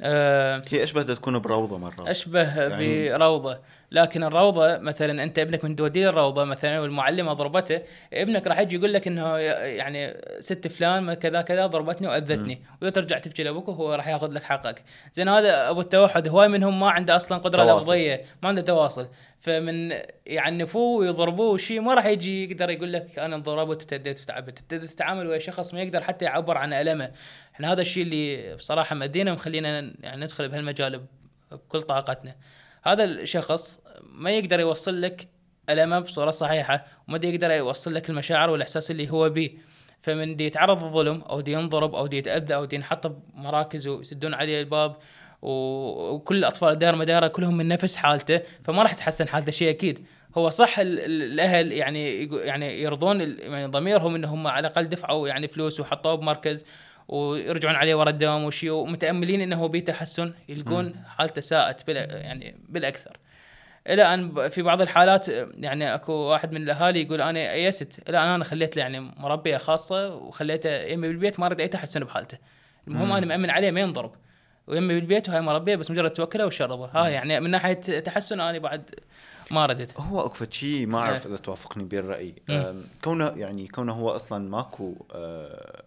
آه 0.00 0.62
هي 0.70 0.82
أشبه 0.82 1.02
تكون 1.02 1.38
بروضة 1.38 1.78
مرة. 1.78 2.10
أشبه 2.10 2.60
يعني- 2.60 3.12
بروضة. 3.18 3.58
لكن 3.90 4.24
الروضة 4.24 4.78
مثلا 4.78 5.22
أنت 5.22 5.38
ابنك 5.38 5.64
من 5.64 5.76
توديه 5.76 6.08
الروضة 6.08 6.44
مثلا 6.44 6.80
والمعلمه 6.80 7.32
ضربته 7.32 7.80
ابنك 8.12 8.46
راح 8.46 8.58
يجي 8.58 8.76
يقول 8.76 8.92
لك 8.92 9.06
إنه 9.06 9.38
يعني 9.38 10.16
ست 10.40 10.68
فلان 10.68 11.14
كذا 11.14 11.40
كذا 11.42 11.66
ضربتني 11.66 12.08
وأذتني. 12.08 12.62
وترجع 12.82 13.18
تبكي 13.18 13.42
لأبوك 13.42 13.68
وهو 13.68 13.94
راح 13.94 14.08
ياخذ 14.08 14.32
لك 14.32 14.42
حقك. 14.42 14.82
زين 15.12 15.28
هذا 15.28 15.70
أبو 15.70 15.80
التوحد 15.80 16.28
هواي 16.28 16.48
منهم 16.48 16.80
ما 16.80 16.90
عنده 16.90 17.16
أصلا 17.16 17.38
قدرة. 17.38 17.64
لفظية 17.64 18.22
ما 18.42 18.48
عنده 18.48 18.62
تواصل. 18.62 19.06
فمن 19.44 19.92
يعنفوه 20.26 20.98
ويضربوه 20.98 21.56
شيء 21.56 21.80
ما 21.80 21.94
راح 21.94 22.06
يجي 22.06 22.44
يقدر 22.44 22.70
يقول 22.70 22.92
لك 22.92 23.18
أنا 23.18 23.36
انضربت 23.36 23.82
وتديت 23.82 24.20
وتعبت 24.20 24.58
تتعامل 24.58 25.26
ويا 25.26 25.38
شخص 25.38 25.74
ما 25.74 25.82
يقدر 25.82 26.00
حتى 26.00 26.24
يعبر 26.24 26.58
عن 26.58 26.72
ألمه. 26.72 27.10
إحنا 27.54 27.72
هذا 27.72 27.80
الشيء 27.80 28.02
اللي 28.02 28.54
بصراحة 28.56 28.96
مدينا 28.96 29.32
ومخلينا 29.32 29.94
يعني 30.00 30.24
ندخل 30.24 30.48
بهالمجال 30.48 31.06
بكل 31.52 31.82
طاقتنا. 31.82 32.36
هذا 32.82 33.04
الشخص 33.04 33.80
ما 34.02 34.30
يقدر 34.30 34.60
يوصل 34.60 35.02
لك 35.02 35.28
ألمه 35.70 35.98
بصورة 35.98 36.30
صحيحة 36.30 36.86
وما 37.08 37.20
يقدر 37.24 37.50
يوصل 37.50 37.94
لك 37.94 38.10
المشاعر 38.10 38.50
والإحساس 38.50 38.90
اللي 38.90 39.10
هو 39.10 39.28
بيه 39.28 39.50
فمن 40.00 40.36
دي 40.36 40.46
يتعرض 40.46 40.84
للظلم 40.84 41.22
أو 41.22 41.40
دي 41.40 41.52
ينضرب 41.52 41.94
أو 41.94 42.06
دي 42.06 42.18
يتأذى 42.18 42.54
أو 42.54 42.64
دي 42.64 42.76
ينحط 42.76 43.06
بمراكز 43.06 43.86
ويسدون 43.86 44.34
عليه 44.34 44.60
الباب. 44.60 44.96
وكل 45.44 46.44
أطفال 46.44 46.68
الدار 46.72 46.96
مداره 46.96 47.26
كلهم 47.26 47.56
من 47.56 47.68
نفس 47.68 47.96
حالته 47.96 48.40
فما 48.64 48.82
راح 48.82 48.92
تحسن 48.92 49.28
حالته 49.28 49.52
شيء 49.52 49.70
أكيد. 49.70 50.06
هو 50.38 50.48
صح 50.48 50.78
ال- 50.78 51.00
ال- 51.00 51.22
الأهل 51.22 51.72
يعني 51.72 52.24
يعني 52.24 52.82
يرضون 52.82 53.20
يعني 53.20 53.66
ضميرهم 53.66 54.14
إنهم 54.14 54.46
على 54.46 54.66
الأقل 54.68 54.88
دفعوا 54.88 55.28
يعني 55.28 55.48
فلوس 55.48 55.80
وحطوه 55.80 56.14
بمركز 56.14 56.64
ويرجعون 57.08 57.74
عليه 57.74 57.94
ورا 57.94 58.10
الدوام 58.10 58.44
وشي 58.44 58.70
ومتأملين 58.70 59.40
إنه 59.40 59.56
هو 59.56 59.68
بيه 59.68 59.84
تحسن 59.84 60.32
يلقون 60.48 60.94
حالته 61.06 61.40
ساءت 61.40 61.86
بال 61.86 61.96
يعني 61.96 62.56
بالأكثر. 62.68 63.16
إلى 63.88 64.14
أن 64.14 64.48
في 64.48 64.62
بعض 64.62 64.80
الحالات 64.82 65.28
يعني 65.58 65.94
أكو 65.94 66.12
واحد 66.12 66.52
من 66.52 66.62
الأهالي 66.62 67.02
يقول 67.02 67.20
أنا 67.20 67.52
ايست 67.52 68.08
إلى 68.08 68.18
أن 68.18 68.28
أنا 68.28 68.44
خليت 68.44 68.76
له 68.76 68.82
يعني 68.82 69.00
مربية 69.00 69.56
خاصة 69.56 70.14
وخليته 70.14 70.70
يمي 70.82 71.08
بالبيت 71.08 71.40
ما 71.40 71.46
أريد 71.46 71.60
أي 71.60 71.68
تحسن 71.68 72.00
بحالته. 72.00 72.38
المهم 72.88 73.12
أنا 73.12 73.26
مأمن 73.26 73.50
عليه 73.50 73.70
ما 73.70 73.80
ينضرب. 73.80 74.12
ويمي 74.66 74.94
بالبيت 74.94 75.28
وهاي 75.28 75.40
مربية 75.40 75.76
بس 75.76 75.90
مجرد 75.90 76.10
توكله 76.10 76.46
وشربه. 76.46 76.86
ها 76.86 77.08
يعني 77.08 77.40
من 77.40 77.50
ناحية 77.50 77.74
تحسن 77.80 78.40
أنا 78.40 78.58
بعد 78.58 78.90
ما 79.50 79.66
ردت 79.66 80.00
هو 80.00 80.20
اكو 80.20 80.44
شيء 80.50 80.86
ما 80.86 80.98
أعرف 80.98 81.26
إذا 81.26 81.36
توافقني 81.36 81.84
بالراي 81.84 82.34
كونه 83.04 83.26
يعني 83.36 83.68
كونه 83.68 83.92
هو 83.92 84.10
أصلا 84.10 84.48
ماكو 84.48 84.94
آه، 85.14 85.82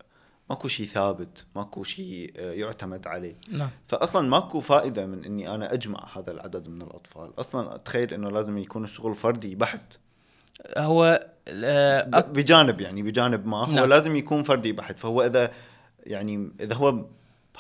ماكو 0.50 0.68
شيء 0.68 0.86
ثابت 0.86 1.46
ماكو 1.56 1.84
شيء 1.84 2.34
آه، 2.38 2.52
يعتمد 2.54 3.08
عليه. 3.08 3.36
نعم. 3.52 3.70
فاصلا 3.88 4.30
ماكو 4.30 4.60
فائدة 4.60 5.06
من 5.06 5.26
إني 5.26 5.56
أنا 5.56 5.74
أجمع 5.74 6.00
هذا 6.18 6.32
العدد 6.32 6.68
من 6.68 6.82
الأطفال. 6.82 7.40
أصلا 7.40 7.76
اتخيل 7.76 8.14
إنه 8.14 8.30
لازم 8.32 8.58
يكون 8.58 8.84
الشغل 8.84 9.16
فردي 9.16 9.56
بحت. 9.56 9.82
هو 10.78 11.28
آه، 11.48 12.10
أك- 12.16 12.26
بجانب 12.26 12.82
يعني 12.82 13.04
بجانب 13.04 13.48
ما 13.48 13.58
هو 13.58 13.72
نعم. 13.72 13.86
لازم 13.86 14.16
يكون 14.16 14.44
فردي 14.44 14.72
بحت. 14.72 15.00
فهو 15.00 15.22
إذا 15.26 15.52
يعني 16.04 16.52
إذا 16.60 16.76
هو 16.76 17.06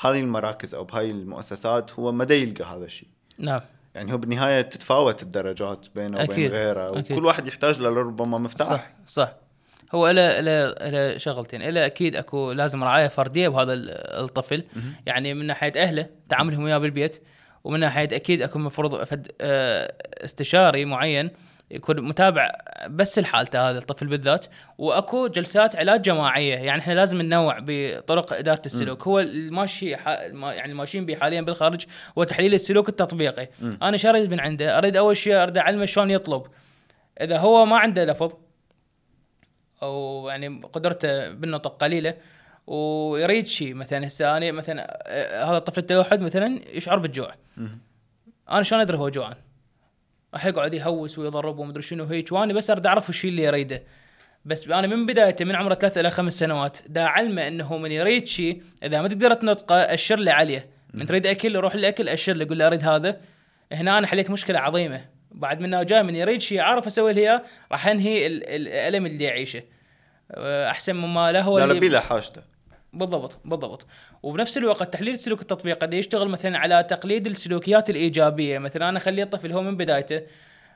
بهذه 0.03 0.19
المراكز 0.19 0.75
أو 0.75 0.83
بهاي 0.83 1.11
المؤسسات 1.11 1.91
هو 1.91 2.11
ما 2.11 2.27
يلقى 2.29 2.63
هذا 2.63 2.85
الشيء. 2.85 3.09
نعم. 3.39 3.61
يعني 3.95 4.13
هو 4.13 4.17
بالنهاية 4.17 4.61
تتفاوت 4.61 5.23
الدرجات 5.23 5.85
بينه 5.95 6.17
وبين 6.17 6.31
أكيد، 6.31 6.51
غيره 6.51 6.99
أكيد. 6.99 7.11
وكل 7.17 7.25
واحد 7.25 7.47
يحتاج 7.47 7.79
له 7.79 7.89
ربما 7.89 8.37
مفتاح. 8.37 8.67
صح 8.67 8.89
صح. 9.05 9.33
هو 9.95 10.09
له 10.09 10.39
له 10.39 10.67
له 10.69 11.17
شغلتين. 11.17 11.61
له 11.69 11.85
أكيد 11.85 12.15
أكو 12.15 12.51
لازم 12.51 12.83
رعاية 12.83 13.07
فردية 13.07 13.47
بهذا 13.47 13.73
ال- 13.73 13.89
الطفل. 14.23 14.63
يعني 15.05 15.33
من 15.33 15.45
ناحية 15.45 15.73
أهله 15.77 16.09
تعاملهم 16.29 16.63
وياه 16.63 16.77
بالبيت 16.77 17.21
ومن 17.63 17.79
ناحية 17.79 18.07
أكيد 18.13 18.41
أكو 18.41 18.59
المفروض 18.59 19.03
فد 19.03 19.31
آه، 19.41 19.93
استشاري 20.25 20.85
معين 20.85 21.29
يكون 21.71 22.01
متابع 22.01 22.51
بس 22.89 23.19
لحالته 23.19 23.69
هذا 23.69 23.77
الطفل 23.77 24.07
بالذات. 24.07 24.45
وأكو 24.77 25.27
جلسات 25.27 25.75
علاج 25.75 26.01
جماعية. 26.01 26.55
يعني 26.55 26.81
إحنا 26.81 26.93
لازم 26.93 27.21
ننوع 27.21 27.57
بطرق 27.61 28.33
إدارة 28.33 28.61
السلوك. 28.65 29.07
هو 29.07 29.19
الماشي 29.19 29.97
ح... 29.97 30.07
يعني 30.07 30.73
ماشيين 30.73 31.05
به 31.05 31.15
حاليا 31.15 31.41
بالخارج 31.41 31.85
هو 32.17 32.23
تحليل 32.23 32.53
السلوك 32.53 32.89
التطبيقي. 32.89 33.49
مم. 33.61 33.77
أنا 33.81 33.97
شو 33.97 34.09
أريد 34.09 34.31
من 34.31 34.39
عنده؟ 34.39 34.77
أريد 34.77 34.97
أول 34.97 35.17
شيء 35.17 35.43
أريد 35.43 35.57
أعلمه 35.57 35.85
شلون 35.85 36.11
يطلب. 36.11 36.43
إذا 37.21 37.37
هو 37.37 37.65
ما 37.65 37.77
عنده 37.77 38.05
لفظ 38.05 38.33
أو 39.83 40.25
يعني 40.29 40.61
قدرته 40.73 41.29
بالنطق 41.29 41.77
قليلة 41.77 42.13
ويريد 42.67 43.47
شيء 43.47 43.73
مثلا 43.73 44.07
هسه 44.07 44.37
أنا 44.37 44.51
مثلا 44.51 45.01
آه، 45.07 45.43
هذا 45.43 45.57
الطفل 45.57 45.79
التوحد 45.79 46.21
مثلا 46.21 46.61
يشعر 46.73 46.99
بالجوع. 46.99 47.35
مهم. 47.57 47.79
أنا 48.51 48.63
شلون 48.63 48.81
أدري 48.81 48.97
هو 48.97 49.09
جوعان؟ 49.09 49.35
راح 50.33 50.45
يقعد 50.45 50.73
يهوس 50.73 51.19
ويضرب 51.19 51.59
ومدري 51.59 51.81
شنو 51.83 52.03
هيك. 52.03 52.31
وأنا 52.31 52.53
بس 52.53 52.69
أريد 52.69 52.87
أعرف 52.87 53.09
وش 53.09 53.25
اللي 53.25 53.43
يريده. 53.43 53.83
بس 54.45 54.67
أنا 54.67 54.87
من 54.87 55.05
بدايته 55.05 55.45
من 55.45 55.55
عمره 55.55 55.73
ثلاث 55.73 55.97
إلى 55.97 56.09
خمس 56.11 56.33
سنوات 56.39 56.77
دا 56.87 57.03
علمه 57.03 57.47
إنه 57.47 57.77
من 57.77 57.91
يريد 57.91 58.27
شيء 58.27 58.61
إذا 58.83 59.01
ما 59.01 59.07
تقدر 59.07 59.33
تنطقه 59.33 59.75
اشر 59.75 60.19
له 60.19 60.31
عليه. 60.31 60.69
من 60.93 61.05
تريد 61.05 61.27
أكل 61.27 61.55
روح 61.55 61.73
الاكل 61.73 62.09
اشر 62.09 62.33
له 62.33 62.45
قول 62.47 62.59
له 62.59 62.67
أريد 62.67 62.83
هذا. 62.83 63.21
هنا 63.71 63.97
أنا 63.97 64.07
حليت 64.07 64.31
مشكلة 64.31 64.59
عظيمة. 64.59 65.05
بعد 65.31 65.59
منه 65.59 65.83
جاي 65.83 66.03
من 66.03 66.15
يريد 66.15 66.41
شيء 66.41 66.59
عارف 66.59 66.87
أسوي 66.87 67.13
له 67.13 67.21
إياه 67.21 67.43
راح 67.71 67.87
أنهي 67.87 68.27
ال- 68.27 68.43
ال- 68.43 68.67
الألم 68.67 69.05
اللي 69.05 69.23
يعيشه. 69.23 69.63
أحسن 70.69 70.95
مما 70.95 71.31
له 71.31 71.41
هو 71.41 71.59
لا 71.59 71.65
لا 71.65 71.71
اللي- 71.71 71.89
بلا 71.89 71.99
حاجته. 71.99 72.41
بالضبط 72.93 73.39
بالضبط. 73.45 73.85
وبنفس 74.23 74.57
الوقت 74.57 74.93
تحليل 74.93 75.13
السلوك 75.13 75.41
التطبيقي 75.41 75.79
قد 75.79 75.93
يشتغل 75.93 76.27
مثلا 76.27 76.57
على 76.57 76.83
تقليد 76.83 77.27
السلوكيات 77.27 77.89
الإيجابية. 77.89 78.59
مثلا 78.59 78.89
أنا 78.89 78.97
أخلي 78.97 79.23
الطفل 79.23 79.51
هو 79.51 79.61
من 79.61 79.77
بدايته 79.77 80.21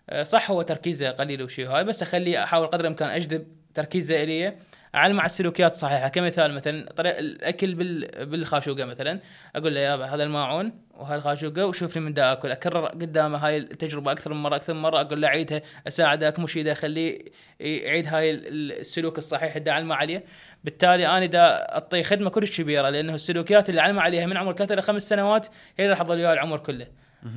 آه، 0.09 0.23
صح 0.23 0.51
هو 0.51 0.61
تركيزه 0.61 1.09
قليل 1.09 1.43
وشيء 1.43 1.67
هاي 1.67 1.83
بس 1.83 2.01
أخليه 2.01 2.43
أحاول 2.43 2.67
قدر 2.67 2.81
الإمكان 2.81 3.09
أجذب 3.09 3.47
تركيزه 3.73 4.23
الي 4.23 4.55
على 4.93 5.25
السلوكيات 5.25 5.71
الصحيحه 5.71 6.07
كمثال 6.07 6.53
مثلا 6.53 6.91
طريق 6.91 7.17
الأكل 7.17 7.75
بال... 7.75 8.25
بالخاشوقة 8.25 8.85
مثلا. 8.85 9.19
أقول 9.55 9.75
له 9.75 9.79
يابا 9.79 10.05
هذا 10.05 10.23
الماعون 10.23 10.73
وهاي 10.91 11.17
الخاشوقة 11.17 11.65
وشوفني 11.65 12.03
من 12.03 12.13
دا 12.13 12.31
أكل. 12.31 12.51
أكرر 12.51 12.85
قدامه 12.85 13.37
هاي 13.37 13.57
التجربة 13.57 14.11
أكثر 14.11 14.33
من 14.33 14.41
مرة 14.41 14.55
أكثر 14.55 14.73
من 14.73 14.81
مرة. 14.81 15.01
أقول 15.01 15.21
له 15.21 15.27
عيدها 15.27 15.61
اساعده 15.87 16.27
اكمش 16.27 16.57
ايده 16.57 16.71
اخليه 16.71 17.19
يعيد 17.59 18.07
هاي 18.07 18.31
السلوك 18.31 19.17
الصحيح 19.17 19.55
اللي 19.55 19.71
علمه 19.71 19.95
عليه. 19.95 20.23
بالتالي 20.63 21.07
أنا 21.07 21.25
دا 21.25 21.73
أعطيه 21.73 22.03
خدمة 22.03 22.29
كلش 22.29 22.61
كبيرة 22.61 22.89
لأنه 22.89 23.15
السلوكيات 23.15 23.69
اللي 23.69 23.81
علمه 23.81 24.01
عليها 24.01 24.25
من 24.25 24.37
عمر 24.37 24.53
ثلاثة 24.53 24.73
إلى 24.73 24.81
خمس 24.81 25.09
سنوات 25.09 25.47
هي 25.47 25.85
اللي 25.85 25.89
راح 25.89 26.01
تظل 26.01 26.17
وياه 26.17 26.33
العمر 26.33 26.57
كله. 26.57 26.87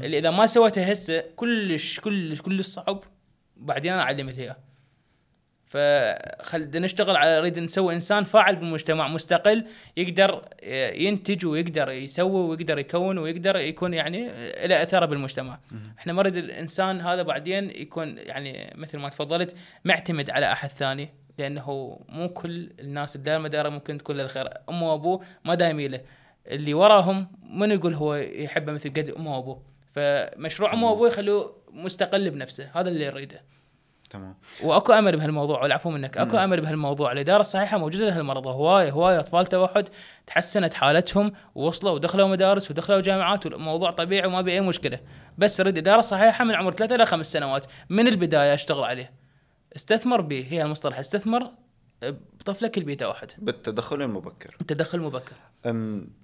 اللي 0.02 0.18
إذا 0.18 0.30
ما 0.30 0.46
سويتها 0.46 0.92
هسه 0.92 1.24
كلش 1.36 2.00
كلش 2.00 2.40
كلش 2.40 2.66
صعب. 2.66 3.04
بعدين 3.56 3.92
أنا 3.92 4.02
أعلمه 4.02 4.32
اياه 4.32 4.56
فخل 5.74 6.70
نشتغل 6.74 7.16
على 7.16 7.36
نريد 7.36 7.58
نسوي 7.58 7.94
إنسان 7.94 8.24
فاعل 8.24 8.56
بالمجتمع 8.56 9.08
مستقل 9.08 9.64
يقدر 9.96 10.48
ينتج 10.94 11.46
ويقدر 11.46 11.90
يسوي 11.90 12.40
ويقدر 12.40 12.78
يكون 12.78 13.18
ويقدر 13.18 13.56
يكون 13.56 13.94
يعني 13.94 14.26
له 14.66 14.82
اثره 14.82 15.06
بالمجتمع. 15.06 15.58
إحنا 15.98 16.12
ما 16.12 16.22
نريد 16.22 16.36
الإنسان 16.36 17.00
هذا 17.00 17.22
بعدين 17.22 17.70
يكون 17.70 18.18
يعني 18.18 18.72
مثل 18.74 18.98
ما 18.98 19.08
تفضلت 19.08 19.56
معتمد 19.84 20.30
على 20.30 20.52
أحد 20.52 20.68
ثاني 20.68 21.08
لأنه 21.38 21.98
مو 22.08 22.28
كل 22.28 22.70
الناس 22.80 23.16
اللي 23.16 23.36
المدارة 23.36 23.68
ممكن 23.68 23.98
تكون 23.98 24.16
للخير، 24.16 24.48
أمه 24.68 24.92
وأبوه 24.92 25.24
ما 25.44 25.54
دايم 25.54 25.80
له. 25.80 26.00
اللي 26.46 26.74
وراهم 26.74 27.26
من 27.50 27.70
يقول 27.70 27.94
هو 27.94 28.14
يحبه 28.14 28.72
مثل 28.72 28.88
قد 28.90 29.10
أمه 29.18 29.36
وأبوه. 29.36 29.62
فمشروع 29.92 30.72
أمه 30.72 30.90
وأبوه 30.90 31.08
يخلوه 31.08 31.56
مستقل 31.72 32.30
بنفسه، 32.30 32.70
هذا 32.74 32.88
اللي 32.88 33.04
يريده. 33.04 33.53
تمام. 34.10 34.34
وأكو 34.62 34.92
أمل 34.92 35.16
بهالموضوع 35.16 35.62
والعفو 35.62 35.90
منك. 35.90 36.18
أكو 36.18 36.36
أمل 36.36 36.60
بهالموضوع. 36.60 37.12
الإدارة 37.12 37.40
الصحيحة 37.40 37.78
موجودة 37.78 38.04
لهالمرضى 38.06 38.48
هواية 38.48 38.90
هواية 38.90 39.20
أطفال 39.20 39.46
توحد 39.46 39.88
تحسنت 40.26 40.74
حالتهم 40.74 41.32
ووصلوا 41.54 41.92
ودخلوا 41.92 42.28
مدارس 42.28 42.70
ودخلوا 42.70 43.00
جامعات 43.00 43.46
والموضوع 43.46 43.90
طبيعي 43.90 44.26
وما 44.26 44.40
بأي 44.40 44.60
مشكلة. 44.60 44.98
بس 45.38 45.60
اريد 45.60 45.78
إدارة 45.78 46.00
صحيحة 46.00 46.44
من 46.44 46.54
عمر 46.54 46.72
ثلاثة 46.72 46.94
إلى 46.94 47.06
خمس 47.06 47.32
سنوات. 47.32 47.66
من 47.90 48.08
البداية 48.08 48.54
أشتغل 48.54 48.84
عليه؟ 48.84 49.12
استثمر 49.76 50.20
به. 50.20 50.46
هي 50.50 50.62
المصطلح 50.62 50.98
استثمر 50.98 51.50
بطفلك 52.40 52.78
البيه 52.78 52.96
توحد 52.96 53.30
بالتدخل 53.38 54.02
المبكر. 54.02 54.56
التدخل 54.60 54.98
المبكر. 54.98 55.32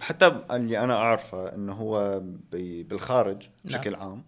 حتى 0.00 0.26
اللي 0.50 0.78
أنا 0.78 0.94
أعرفه 0.96 1.54
إنه 1.54 1.72
هو 1.72 2.20
بي- 2.22 2.82
بالخارج 2.82 3.42
نعم. 3.42 3.50
بشكل 3.64 3.94
عام 3.94 4.24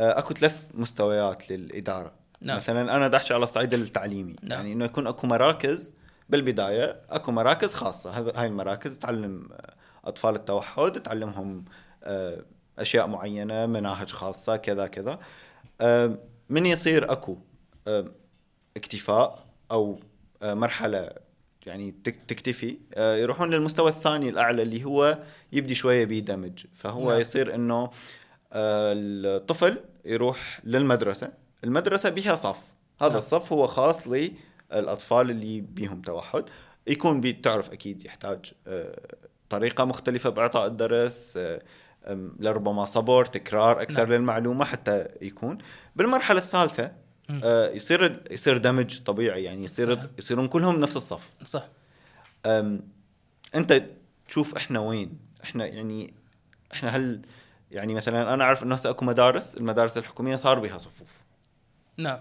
أه، 0.00 0.18
أكو 0.18 0.34
ثلاث 0.34 0.70
مستويات 0.74 1.50
للإدارة. 1.50 2.12
نعم. 2.44 2.56
مثلا 2.56 2.96
أنا 2.96 3.08
بدي 3.08 3.16
أحكي 3.16 3.34
على 3.34 3.44
الصعيد 3.44 3.74
التعليمي 3.74 4.36
نعم. 4.42 4.52
يعني 4.52 4.72
إنه 4.72 4.84
يكون 4.84 5.06
أكو 5.06 5.26
مراكز 5.26 5.94
بالبداية 6.28 7.00
أكو 7.10 7.32
مراكز 7.32 7.74
خاصة 7.74 8.10
هاي 8.40 8.46
المراكز 8.46 8.98
تعلم 8.98 9.48
أه، 9.52 9.74
أطفال 10.04 10.34
التوحد 10.34 11.02
تعلمهم 11.02 11.64
أه، 12.04 12.44
أشياء 12.78 13.06
معينة 13.06 13.66
مناهج 13.66 14.10
خاصة 14.10 14.56
كذا 14.56 14.86
كذا 14.86 15.18
أه، 15.80 16.18
من 16.48 16.66
يصير 16.66 17.12
أكو 17.12 17.38
اكتفاء 18.76 19.46
أو 19.70 20.00
مرحلة 20.42 21.10
يعني 21.66 21.94
تك- 22.04 22.24
تكتفي 22.28 22.78
يروحون 22.96 23.50
للمستوى 23.50 23.90
الثاني 23.90 24.28
الأعلى 24.28 24.62
اللي 24.62 24.84
هو 24.84 25.18
يبدي 25.52 25.74
شوية 25.74 26.04
بيدمج 26.04 26.64
فهو 26.74 27.10
نعم. 27.10 27.20
يصير 27.20 27.54
إنه 27.54 27.90
الطفل 28.52 29.78
يروح 30.04 30.60
للمدرسة 30.64 31.43
المدرسة 31.64 32.10
بها 32.10 32.34
صف 32.34 32.62
هذا 33.00 33.08
نعم. 33.08 33.18
الصف 33.18 33.52
هو 33.52 33.66
خاص 33.66 34.08
للأطفال 34.08 35.30
اللي 35.30 35.60
بيهم 35.60 36.02
توحد 36.02 36.44
يكون 36.86 37.20
بتعرف 37.20 37.70
أكيد 37.70 38.04
يحتاج 38.04 38.52
أه، 38.66 39.00
طريقة 39.48 39.84
مختلفة 39.84 40.30
بإعطاء 40.30 40.66
الدرس 40.66 41.38
أم، 42.06 42.36
لربما 42.40 42.84
صبر 42.84 43.24
تكرار 43.24 43.82
أكثر 43.82 44.02
نعم. 44.02 44.12
للمعلومة 44.12 44.64
حتى 44.64 45.06
يكون 45.22 45.58
بالمرحلة 45.96 46.38
الثالثة. 46.38 46.92
آه، 47.44 47.70
يصير 47.70 48.22
يصير 48.30 48.56
دمج 48.56 49.02
طبيعي 49.02 49.44
يعني 49.44 49.64
يصير 49.64 49.94
صح. 49.94 50.02
يصيرون 50.18 50.48
كلهم 50.48 50.80
نفس 50.80 50.96
الصف 50.96 51.30
صح 51.44 51.68
أنت 53.54 53.84
تشوف 54.28 54.56
إحنا 54.56 54.80
وين 54.80 55.18
إحنا 55.44 55.66
يعني 55.66 56.14
إحنا 56.72 56.88
هل 56.90 57.22
يعني 57.70 57.94
مثلا 57.94 58.34
أنا 58.34 58.44
أعرف 58.44 58.62
إنه 58.62 58.74
هسه 58.74 58.90
أكو 58.90 59.04
مدارس 59.04 59.54
المدارس 59.54 59.98
الحكومية 59.98 60.36
صار 60.36 60.58
بها 60.58 60.78
صفوف 60.78 61.23
نعم. 61.96 62.18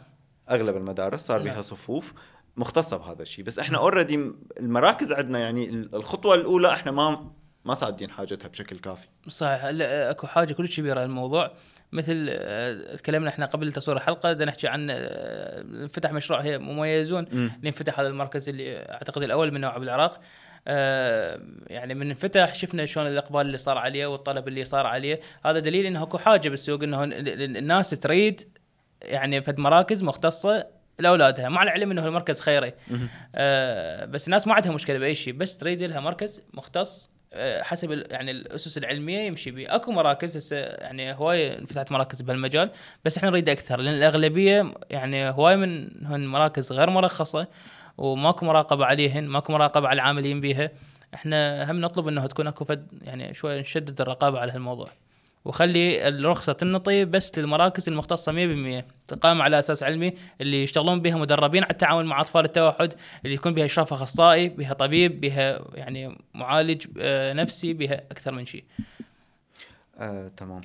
أغلب 0.50 0.78
المدارس 0.78 1.22
صار 1.22 1.38
نعم. 1.44 1.54
بها 1.54 1.62
صفوف 1.62 2.14
مختصة 2.58 2.98
بهذا 2.98 3.22
الشيء. 3.22 3.46
بس 3.46 3.60
إحنا 3.60 3.78
اوريدي 3.78 4.32
المراكز 4.60 5.12
عندنا 5.12 5.40
يعني 5.40 5.70
الخطوة 5.70 6.36
الأولى 6.36 6.74
إحنا 6.74 6.92
ما 6.92 7.32
ما 7.66 7.74
صادين 7.74 8.10
حاجتها 8.12 8.48
بشكل 8.48 8.80
كافي. 8.80 9.08
صحيح. 9.28 9.66
لا، 9.66 10.12
أكو 10.12 10.28
حاجة 10.28 10.54
كلش 10.54 10.78
كبيره 10.80 11.02
للموضوع 11.02 11.52
مثل 11.92 12.28
آه، 12.30 12.96
تكلمنا 12.96 13.30
إحنا 13.30 13.46
قبل 13.46 13.74
تصوير 13.74 13.98
الحلقة 13.98 14.34
بدنا 14.34 14.46
نحكي 14.46 14.68
عن 14.68 14.88
آه، 14.92 15.88
فتح 15.94 16.12
مشروع 16.14 16.42
هي 16.42 16.58
مميزون. 16.58 17.26
مم. 17.32 17.52
اللي 17.58 17.70
انفتح 17.70 18.00
هذا 18.00 18.08
المركز 18.08 18.50
اللي 18.50 18.78
أعتقد 18.78 19.24
الأول 19.24 19.52
من 19.54 19.62
نوعه 19.62 19.80
بالعراق 19.80 20.20
آه، 20.68 21.40
يعني 21.68 21.94
من 21.94 22.10
انفتح 22.10 22.56
شفنا 22.56 22.86
شلون 22.86 23.08
الإقبال 23.08 23.42
اللي 23.42 23.58
صار 23.58 23.78
عليه 23.78 24.06
والطلب 24.08 24.48
اللي 24.48 24.66
صار 24.66 24.86
عليه. 24.86 25.20
هذا 25.46 25.60
دليل 25.60 25.86
إنه 25.86 26.04
أكو 26.04 26.18
حاجة 26.18 26.50
بالسوق 26.50 26.84
إنه 26.84 27.04
ال- 27.04 27.14
ال- 27.14 27.58
الناس 27.58 27.90
تريد 27.90 28.42
يعني 29.04 29.42
فد 29.42 29.60
مراكز 29.60 30.04
مختصة 30.04 30.68
لأولادها. 31.00 31.50
مع 31.50 31.64
العلم 31.64 31.92
إنه 31.92 32.06
المركز 32.06 32.42
خيري. 32.42 32.74
آه 33.36 34.06
بس 34.06 34.28
الناس 34.28 34.48
ما 34.48 34.54
عندها 34.54 34.72
مشكلة 34.72 34.98
بأي 34.98 35.16
شيء. 35.16 35.34
بس 35.34 35.58
تريد 35.58 35.84
لها 35.84 36.00
مركز 36.00 36.42
مختص 36.54 37.14
آه 37.34 37.62
حسب 37.62 37.92
يعني 38.12 38.32
الأسس 38.32 38.78
العلمية 38.78 39.20
يمشي 39.20 39.52
به 39.52 39.76
أكو 39.76 39.92
مراكز 39.92 40.38
هسه 40.38 40.58
يعني 40.58 41.14
هواية 41.14 41.60
انفتحت 41.60 41.92
مراكز 41.92 42.22
بهالمجال 42.22 42.70
بس 43.06 43.18
إحنا 43.18 43.30
نريد 43.30 43.50
أكثر. 43.50 43.80
لأن 43.80 43.94
الأغلبية 43.94 44.72
يعني 44.90 45.30
هواية 45.30 45.56
من 45.56 45.90
هن 46.06 46.28
مراكز 46.28 46.72
غير 46.72 46.90
مرخصة 46.90 47.48
وماكو 47.98 48.46
مراقبة 48.46 48.86
عليهن 48.86 49.24
ماكو 49.24 49.54
مراقبة 49.54 49.88
على 49.88 49.96
العاملين 49.96 50.42
بها 50.42 50.72
إحنا 51.14 51.72
هم 51.72 51.82
نطلب 51.82 52.08
إنه 52.08 52.28
تكون 52.28 52.48
أكو 52.48 52.66
فد 52.66 52.88
يعني 53.02 53.34
شوي 53.34 53.60
نشدد 53.60 54.02
الرقابة 54.02 54.40
على 54.40 54.52
هالموضوع. 54.52 54.90
وخلي 55.46 56.08
الرخصة 56.08 56.58
النطي 56.62 57.06
بس 57.06 57.38
للمراكز 57.38 57.90
المختصة 57.90 58.32
100% 58.82 58.84
تقام 59.08 59.42
على 59.42 59.60
أساس 59.60 59.84
علمي 59.84 60.14
اللي 60.42 60.64
يشتغلون 60.64 61.02
بها 61.02 61.16
مدربين 61.18 61.64
على 61.64 61.72
التعامل 61.72 62.06
مع 62.06 62.22
أطفال 62.22 62.46
التوحد 62.46 62.94
اللي 63.26 63.36
يكون 63.36 63.54
بها 63.54 63.66
إشراف 63.66 63.94
أخصائي 63.94 64.50
بها 64.50 64.74
طبيب 64.74 65.22
بها 65.22 65.66
يعني 65.74 66.18
معالج 66.34 66.88
آه، 67.00 67.34
نفسي 67.34 67.74
بها 67.74 67.94
أكثر 68.12 68.32
من 68.32 68.46
شيء. 68.46 68.64
آه، 69.98 70.28
تمام. 70.28 70.62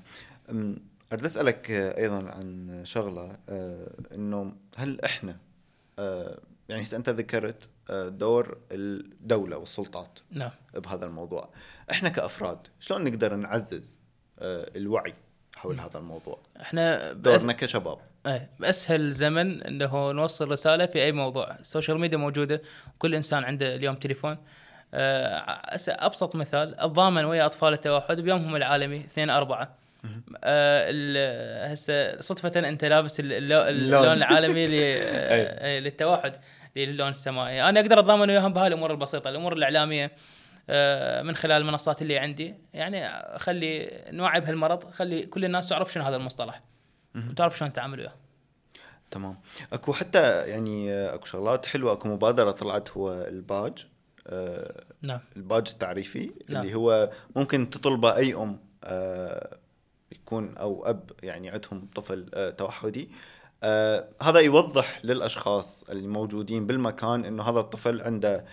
أم، 0.50 0.76
أريد 1.12 1.24
أسألك 1.24 1.70
آه، 1.70 1.98
أيضا 1.98 2.30
عن 2.30 2.80
شغلة 2.84 3.36
آه، 3.48 3.90
إنه 4.14 4.52
هل 4.76 5.00
إحنا 5.00 5.36
آه، 5.98 6.38
يعني 6.68 6.84
أنت 6.92 7.08
ذكرت 7.08 7.68
آه، 7.90 8.08
دور 8.08 8.58
الدولة 8.72 9.56
والسلطات 9.56 10.18
نعم. 10.30 10.50
بهذا 10.74 11.06
الموضوع 11.06 11.48
إحنا 11.90 12.08
كأفراد 12.08 12.58
شلون 12.80 13.04
نقدر 13.04 13.34
نعزز 13.36 14.02
الوعي 14.42 15.14
حول 15.56 15.80
هذا 15.80 15.98
الموضوع. 15.98 16.38
إحنا. 16.60 17.12
دورنا 17.12 17.52
كشباب. 17.52 17.98
إيه 18.26 18.48
بأسهل 18.60 19.10
زمن 19.12 19.62
إنه 19.62 20.12
نوصل 20.12 20.50
رسالة 20.50 20.86
في 20.86 21.02
أي 21.02 21.12
موضوع. 21.12 21.56
السوشيال 21.60 21.98
ميديا 22.00 22.18
موجودة 22.18 22.62
كل 22.98 23.14
إنسان 23.14 23.44
عنده 23.44 23.74
اليوم 23.74 23.94
تليفون. 23.94 24.38
آه، 24.94 25.60
أبسط 25.88 26.36
مثال 26.36 26.80
التضامن 26.80 27.24
ويا 27.24 27.46
أطفال 27.46 27.72
التوحد 27.72 28.20
بيومهم 28.20 28.56
العالمي 28.56 28.96
2 28.96 29.30
4 29.30 29.74
آه، 30.44 31.66
هسه 31.66 32.20
صدفة 32.20 32.68
أنت 32.68 32.84
لابس 32.84 33.20
ال- 33.20 33.32
اللو- 33.32 33.62
اللون 33.68 33.98
اللون. 34.00 34.12
العالمي 34.16 34.66
ل- 34.66 34.70
آه، 35.02 35.78
للتوحد 35.78 36.36
للون 36.76 37.08
السمائي، 37.10 37.62
أنا 37.68 37.80
أقدر 37.80 37.98
أتضامن 37.98 38.30
وياهم 38.30 38.52
بهاي 38.52 38.66
الأمور 38.66 38.90
البسيطة، 38.90 39.30
الأمور 39.30 39.52
الإعلامية. 39.52 40.04
آه، 40.04 40.10
من 41.22 41.36
خلال 41.36 41.62
المنصات 41.62 42.02
اللي 42.02 42.18
عندي، 42.18 42.54
يعني 42.72 43.06
اخلي 43.08 44.02
نوعي 44.10 44.40
بهالمرض، 44.40 44.90
خلي 44.90 45.26
كل 45.26 45.44
الناس 45.44 45.68
تعرف 45.68 45.92
شنو 45.92 46.04
هذا 46.04 46.16
المصطلح. 46.16 46.62
وتعرف 47.30 47.58
شلون 47.58 47.72
تتعامل 47.72 47.98
وياه. 47.98 48.14
تمام. 49.10 49.40
أكو 49.72 49.92
حتى 49.92 50.48
يعني 50.48 50.92
آه، 50.92 51.14
أكو 51.14 51.26
شغلات 51.26 51.66
حلوة 51.66 51.92
أكو 51.92 52.08
مبادرة 52.08 52.50
طلعت 52.50 52.90
هو 52.90 53.12
الباج. 53.12 53.86
آه، 54.26 54.84
نعم. 55.02 55.20
الباج 55.36 55.68
التعريفي 55.72 56.30
نعم. 56.48 56.62
اللي 56.62 56.74
هو 56.74 57.10
ممكن 57.36 57.70
تطلبه 57.70 58.16
أي 58.16 58.34
أم 58.34 58.60
آه، 58.84 59.58
يكون 60.12 60.56
أو 60.56 60.86
أب 60.86 61.10
يعني 61.22 61.50
عندهم 61.50 61.88
طفل 61.94 62.30
آه، 62.34 62.50
توحدي. 62.50 63.10
آه، 63.62 64.08
هذا 64.22 64.40
يوضح 64.40 65.00
للأشخاص 65.04 65.84
اللي 65.90 66.08
موجودين 66.08 66.66
بالمكان 66.66 67.24
إنه 67.24 67.42
هذا 67.42 67.60
الطفل 67.60 68.00
عنده 68.00 68.36
آه، 68.36 68.44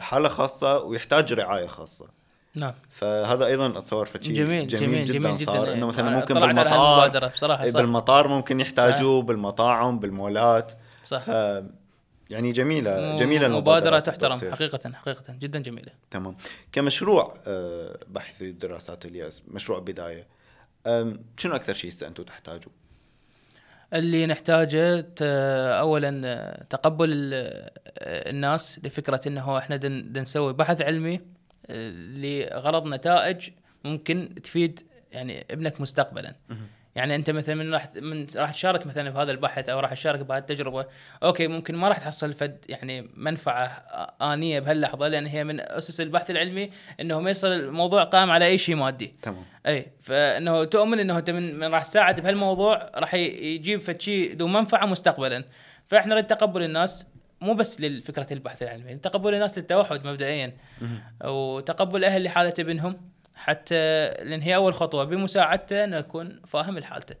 حالة 0.00 0.28
خاصة 0.28 0.78
ويحتاج 0.78 1.32
رعاية 1.32 1.66
خاصة. 1.66 2.06
نعم. 2.54 2.74
فهذا 2.90 3.46
أيضا 3.46 3.78
أتصور 3.78 4.06
فشي 4.06 4.32
جميل 4.32 4.68
جميل 4.68 5.04
جدا, 5.04 5.18
جميل 5.18 5.36
جدا 5.36 5.52
صار. 5.52 5.66
إيه. 5.66 5.74
إنه 5.74 5.86
مثلا 5.86 6.10
ممكن 6.10 6.34
بالمطار 6.34 7.28
بصراحة 7.28 7.64
إيه، 7.64 7.70
صح. 7.70 7.80
بالمطار 7.80 8.28
ممكن 8.28 8.60
يحتاجوه 8.60 9.22
بالمطاعم 9.22 9.98
بالمولات. 9.98 10.72
صح. 11.04 11.28
يعني 12.30 12.52
جميلة 12.52 13.16
جميلة 13.16 13.48
مبادرة 13.48 13.58
المبادرات 13.58 14.06
تحترم 14.06 14.34
بتصير. 14.34 14.54
حقيقة 14.54 14.92
حقيقة 14.92 15.34
جدا 15.38 15.58
جميلة. 15.58 15.92
تمام. 16.10 16.36
كمشروع 16.72 17.34
آه، 17.46 17.98
بحث 18.08 18.42
دراسات 18.42 19.06
اليأس 19.06 19.42
مشروع 19.48 19.78
بداية 19.78 20.26
شنو 21.36 21.56
أكثر 21.56 21.72
شيء 21.72 21.92
أنتم 22.06 22.22
تحتاجوا؟ 22.22 22.72
اللي 23.94 24.26
نحتاجه 24.26 25.06
اولا 25.80 26.66
تقبل 26.70 27.08
ال- 27.12 27.70
الناس 28.02 28.80
لفكرة 28.84 29.20
إنه 29.26 29.58
إحنا 29.58 29.76
نسوي 30.20 30.52
بحث 30.52 30.82
علمي 30.82 31.20
آه، 31.70 31.90
لغرض 31.90 32.86
نتائج 32.94 33.48
ممكن 33.84 34.34
تفيد 34.42 34.80
يعني 35.12 35.46
ابنك 35.50 35.80
مستقبلا. 35.80 36.34
يعني 36.94 37.14
انت 37.14 37.30
مثلا 37.30 37.54
من 37.54 37.72
راح 37.72 37.90
من 37.96 38.26
راح 38.36 38.50
تشارك 38.50 38.86
مثلا 38.86 39.12
في 39.12 39.18
هذا 39.18 39.30
البحث 39.30 39.68
أو 39.68 39.80
راح 39.80 39.94
تشارك 39.94 40.20
بهذه 40.20 40.38
التجربة 40.38 40.86
أوكي 41.22 41.46
ممكن 41.48 41.76
ما 41.76 41.88
راح 41.88 41.98
تحصل 41.98 42.32
فد 42.32 42.64
يعني 42.68 43.10
منفعة 43.14 43.64
آنية 44.22 44.60
بهاللحظة 44.60 45.08
لأن 45.08 45.26
هي 45.26 45.44
من 45.44 45.60
أسس 45.60 46.00
البحث 46.00 46.30
العلمي 46.30 46.70
إنه 47.00 47.20
ما 47.20 47.30
يصير 47.30 47.54
الموضوع 47.54 48.04
قائم 48.04 48.30
على 48.30 48.46
أي 48.46 48.58
شيء 48.58 48.74
مادي. 48.74 49.14
تمام. 49.22 49.44
أي 49.66 49.86
فإنه 50.00 50.64
تؤمن 50.64 51.00
إنه 51.00 51.18
أنت 51.18 51.30
من, 51.30 51.58
من 51.58 51.66
راح 51.74 51.82
تساعد 51.82 52.20
بهالموضوع 52.20 52.90
راح 52.94 53.14
يجيب 53.14 53.80
فد 53.80 54.00
شيء 54.00 54.36
ذو 54.36 54.46
منفعة 54.46 54.86
مستقبلا. 54.86 55.44
فإحنا 55.86 56.14
نريد 56.14 56.26
تقبل 56.26 56.62
الناس 56.62 57.06
مو 57.40 57.54
بس 57.54 57.80
لفكره 57.80 58.32
البحث 58.32 58.62
العلمي 58.62 58.94
تقبل 58.94 59.34
الناس 59.34 59.58
للتوحد 59.58 60.06
مبدئيا. 60.06 60.56
وتقبل 61.24 62.04
أهل 62.04 62.24
لحاله 62.24 62.54
ابنهم. 62.58 63.09
حتى 63.40 64.08
لأن 64.08 64.40
هي 64.40 64.54
أول 64.54 64.74
خطوة 64.74 65.04
بمساعدته 65.04 65.84
إنه 65.84 65.96
يكون 65.96 66.40
فاهم 66.46 66.78
لحالته. 66.78 67.14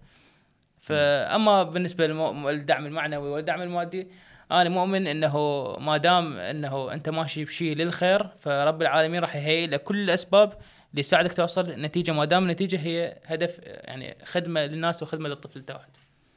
فأما 0.78 1.62
بالنسبة 1.62 2.06
للدعم 2.06 2.86
المعنوي 2.86 3.28
والدعم 3.28 3.62
المادي 3.62 4.08
أنا 4.52 4.68
مؤمن 4.68 5.06
إنه 5.06 5.36
ما 5.78 5.96
دام 5.96 6.36
إنه 6.36 6.92
أنت 6.92 7.08
ماشي 7.08 7.44
بشيء 7.44 7.76
للخير 7.76 8.26
فرب 8.26 8.82
العالمين 8.82 9.20
راح 9.20 9.36
يهيئ 9.36 9.66
لك 9.66 9.82
كل 9.82 10.04
الأسباب 10.04 10.52
اللي 10.90 11.00
يساعدك 11.00 11.32
توصل 11.32 11.70
نتيجة. 11.70 12.12
ما 12.12 12.24
دام 12.24 12.42
النتيجة 12.42 12.80
هي 12.80 13.18
هدف 13.24 13.60
يعني 13.64 14.16
خدمة 14.24 14.66
للناس 14.66 15.02
وخدمة 15.02 15.28
للطفل 15.28 15.58
التوحد. 15.58 15.90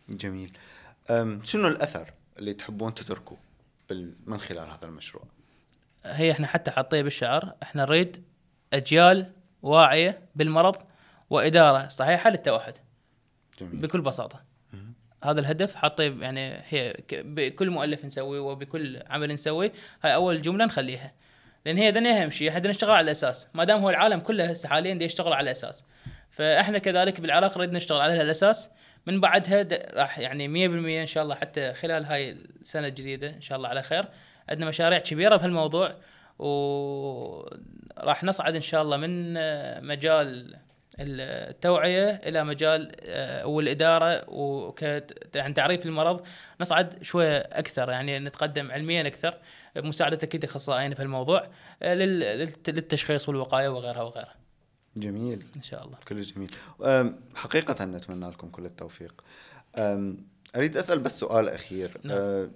جميل. 0.10 0.58
شنو 1.44 1.68
الأثر 1.68 2.14
اللي 2.40 2.54
تحبون 2.54 2.94
تتركوه 2.94 3.38
من 4.26 4.40
خلال 4.40 4.68
هذا 4.72 4.86
المشروع؟ 4.86 5.24
هي 6.06 6.32
إحنا 6.32 6.48
حتى 6.48 6.72
حاطيه 6.72 7.02
بالشعار 7.02 7.54
إحنا 7.64 7.86
نريد 7.86 8.24
أجيال 8.74 9.32
واعية 9.64 10.20
بالمرض 10.36 10.76
وإدارة 11.30 11.88
صحيحة 11.88 12.30
للتوحد. 12.30 12.74
جميل. 13.60 13.76
بكل 13.76 14.02
بساطة. 14.02 14.44
هذا 15.24 15.40
الهدف 15.40 15.76
حاطيه 15.76 16.16
يعني 16.22 16.62
هي 16.70 16.96
بكل 17.12 17.70
مؤلف 17.70 18.06
نسويه 18.06 18.40
وبكل 18.40 19.04
عمل 19.10 19.34
نسويه 19.34 19.72
هاي 20.04 20.14
أول 20.14 20.42
جملة 20.42 20.66
نخليها. 20.66 21.14
لأن 21.66 21.78
هي 21.78 21.92
ذن 21.92 22.08
أهم 22.08 22.30
شيء 22.30 22.50
إحنا 22.50 22.70
نشتغل 22.70 22.92
على 22.92 23.04
الأساس. 23.04 23.50
ما 23.54 23.64
دام 23.64 23.82
هو 23.82 23.90
العالم 23.90 24.20
كله 24.20 24.46
هسه 24.46 24.70
حاليا 24.70 24.94
دي 24.94 25.06
يشتغل 25.06 25.34
على 25.34 25.44
الأساس. 25.44 25.86
فإحنا 26.32 26.78
كذلك 26.78 27.22
بالعراق 27.22 27.58
نريد 27.58 27.74
نشتغل 27.74 28.02
على 28.02 28.22
الأساس. 28.22 28.72
من 29.08 29.22
بعدها 29.22 29.68
راح 29.94 30.20
يعني 30.20 30.48
100% 30.48 31.02
إن 31.02 31.06
شاء 31.08 31.24
الله 31.24 31.36
حتى 31.36 31.74
خلال 31.74 32.06
هاي 32.06 32.32
السنة 32.32 32.88
الجديدة 32.88 33.30
إن 33.30 33.42
شاء 33.42 33.58
الله 33.58 33.70
على 33.70 33.84
خير. 33.84 34.06
عندنا 34.50 34.66
مشاريع 34.66 35.00
كبيرة 35.00 35.36
بهالموضوع. 35.36 35.96
وراح 36.40 38.24
نصعد 38.24 38.56
إن 38.56 38.62
شاء 38.62 38.82
الله 38.82 38.98
من 38.98 39.38
آه، 39.38 39.80
مجال 39.82 40.56
التوعية 41.00 42.10
إلى 42.10 42.44
مجال 42.44 42.92
آه، 43.00 43.46
والإدارة 43.46 44.30
وك 44.30 44.82
يعني 45.36 45.54
تعريف 45.54 45.86
المرض. 45.86 46.22
نصعد 46.62 47.04
شوية 47.04 47.38
أكثر 47.38 47.90
يعني 47.90 48.20
نتقدم 48.20 48.72
علميا 48.72 49.08
أكثر 49.08 49.38
بمساعده 49.76 50.20
أكيد 50.24 50.44
أخصائيين 50.44 50.94
في 50.94 51.02
الموضوع 51.04 51.48
آه، 51.84 51.94
لل- 51.94 52.20
للت- 52.48 52.70
للتشخيص 52.70 53.30
والوقاية 53.30 53.68
وغيرها 53.70 54.02
وغيرها. 54.02 54.36
جميل. 54.98 55.46
إن 55.56 55.64
شاء 55.64 55.86
الله. 55.86 55.98
كله 56.08 56.22
جميل. 56.22 56.52
أم، 56.84 57.20
حقيقة 57.36 57.86
نتمنى 57.86 58.30
لكم 58.30 58.50
كل 58.50 58.66
التوفيق. 58.66 59.24
أم، 59.76 60.28
أريد 60.56 60.78
أسأل 60.78 61.00
بس 61.00 61.20
سؤال 61.20 61.50
أخير. 61.50 61.98
نعم. 62.04 62.50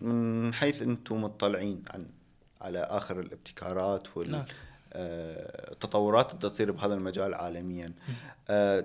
من 0.00 0.54
حيث 0.54 0.82
أنتم 0.82 1.22
مطلعين 1.22 1.82
عن 1.90 2.06
على 2.60 2.78
آخر 2.78 3.20
الابتكارات 3.20 4.08
نعم. 4.18 4.44
والتطورات 4.94 6.30
اللي 6.30 6.40
تصير 6.50 6.72
بهذا 6.72 6.94
المجال 6.94 7.34
عالميا. 7.34 7.92
أه، 8.48 8.84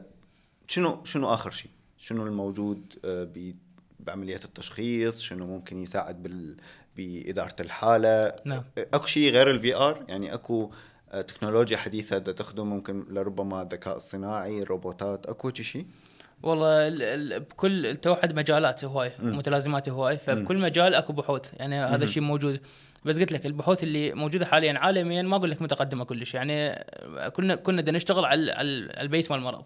شنو 0.68 1.04
شنو 1.06 1.34
آخر 1.34 1.52
شيء؟ 1.52 1.72
شنو 1.98 2.26
الموجود 2.28 2.94
أه، 3.06 3.24
ب- 3.24 3.56
بعملية 4.00 4.40
التشخيص؟ 4.46 5.22
شنو 5.22 5.48
ممكن 5.48 5.82
يساعد 5.82 6.24
بال 6.24 6.58
بإدارة 6.98 7.56
الحالة؟ 7.60 8.36
نعم. 8.46 8.64
أكو 8.78 9.06
شيء 9.06 9.32
غير 9.32 9.50
الفي 9.50 9.76
ار 9.76 10.06
يعني 10.08 10.34
أكو 10.34 10.72
آه، 11.12 11.22
تكنولوجيا 11.22 11.78
حديثة 11.78 12.18
دا 12.18 12.32
تخدم 12.32 12.68
ممكن 12.68 13.06
لربما 13.10 13.62
الذكاء 13.62 13.98
الصناعي 13.98 14.64
روبوتات 14.64 15.26
أكو 15.26 15.52
شي 15.54 15.64
شيء؟ 15.64 15.86
والله 16.44 16.88
ال- 16.88 17.02
ال- 17.02 17.40
بكل 17.40 17.86
التوحد 17.86 18.34
مجالاته 18.36 18.88
هواي 18.88 19.12
ومتلازماته 19.24 19.92
هواي 19.92 20.18
فبكل 20.18 20.58
مجال 20.58 20.96
أكو 20.96 21.14
بحوث. 21.14 21.54
يعني 21.54 21.76
هذا 21.76 22.04
الشيء 22.04 22.24
موجود. 22.24 22.60
بس 23.06 23.20
قلت 23.20 23.32
لك 23.32 23.46
البحوث 23.46 23.84
اللي 23.84 24.14
موجودة 24.14 24.46
حاليا 24.46 24.80
عالميا 24.80 25.22
ما 25.22 25.36
أقول 25.36 25.52
لك 25.52 25.62
متقدمة 25.62 26.06
كلش. 26.06 26.34
يعني 26.34 26.86
كنا 27.34 27.56
كنا 27.56 27.82
بدنا 27.82 27.98
نشتغل 27.98 28.26
على 28.26 28.52
البيس 29.02 29.32
مال 29.32 29.40
المرض. 29.40 29.66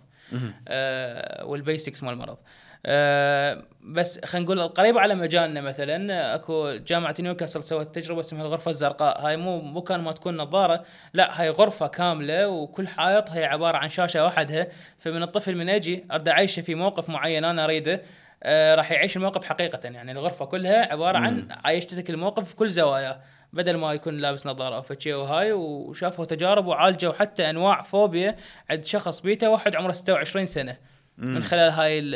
آه 0.67 1.45
والبيسكس 1.45 2.03
مال 2.03 2.13
المرض. 2.13 2.37
آه 2.85 3.63
بس 3.81 4.25
خلينا 4.25 4.45
نقول 4.45 4.59
القريبه 4.59 4.99
على 4.99 5.15
مجالنا 5.15 5.61
مثلا 5.61 6.35
أكو 6.35 6.71
جامعة 6.71 7.15
نيوكاسل 7.19 7.63
سوت 7.63 7.95
تجربة 7.95 8.19
اسمها 8.19 8.41
الغرفة 8.41 8.71
الزرقاء. 8.71 9.25
هاي 9.25 9.37
مو 9.37 9.61
مو 9.61 9.81
كان 9.81 9.99
ما 9.99 10.11
تكون 10.11 10.37
نظارة 10.37 10.83
لا 11.13 11.41
هاي 11.41 11.49
غرفة 11.49 11.87
كاملة 11.87 12.47
وكل 12.47 12.87
حائط 12.87 13.29
هي 13.29 13.45
عبارة 13.45 13.77
عن 13.77 13.89
شاشة 13.89 14.25
وحدها. 14.25 14.67
فمن 14.99 15.23
الطفل 15.23 15.55
من 15.55 15.69
يجي 15.69 16.05
اريد 16.11 16.27
أعيشه 16.27 16.61
في 16.61 16.75
موقف 16.75 17.09
معين 17.09 17.45
أنا 17.45 17.63
أريده. 17.63 17.93
آه 17.93 18.01
راح 18.45 18.91
يعيش 18.91 19.17
الموقف 19.17 19.45
حقيقة. 19.45 19.79
يعني 19.89 20.11
الغرفة 20.11 20.45
كلها 20.45 20.91
عبارة 20.91 21.17
عن 21.17 21.47
عايشتك 21.65 22.09
الموقف 22.09 22.53
بكل 22.53 22.69
زواياه 22.69 23.21
بدل 23.53 23.75
ما 23.75 23.93
يكون 23.93 24.17
لابس 24.17 24.47
نظارة 24.47 24.75
أو 24.75 24.81
فد 24.81 24.94
شي 24.94 25.13
وهاي 25.13 25.51
وشافوا 25.53 26.25
تجارب 26.25 26.67
وعالجوا 26.67 27.13
حتى 27.13 27.49
أنواع 27.49 27.81
فوبيا 27.81 28.35
عند 28.69 28.83
شخص 28.85 29.19
بيته 29.19 29.49
واحد 29.49 29.75
عمره 29.75 29.91
26 29.91 30.45
سنة. 30.45 30.77
من 31.17 31.43
خلال 31.43 31.71
هاي 31.71 32.11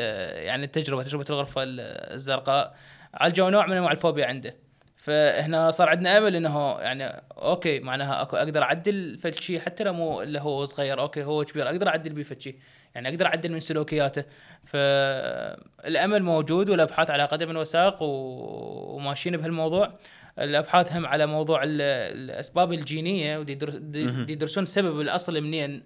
يعني 0.46 0.66
التجربة 0.66 1.04
تجربة 1.04 1.26
الغرفة 1.30 1.64
ال- 1.64 1.80
الزرقاء 2.14 2.76
عالجوا 3.14 3.50
نوع 3.50 3.66
من 3.68 3.78
أنواع 3.78 3.92
الفوبيا 3.92 4.26
عنده. 4.26 4.56
فهنا 4.98 5.72
صار 5.72 5.90
عندنا 5.90 6.18
أمل 6.18 6.36
إنه 6.36 6.80
يعني 6.80 7.24
أوكي 7.32 7.80
معناها 7.80 8.22
أكو 8.22 8.38
أقدر 8.38 8.64
أعدل 8.64 9.18
فد 9.18 9.34
شيء 9.34 9.60
حتى 9.60 9.84
لو 9.84 9.94
مو 9.94 10.22
اللي 10.22 10.40
هو 10.40 10.66
صغير 10.66 11.00
أوكي 11.02 11.24
هو 11.24 11.46
كبير 11.46 11.68
أقدر 11.70 11.88
أعدل 11.88 12.14
بيه 12.14 12.24
فد 12.24 12.42
شيء 12.42 12.56
يعني 12.96 13.10
أقدر 13.10 13.26
أعدل 13.26 13.52
من 13.52 13.60
سلوكياته. 13.60 14.24
فالأمل 14.66 16.24
موجود 16.24 16.70
والأبحاث 16.70 17.10
على 17.10 17.24
قدم 17.26 17.58
وساق 17.58 17.98
وماشيين 18.02 19.38
بهالموضوع. 19.38 19.94
الأبحاث 20.40 20.94
هم 20.94 21.06
على 21.06 21.26
موضوع 21.26 21.64
ال- 21.64 21.82
الأسباب 21.82 22.74
الجينية 22.74 23.38
ودي 23.38 23.52
يدرس- 23.52 23.76
دي- 23.76 24.24
دي 24.26 24.34
يدرسون 24.34 24.64
السبب 24.64 25.02
الأصل 25.02 25.42
منين. 25.42 25.84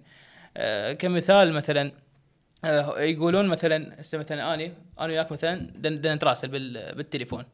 آه، 0.56 0.92
كمثال 0.92 1.52
مثلا 1.52 1.92
آه، 2.64 3.00
يقولون 3.00 3.46
مثلا 3.46 4.00
هسه 4.00 4.18
مثلا 4.18 4.54
أني 4.54 4.72
أنا 5.00 5.06
وياك 5.06 5.32
مثلا 5.32 5.66
نتراسل 5.84 6.48
بال- 6.48 6.94
بالتليفون. 6.94 7.44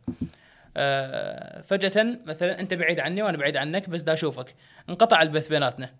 آه، 0.76 1.60
فجأة 1.60 2.18
مثلا 2.26 2.60
أنت 2.60 2.74
بعيد 2.74 3.00
عني 3.00 3.22
وأنا 3.22 3.36
بعيد 3.36 3.56
عنك 3.56 3.88
بس 3.88 4.02
دا 4.02 4.12
أشوفك. 4.12 4.54
انقطع 4.88 5.22
البث 5.22 5.48
بيناتنا. 5.48 5.90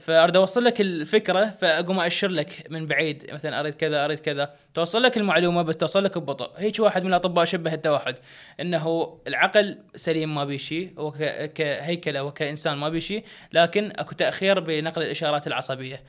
فأريد 0.00 0.36
أوصل 0.36 0.64
لك 0.64 0.80
الفكرة 0.80 1.44
فأقوم 1.60 2.00
اشر 2.00 2.28
لك 2.28 2.66
من 2.70 2.86
بعيد 2.86 3.30
مثلا 3.32 3.60
أريد 3.60 3.74
كذا 3.74 4.04
أريد 4.04 4.18
كذا. 4.18 4.54
توصل 4.74 5.02
لك 5.02 5.16
المعلومة 5.16 5.62
بس 5.62 5.76
توصل 5.76 6.04
لك 6.04 6.18
ببطء 6.18 6.50
هيك 6.56 6.80
واحد 6.80 7.02
من 7.02 7.08
الأطباء 7.08 7.44
شبه 7.44 7.74
التوحد 7.74 8.14
إنه 8.60 9.16
العقل 9.26 9.78
سليم 9.96 10.34
ما 10.34 10.44
بيه 10.44 10.56
شيء 10.56 10.92
هو 10.98 11.10
ك- 11.10 11.52
كهيكلة 11.52 12.22
وكإنسان 12.24 12.74
ما 12.76 12.88
بيه 12.88 13.00
شيء 13.00 13.24
لكن 13.52 13.92
أكو 13.96 14.12
تأخير 14.14 14.60
بنقل 14.60 15.02
الإشارات 15.02 15.46
العصبية. 15.46 16.02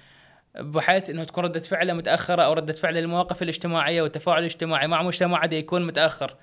بحيث 0.59 1.09
إنه 1.09 1.23
تكون 1.23 1.43
ردة 1.43 1.59
فعله 1.59 1.93
متأخرة 1.93 2.41
أو 2.43 2.53
ردة 2.53 2.73
فعله 2.73 2.99
للمواقف 2.99 3.43
الاجتماعية 3.43 4.01
والتفاعل 4.01 4.39
الاجتماعي 4.39 4.87
مع 4.87 5.03
مجتمع 5.03 5.45
دي 5.45 5.57
يكون 5.57 5.87
متأخر. 5.87 6.35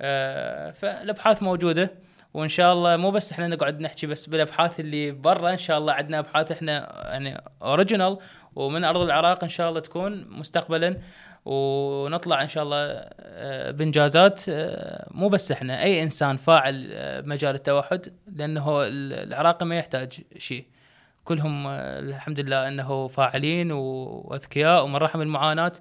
آه، 0.00 0.70
فالأبحاث 0.70 1.42
موجودة. 1.42 1.90
وإن 2.34 2.48
شاء 2.48 2.72
الله 2.72 2.96
مو 2.96 3.10
بس 3.10 3.32
إحنا 3.32 3.46
نقعد 3.46 3.80
نحكي 3.80 4.06
بس 4.06 4.26
بالأبحاث 4.26 4.80
اللي 4.80 5.10
برا 5.10 5.50
إن 5.50 5.58
شاء 5.58 5.78
الله 5.78 5.92
عندنا 5.92 6.18
أبحاث 6.18 6.52
إحنا 6.52 7.02
يعني 7.12 7.42
اوريجينال 7.62 8.18
ومن 8.56 8.84
أرض 8.84 9.00
العراق 9.00 9.42
إن 9.42 9.48
شاء 9.48 9.68
الله 9.68 9.80
تكون 9.80 10.26
مستقبلا. 10.30 10.96
ونطلع 11.44 12.42
إن 12.42 12.48
شاء 12.48 12.62
الله 12.64 12.76
آه، 13.20 13.70
بإنجازات 13.70 14.42
آه، 14.48 15.08
مو 15.10 15.28
بس 15.28 15.52
إحنا 15.52 15.82
أي 15.82 16.02
إنسان 16.02 16.36
فاعل 16.36 16.88
آه، 16.92 17.20
بمجال 17.20 17.54
التوحد 17.54 18.06
لأنه 18.36 18.82
العراقي 18.86 19.66
ما 19.66 19.76
يحتاج 19.78 20.20
شيء. 20.38 20.64
كلهم 21.24 21.66
آه، 21.66 21.98
الحمد 22.00 22.40
لله 22.40 22.68
إنه 22.68 23.08
فاعلين 23.08 23.72
وأذكياء 23.72 24.84
ومن 24.84 24.96
رحم 24.96 25.20
المعاناة. 25.20 25.72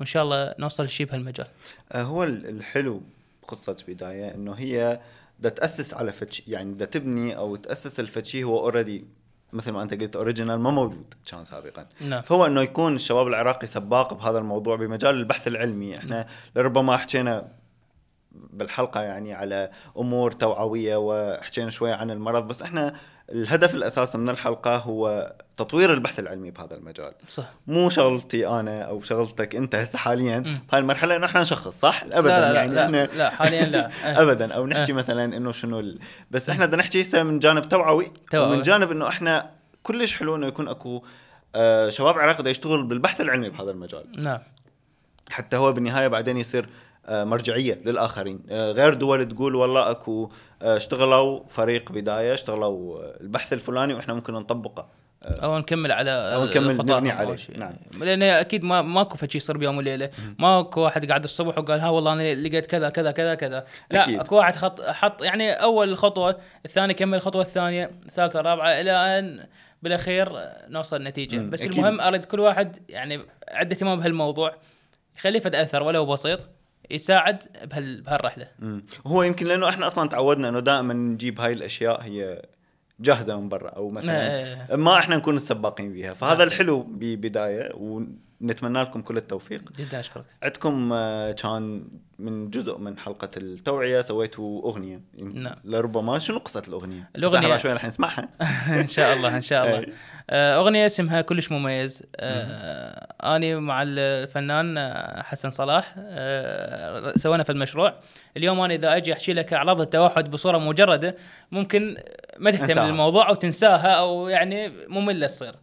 وإن 0.00 0.06
شاء 0.06 0.22
الله 0.22 0.54
نوصل 0.58 0.84
لشيء 0.84 1.06
بهالمجال. 1.06 1.46
آه، 1.92 2.02
هو 2.02 2.24
ال- 2.24 2.48
الحلو 2.48 3.02
بقصة 3.42 3.76
بداية 3.88 4.34
إنه 4.34 4.52
هي 4.52 5.00
بدها 5.38 5.50
تأسس 5.50 5.94
على 5.94 6.12
فد 6.12 6.24
شي 6.24 6.42
يعني 6.48 6.72
بدها 6.72 6.86
تبني 6.86 7.36
أو 7.36 7.56
تأسس 7.56 8.00
الفد 8.00 8.22
شي 8.22 8.44
هو 8.44 8.58
already 8.58 9.04
مثل 9.52 9.72
ما 9.72 9.82
أنت 9.82 9.94
قلت 9.94 10.16
original 10.16 10.60
ما 10.60 10.70
موجود 10.70 11.14
كان 11.30 11.44
سابقا. 11.44 11.86
نعم. 12.00 12.22
فهو 12.22 12.46
إنه 12.46 12.62
يكون 12.62 12.94
الشباب 12.94 13.26
العراقي 13.26 13.66
سباق 13.66 14.14
بهذا 14.14 14.38
الموضوع 14.38 14.76
بمجال 14.76 15.14
البحث 15.14 15.48
العلمي. 15.48 15.98
إحنا 15.98 16.26
لربما 16.56 16.96
حكينا 16.96 17.48
بالحلقة 18.32 19.02
يعني 19.02 19.34
على 19.34 19.70
أمور 19.96 20.32
توعوية 20.32 20.96
وحكينا 20.96 21.70
شوية 21.70 21.94
عن 21.94 22.10
المرض 22.10 22.48
بس 22.48 22.62
إحنا 22.62 22.94
الهدف 23.32 23.74
الاساسي 23.74 24.18
من 24.18 24.28
الحلقة 24.28 24.76
هو 24.76 25.32
تطوير 25.56 25.94
البحث 25.94 26.18
العلمي 26.18 26.50
بهذا 26.50 26.74
المجال. 26.74 27.12
صح. 27.28 27.44
مو 27.66 27.90
شغلتي 27.90 28.48
أنا 28.48 28.82
أو 28.82 29.02
شغلتك 29.02 29.56
أنت 29.56 29.74
هسه 29.74 29.98
حاليا. 29.98 30.38
بهاي 30.38 30.80
المرحلة 30.80 31.16
انه 31.16 31.26
إحنا 31.26 31.40
نشخص 31.40 31.80
صح؟ 31.80 32.02
ابدا. 32.02 32.40
لا 32.40 32.52
لا 32.52 32.54
يعني 32.54 32.74
لا, 32.74 32.84
إحنا 32.84 33.06
لا, 33.06 33.16
لا 33.16 33.30
حاليا 33.30 33.66
لا. 33.66 33.86
آه. 34.04 34.22
ابدا. 34.22 34.54
أو 34.54 34.66
نحكي 34.66 34.92
مثلا 34.92 35.36
إنه 35.36 35.52
شنو 35.52 35.80
ال... 35.80 35.98
بس 36.30 36.50
إحنا 36.50 36.66
بدنا 36.66 36.82
نحكي 36.82 37.02
هسه 37.02 37.22
من 37.22 37.38
جانب 37.38 37.68
توعوي. 37.68 38.12
ومن 38.34 38.62
جانب 38.62 38.90
إنه 38.90 39.08
إحنا 39.08 39.50
كلش 39.82 40.12
حلو 40.12 40.36
إنه 40.36 40.46
يكون 40.46 40.68
أكو 40.68 41.02
آه 41.54 41.88
شباب 41.88 42.18
عراقي 42.18 42.42
بده 42.42 42.50
يشتغل 42.50 42.84
بالبحث 42.84 43.20
العلمي 43.20 43.50
بهذا 43.50 43.70
المجال. 43.70 44.04
نعم. 44.22 44.38
حتى 45.30 45.56
هو 45.56 45.72
بالنهاية 45.72 46.08
بعدين 46.08 46.36
يصير 46.36 46.68
آه، 47.06 47.24
مرجعية 47.24 47.80
للآخرين. 47.84 48.40
آه، 48.50 48.72
غير 48.72 48.94
دول 48.94 49.28
تقول 49.28 49.54
والله 49.54 49.90
أكو 49.90 50.30
اشتغلوا 50.62 51.40
فريق 51.48 51.92
بداية 51.92 52.34
اشتغلوا 52.34 52.98
آه، 52.98 53.16
البحث 53.20 53.52
الفلاني 53.52 53.94
وإحنا 53.94 54.14
ممكن 54.14 54.32
نطبقه 54.32 54.88
آه، 55.22 55.44
أو 55.44 55.58
نكمل 55.58 55.92
على 55.92 56.10
أو 56.10 56.44
نكمل 56.44 56.76
نبني 56.76 57.10
عليه،. 57.10 57.36
نعم. 57.56 57.74
لأن 58.00 58.22
أكيد 58.22 58.64
ما 58.64 58.82
ماكو 58.82 59.16
فشي 59.16 59.38
يصير 59.38 59.56
بيوم 59.56 59.76
وليلة 59.76 60.10
ماكو 60.38 60.80
واحد 60.80 61.08
قاعد 61.08 61.24
الصبح 61.24 61.58
وقال 61.58 61.80
ها 61.80 61.88
والله 61.88 62.12
أنا 62.12 62.34
لقيت 62.34 62.66
كذا 62.66 62.88
كذا 62.88 63.10
كذا 63.10 63.34
كذا 63.34 63.64
لا 63.90 64.02
أكيد. 64.04 64.20
أكو 64.20 64.36
واحد 64.36 64.56
خط 64.56 64.80
حط 64.80 65.22
يعني 65.22 65.52
أول 65.52 65.96
خطوة 65.96 66.36
الثاني 66.64 66.94
كمل 66.94 67.14
الخطوة 67.14 67.42
الثانية 67.42 67.90
الثالثة 68.06 68.40
الرابعة 68.40 68.80
إلى 68.80 69.18
أن 69.18 69.46
بالأخير 69.82 70.32
نوصل 70.68 71.02
نتيجة 71.02 71.36
مم، 71.36 71.50
بس 71.50 71.62
أكيد. 71.62 71.78
المهم 71.78 72.00
أريد 72.00 72.24
كل 72.24 72.40
واحد 72.40 72.78
يعني 72.88 73.20
عنده 73.52 73.74
اهتمام 73.74 73.98
بهالموضوع 73.98 74.54
يخليه 75.16 75.40
فد 75.40 75.54
أثر 75.54 75.82
ولو 75.82 76.06
بسيط 76.06 76.48
يساعد 76.90 77.42
بهال 77.64 78.00
بهالرحلة 78.02 78.48
مم. 78.58 78.84
هو 79.06 79.22
يمكن 79.22 79.46
لأنه 79.46 79.68
إحنا 79.68 79.86
أصلا 79.86 80.08
تعودنا 80.08 80.48
إنه 80.48 80.60
دائما 80.60 80.94
نجيب 80.94 81.40
هاي 81.40 81.52
الأشياء 81.52 82.02
هي 82.02 82.42
جاهزة 83.00 83.40
من 83.40 83.48
برا 83.48 83.68
أو 83.68 83.90
مثلا 83.90 84.44
إيه. 84.70 84.76
ما 84.76 84.98
إحنا 84.98 85.16
نكون 85.16 85.36
السباقين 85.36 85.92
فيها 85.92 86.14
فهذا 86.14 86.42
الحلو 86.42 86.82
ببداية 86.82 87.72
ونتمنى 88.40 88.80
لكم 88.80 89.02
كل 89.02 89.16
التوفيق. 89.16 89.62
جدا 89.78 90.00
أشكرك. 90.00 90.24
عندكم 90.42 90.92
آه، 90.92 91.32
كان 91.32 91.88
من 92.18 92.50
جزء 92.50 92.78
من 92.78 92.98
حلقة 92.98 93.30
التوعية 93.36 94.00
سويتوا 94.00 94.62
أغنية. 94.62 95.00
نعم. 95.14 95.54
لربما 95.64 96.18
شنو 96.18 96.38
قصة 96.38 96.62
الأغنية؟ 96.68 97.10
بعد 97.18 97.60
شوي 97.60 97.72
رح 97.72 97.84
نسمعها. 97.84 98.28
إن 98.80 98.88
شاء 98.88 99.16
الله 99.16 99.36
إن 99.36 99.40
شاء 99.40 99.66
الله. 99.66 99.86
آه، 100.30 100.56
أغنية 100.56 100.86
اسمها 100.86 101.20
كلش 101.20 101.52
مميز. 101.52 102.02
آه، 102.16 103.36
اني 103.36 103.56
مع 103.56 103.82
الفنان 103.86 104.94
حسن 105.22 105.50
صلاح. 105.50 105.94
سوينا 107.16 107.42
في 107.42 107.52
المشروع. 107.52 107.94
اليوم 108.36 108.60
أنا 108.60 108.74
إذا 108.74 108.96
أجي 108.96 109.12
أحكي 109.12 109.32
لك 109.32 109.52
أعراض 109.52 109.80
التوحد 109.80 110.30
بصورة 110.30 110.58
مجردة 110.58 111.16
ممكن 111.52 111.96
ما 112.38 112.50
تهتم. 112.50 112.82
للموضوع 112.82 113.28
أو 113.28 113.34
تنساها 113.34 113.90
أو 113.90 114.28
يعني 114.28 114.72
مملة 114.88 115.26
تصير. 115.26 115.54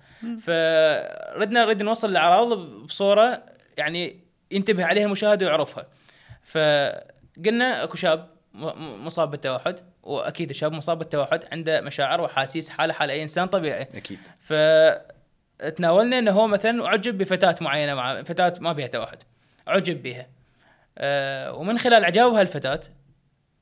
فردنا 0.42 1.66
نريد 1.66 1.84
نوصل 1.84 2.10
الاعراض 2.10 2.63
بصورة 2.64 3.44
يعني 3.78 4.20
ينتبه 4.52 4.86
عليها 4.86 5.06
المشاهد 5.06 5.44
ويعرفها. 5.44 5.86
فقلنا 6.44 7.84
اكو 7.84 7.98
شاب 7.98 8.30
مصاب 8.54 9.32
بالتوحد 9.32 9.80
واكيد 10.04 10.50
الشاب 10.50 10.72
مصاب 10.72 11.00
بالتوحد 11.00 11.46
عنده 11.52 11.82
مشاعر 11.82 12.22
واحاسيس 12.22 12.70
حالة 12.70 12.94
حال 12.94 13.12
أي 13.12 13.24
إنسان 13.24 13.48
طبيعي. 13.48 13.82
أكيد. 13.82 14.20
فتناولنا 14.42 16.20
إنه 16.20 16.32
هو 16.32 16.48
مثلا 16.48 16.86
أعجب 16.86 17.18
بفتاة 17.18 17.56
معينة 17.62 17.96
مع 17.96 18.24
فتاة 18.24 18.54
ما 18.60 18.74
بها 18.74 18.88
توحد. 18.88 19.24
أعجب 19.68 20.04
بها 20.04 20.28
أه 20.98 21.54
ومن 21.54 21.80
خلال 21.80 22.04
اعجابه 22.04 22.40
هالفتاه 22.40 22.82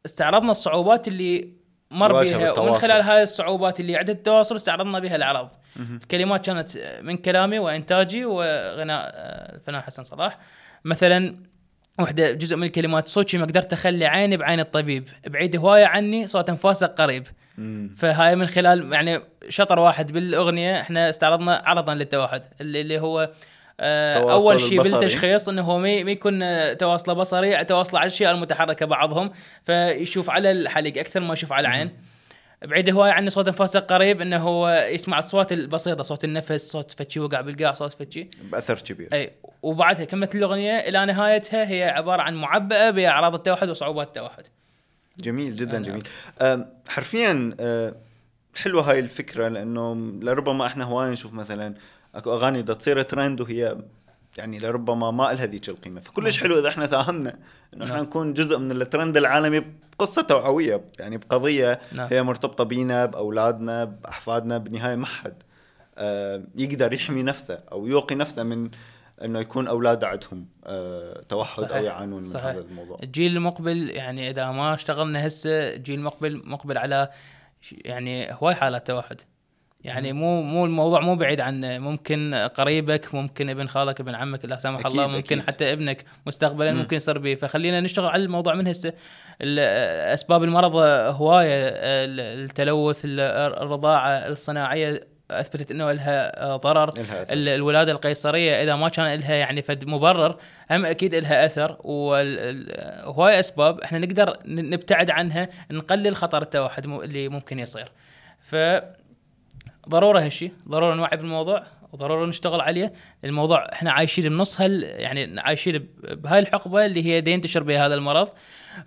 استعرضنا 0.06 0.52
الصعوبات 0.52 1.08
اللي 1.08 1.61
مر 1.92 2.24
بها 2.24 2.60
ومن. 2.60 2.74
خلال 2.78 3.02
هاي 3.02 3.24
الصعوبات 3.24 3.80
اللي 3.80 3.96
عدت 3.96 4.10
التواصل 4.10 4.56
استعرضنا 4.56 5.00
بها 5.00 5.16
الأعراض 5.16 5.62
الكلمات 5.80 6.46
كانت 6.46 7.00
من 7.02 7.18
كلامي 7.18 7.60
وإنتاجي 7.60 8.26
وغناء 8.26 9.02
آه، 9.14 9.56
الفنان 9.56 9.82
حسن 9.82 10.04
صلاح 10.04 10.38
مثلا 10.86 11.36
وحدة 12.00 12.32
جزء 12.32 12.56
من 12.56 12.64
الكلمات 12.64 13.08
صوتي 13.08 13.38
ما 13.38 13.46
قدرت 13.46 13.74
أخلي 13.74 14.06
عيني 14.06 14.38
بعين 14.38 14.60
الطبيب 14.60 15.08
بعيد 15.28 15.56
هواية 15.56 15.86
عني 15.86 16.28
صوت 16.28 16.50
انفاسك 16.50 16.90
قريب. 16.90 17.28
فهاي 17.98 18.36
من 18.36 18.48
خلال 18.48 18.94
يعني 18.94 19.22
شطر 19.50 19.80
واحد 19.80 20.12
بالأغنية 20.12 20.82
إحنا 20.82 21.10
استعرضنا 21.10 21.62
عرضا 21.66 21.94
للتوحد 21.94 22.44
اللي, 22.62 22.82
اللي 22.82 23.00
هو 23.00 23.22
آه 23.22 23.30
أول 23.82 24.62
شيء. 24.62 24.82
بالتشخيص 24.82 25.50
إنه 25.50 25.62
هو 25.62 25.80
ما 25.80 25.90
يكون 25.90 26.44
آه، 26.44 26.74
تواصله 26.74 27.14
بصري 27.14 27.64
تواصله 27.64 28.00
على 28.00 28.08
الاشياء 28.08 28.36
المتحركة 28.36 28.86
بعضهم 28.86 29.32
فيشوف 29.64 30.30
على 30.30 30.52
الحلق 30.52 30.98
أكثر 30.98 31.20
ما 31.20 31.34
يشوف 31.34 31.54
على 31.54 31.68
العين 31.68 31.92
بعيد 32.62 32.90
هواي 32.90 33.12
عني 33.12 33.30
صوت 33.30 33.48
انفاسه 33.48 33.80
قريب 33.80 34.22
إنه 34.22 34.38
هو 34.38 34.88
يسمع 34.90 35.20
الاصوات 35.20 35.52
البسيطة 35.52 36.04
صوت 36.04 36.24
النفس 36.24 36.72
صوت 36.72 36.92
فتشي 36.92 37.20
وقع 37.20 37.42
بالقاع 37.42 37.74
صوت 37.74 37.94
فتشي 37.94 38.30
بأثر 38.52 38.80
كبير 38.80 39.10
أي 39.14 39.32
وبعدها 39.62 40.06
كملت 40.06 40.36
الأغنية 40.36 40.78
إلى 40.78 41.06
نهايتها 41.06 41.70
هي 41.70 41.84
عبارة 41.84 42.22
عن 42.22 42.36
معبأة 42.36 42.90
بأعراض 42.90 43.36
التوحد 43.36 43.70
وصعوبات 43.70 44.08
التوحد 44.08 44.44
جميل 45.20 45.56
جدا 45.56 45.72
نعم. 45.80 45.82
جميل 45.82 46.04
أم، 46.42 46.74
حرفيا 46.90 47.56
حلوة 48.56 48.92
هاي 48.92 49.00
الفكرة 49.00 49.48
لأنه 49.48 49.96
لربما 50.22 50.68
إحنا 50.68 50.86
هواي 50.86 51.10
نشوف 51.10 51.34
مثلا 51.34 51.76
أكو 52.16 52.34
أغاني 52.34 52.62
بدها 52.62 52.76
تصير 52.76 53.02
ترند 53.02 53.42
وهي 53.42 53.78
يعني 54.38 54.60
لربما 54.60 55.12
ما 55.12 55.24
لها 55.24 55.46
ذيك 55.46 55.70
القيمة 55.70 56.02
فكلش 56.02 56.40
حلو 56.40 56.60
إذا 56.60 56.68
إحنا 56.68 56.86
ساهمنا 56.86 57.40
إنه 57.74 57.86
إحنا 57.86 57.96
نعم. 57.96 58.04
نكون 58.04 58.34
جزء 58.34 58.58
من 58.58 58.72
الترند 58.72 59.18
العالمي 59.18 59.66
بقصة 59.94 60.22
توعوية 60.22 60.86
يعني 61.00 61.18
بقضية 61.18 61.80
نعم. 61.92 62.08
هي 62.12 62.24
مرتبطة 62.24 62.64
بينا 62.64 63.06
بأولادنا 63.06 63.86
بأحفادنا 63.86 64.58
بالنهاية 64.58 64.96
ما 64.96 65.06
حد 65.06 65.44
أه، 65.98 66.44
يقدر 66.56 66.94
يحمي 66.94 67.24
نفسه 67.24 67.60
أو 67.72 67.88
يوقي 67.88 68.16
نفسه 68.16 68.44
من 68.44 68.70
إنه 69.24 69.40
يكون 69.40 69.68
اولاده 69.68 70.08
عندهم 70.08 70.46
أه، 70.66 71.24
توحد 71.30 71.64
أو 71.64 71.70
صحيح. 71.70 71.82
يعانون 71.82 72.20
من 72.20 72.28
صحيح. 72.28 72.46
هذا 72.46 72.60
الموضوع 72.60 72.98
الجيل 73.04 73.38
المقبل 73.38 73.90
يعني 73.90 74.30
إذا 74.30 74.52
ما 74.52 74.74
اشتغلنا 74.74 75.28
هسه 75.28 75.50
الجيل 75.50 76.00
المقبل 76.00 76.42
مقبل 76.46 76.78
على 76.78 77.10
يعني 77.72 78.34
هواي 78.34 78.56
حالات 78.56 78.88
توحد 78.88 79.22
يعني 79.84 80.14
مو 80.14 80.42
مو 80.42 80.66
الموضوع 80.66 81.00
مو 81.02 81.16
بعيد 81.16 81.40
عن 81.42 81.62
ممكن 81.80 82.36
قريبك 82.56 83.16
ممكن 83.16 83.50
ابن 83.50 83.68
خالك 83.68 84.00
ابن 84.00 84.16
عمك 84.16 84.46
لا 84.46 84.54
أكيد، 84.66 84.86
الله 84.86 85.08
ممكن 85.08 85.40
أكيد. 85.40 85.48
حتى 85.48 85.74
ابنك 85.74 86.04
مستقبلا 86.26 86.72
مم. 86.72 86.78
ممكن 86.78 86.98
يصير 86.98 87.18
به. 87.18 87.36
فخلينا 87.36 87.80
نشتغل 87.82 88.06
على 88.08 88.24
الموضوع 88.24 88.54
من 88.56 88.68
هسه 88.68 88.94
أسباب 90.14 90.44
المرض 90.44 90.76
هواية 91.16 91.68
ال- 91.70 92.44
التلوث 92.46 93.06
ال- 93.06 93.20
الرضاعة 93.62 94.10
الصناعية 94.10 95.08
أثبتت 95.32 95.72
إنه 95.72 95.92
لها 95.92 96.56
ضرر. 96.58 96.94
الولادة 97.30 97.92
القيصرية 97.92 98.64
إذا 98.64 98.76
ما 98.76 98.90
كان 98.90 99.20
لها 99.20 99.36
يعني 99.36 99.62
فد 99.62 99.86
مبرر 99.86 100.38
هم 100.72 100.86
أكيد 100.86 101.16
لها 101.16 101.46
أثر. 101.46 101.78
وهواي 101.84 103.40
أسباب 103.40 103.80
إحنا 103.82 104.00
نقدر 104.00 104.38
نبتعد 104.46 105.10
عنها 105.10 105.50
نقلل 105.72 106.16
خطر 106.16 106.42
التوحد 106.42 106.86
اللي 106.88 107.30
ممكن 107.30 107.60
يصير. 107.60 107.92
ف 108.40 108.56
ضرورة 109.90 110.20
هالشيء 110.20 110.52
ضرورة 110.68 110.96
نوعي 110.96 111.18
بالموضوع 111.18 111.64
وضرورة 111.94 112.26
نشتغل 112.26 112.62
عليه. 112.62 112.94
الموضوع 113.26 113.72
إحنا 113.74 113.92
عايشين 113.92 114.30
بنص 114.30 114.62
هال 114.62 114.84
يعني 114.84 115.42
عايشين 115.42 115.88
بهاي 116.04 116.40
الحقبة 116.40 116.86
اللي 116.86 117.06
هي 117.06 117.24
ينتشر 117.32 117.64
بها 117.64 117.86
هذا 117.88 117.96
المرض. 117.96 118.30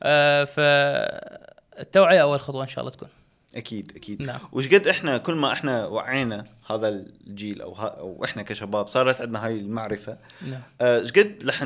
آه 0.02 0.44
فالتوعيه 0.44 2.22
أول 2.22 2.40
خطوة 2.40 2.62
إن 2.62 2.68
شاء 2.68 2.80
الله 2.80 2.90
تكون. 2.90 3.08
أكيد 3.54 3.92
أكيد. 3.96 4.22
نعم. 4.22 4.38
وش 4.52 4.68
قد 4.74 4.88
إحنا 4.88 5.18
كل 5.18 5.34
ما 5.34 5.52
إحنا 5.52 5.86
وعينا 5.86 6.44
هذا 6.70 6.88
الجيل 7.26 7.62
أو 7.62 7.72
ها 7.72 7.86
أو 7.86 8.24
إحنا 8.24 8.42
كشباب 8.42 8.86
صارت 8.86 9.20
عندنا 9.20 9.46
هاي 9.46 9.58
المعرفة. 9.58 10.18
نعم. 10.50 10.60
آه، 10.80 11.00
إيش 11.00 11.12
قد 11.12 11.42
رح 11.46 11.62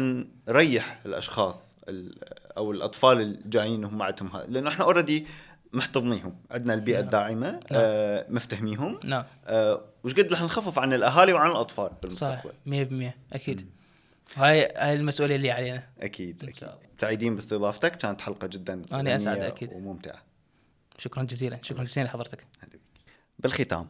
نريح 0.48 0.98
الأشخاص 1.06 1.74
ال- 1.88 2.18
أو 2.56 2.72
الأطفال 2.72 3.20
الجايين 3.20 3.84
هم 3.84 4.02
هذا 4.02 4.46
لأنه 4.48 4.70
إحنا 4.70 4.84
اوريدي 4.84 5.26
محتضنيهم. 5.72 6.36
عندنا 6.50 6.74
البيئة 6.74 6.96
نعم. 6.96 7.04
الداعمة 7.04 7.60
آه، 7.72 8.26
مفتهميهم. 8.28 9.00
نعم. 9.04 9.24
آه، 9.46 9.84
وش 10.04 10.14
قد 10.14 10.32
رح 10.32 10.42
نخفف 10.42 10.78
عن 10.78 10.92
الأهالي 10.92 11.32
وعن 11.32 11.50
الأطفال 11.50 11.90
بالمستقبل 12.02 12.52
100% 12.66 13.14
أكيد. 13.32 13.70
هاي 14.36 14.72
هاي 14.76 14.92
المسؤولية 14.94 15.36
اللي 15.36 15.50
علينا. 15.50 15.82
أكيد 16.00 16.44
أكيد. 16.44 16.68
سعيدين 17.00 17.34
باستضافتك 17.34 17.96
كانت 17.96 18.20
حلقة 18.20 18.46
جدا 18.46 18.82
أنا 18.92 19.16
أسعد 19.16 19.36
غنية 19.36 19.48
أكيد. 19.48 19.72
وممتعة. 19.72 20.22
شكرا 20.98 21.22
جزيلا 21.22 21.58
شكرا 21.62 21.84
جزيلا 21.84 22.06
لحضرتك. 22.06 22.46
بالختام 23.38 23.88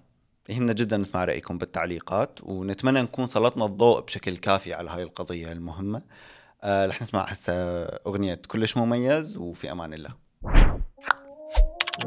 يهمنا 0.48 0.72
جدا 0.72 0.96
نسمع 0.96 1.24
رأيكم 1.24 1.58
بالتعليقات 1.58 2.38
ونتمنى 2.42 3.02
نكون 3.02 3.26
سلطنا 3.26 3.64
الضوء 3.64 4.00
بشكل 4.00 4.36
كافي 4.36 4.74
على 4.74 4.90
هاي 4.90 5.02
القضية 5.02 5.52
المهمة. 5.52 6.02
آه 6.62 6.86
رح 6.86 7.02
نسمع 7.02 7.24
هسه 7.24 7.52
أغنية 7.84 8.40
كلش 8.48 8.76
مميز 8.76 9.36
وفي 9.36 9.72
أمان 9.72 9.94
الله. 9.94 10.27
شي 11.98 12.04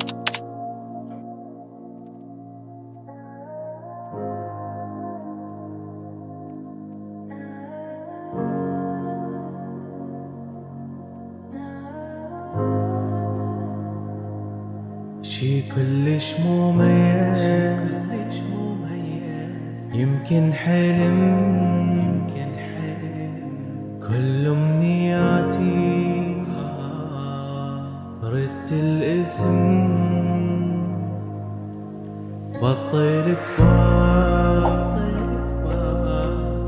كلش 15.62 16.40
مميز 16.40 17.44
يمكن 19.94 20.54
حلم 20.54 21.20
يمكن 22.00 22.52
حلم. 22.58 23.52
كل 24.08 24.48
أمنياتي 24.48 25.81
ردت 28.62 28.72
الاسم 28.72 29.88
بطلت 32.62 33.50
باب. 33.60 35.02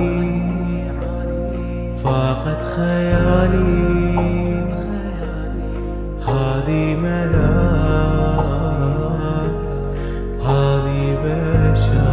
فاقت 2.05 2.65
خيالي. 2.65 4.48
هذه 6.69 6.97
ملاك 6.97 8.59
هذه 10.47 11.03
بشر. 11.25 12.09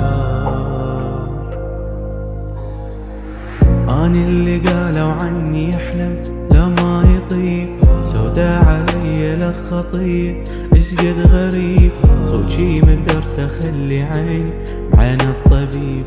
أنا 3.89 4.19
اللي 4.27 4.57
قالوا 4.57 5.11
عني 5.11 5.69
يحلم 5.69 6.21
لا 6.51 6.67
ما 6.67 7.03
يطيب. 7.17 7.69
سودا 8.01 8.49
علي 8.49 9.35
لخطيب 9.35 10.43
إيش 10.75 10.95
قد 10.95 11.27
غريب. 11.31 11.91
صوتي 12.21 12.81
ما 12.81 12.91
قدرت 12.91 13.39
اخلي 13.39 14.03
عيني 14.03 14.51
بعين 14.93 15.21
الطبيب. 15.21 16.05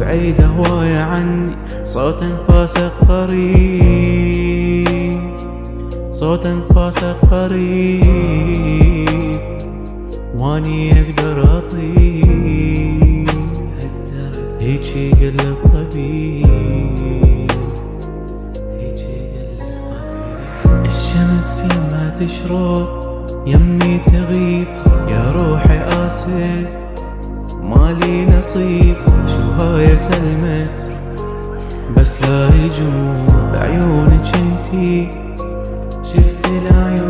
بعيد 0.00 0.42
هواية 0.42 0.98
عني 0.98 1.56
صوت 1.84 2.22
انفاسك 2.22 2.92
قريب. 3.08 4.29
صوت 6.20 6.46
انفاسك 6.46 7.16
قريب. 7.30 8.04
واني 10.38 10.92
أقدر 10.92 11.58
اطيب. 11.58 13.30
هيجي 14.60 15.10
قال 15.10 15.40
الطبيب 15.40 16.46
الشمس 20.84 21.64
يما 21.64 22.14
تشرق 22.20 22.88
يمي 23.46 24.00
تغيب. 24.06 24.68
يا 25.08 25.32
روحي 25.32 25.78
آسف 25.78 26.78
مالي 27.62 28.26
نصيب. 28.26 28.96
شو 29.26 29.42
هاي 29.42 29.98
سلمت 29.98 30.78
بس 31.96 32.22
لا 32.22 32.48
يجون 32.54 33.26
بعيونك 33.54 34.26
انتي. 34.34 35.29
شفت 36.50 36.62
العيون 36.62 37.09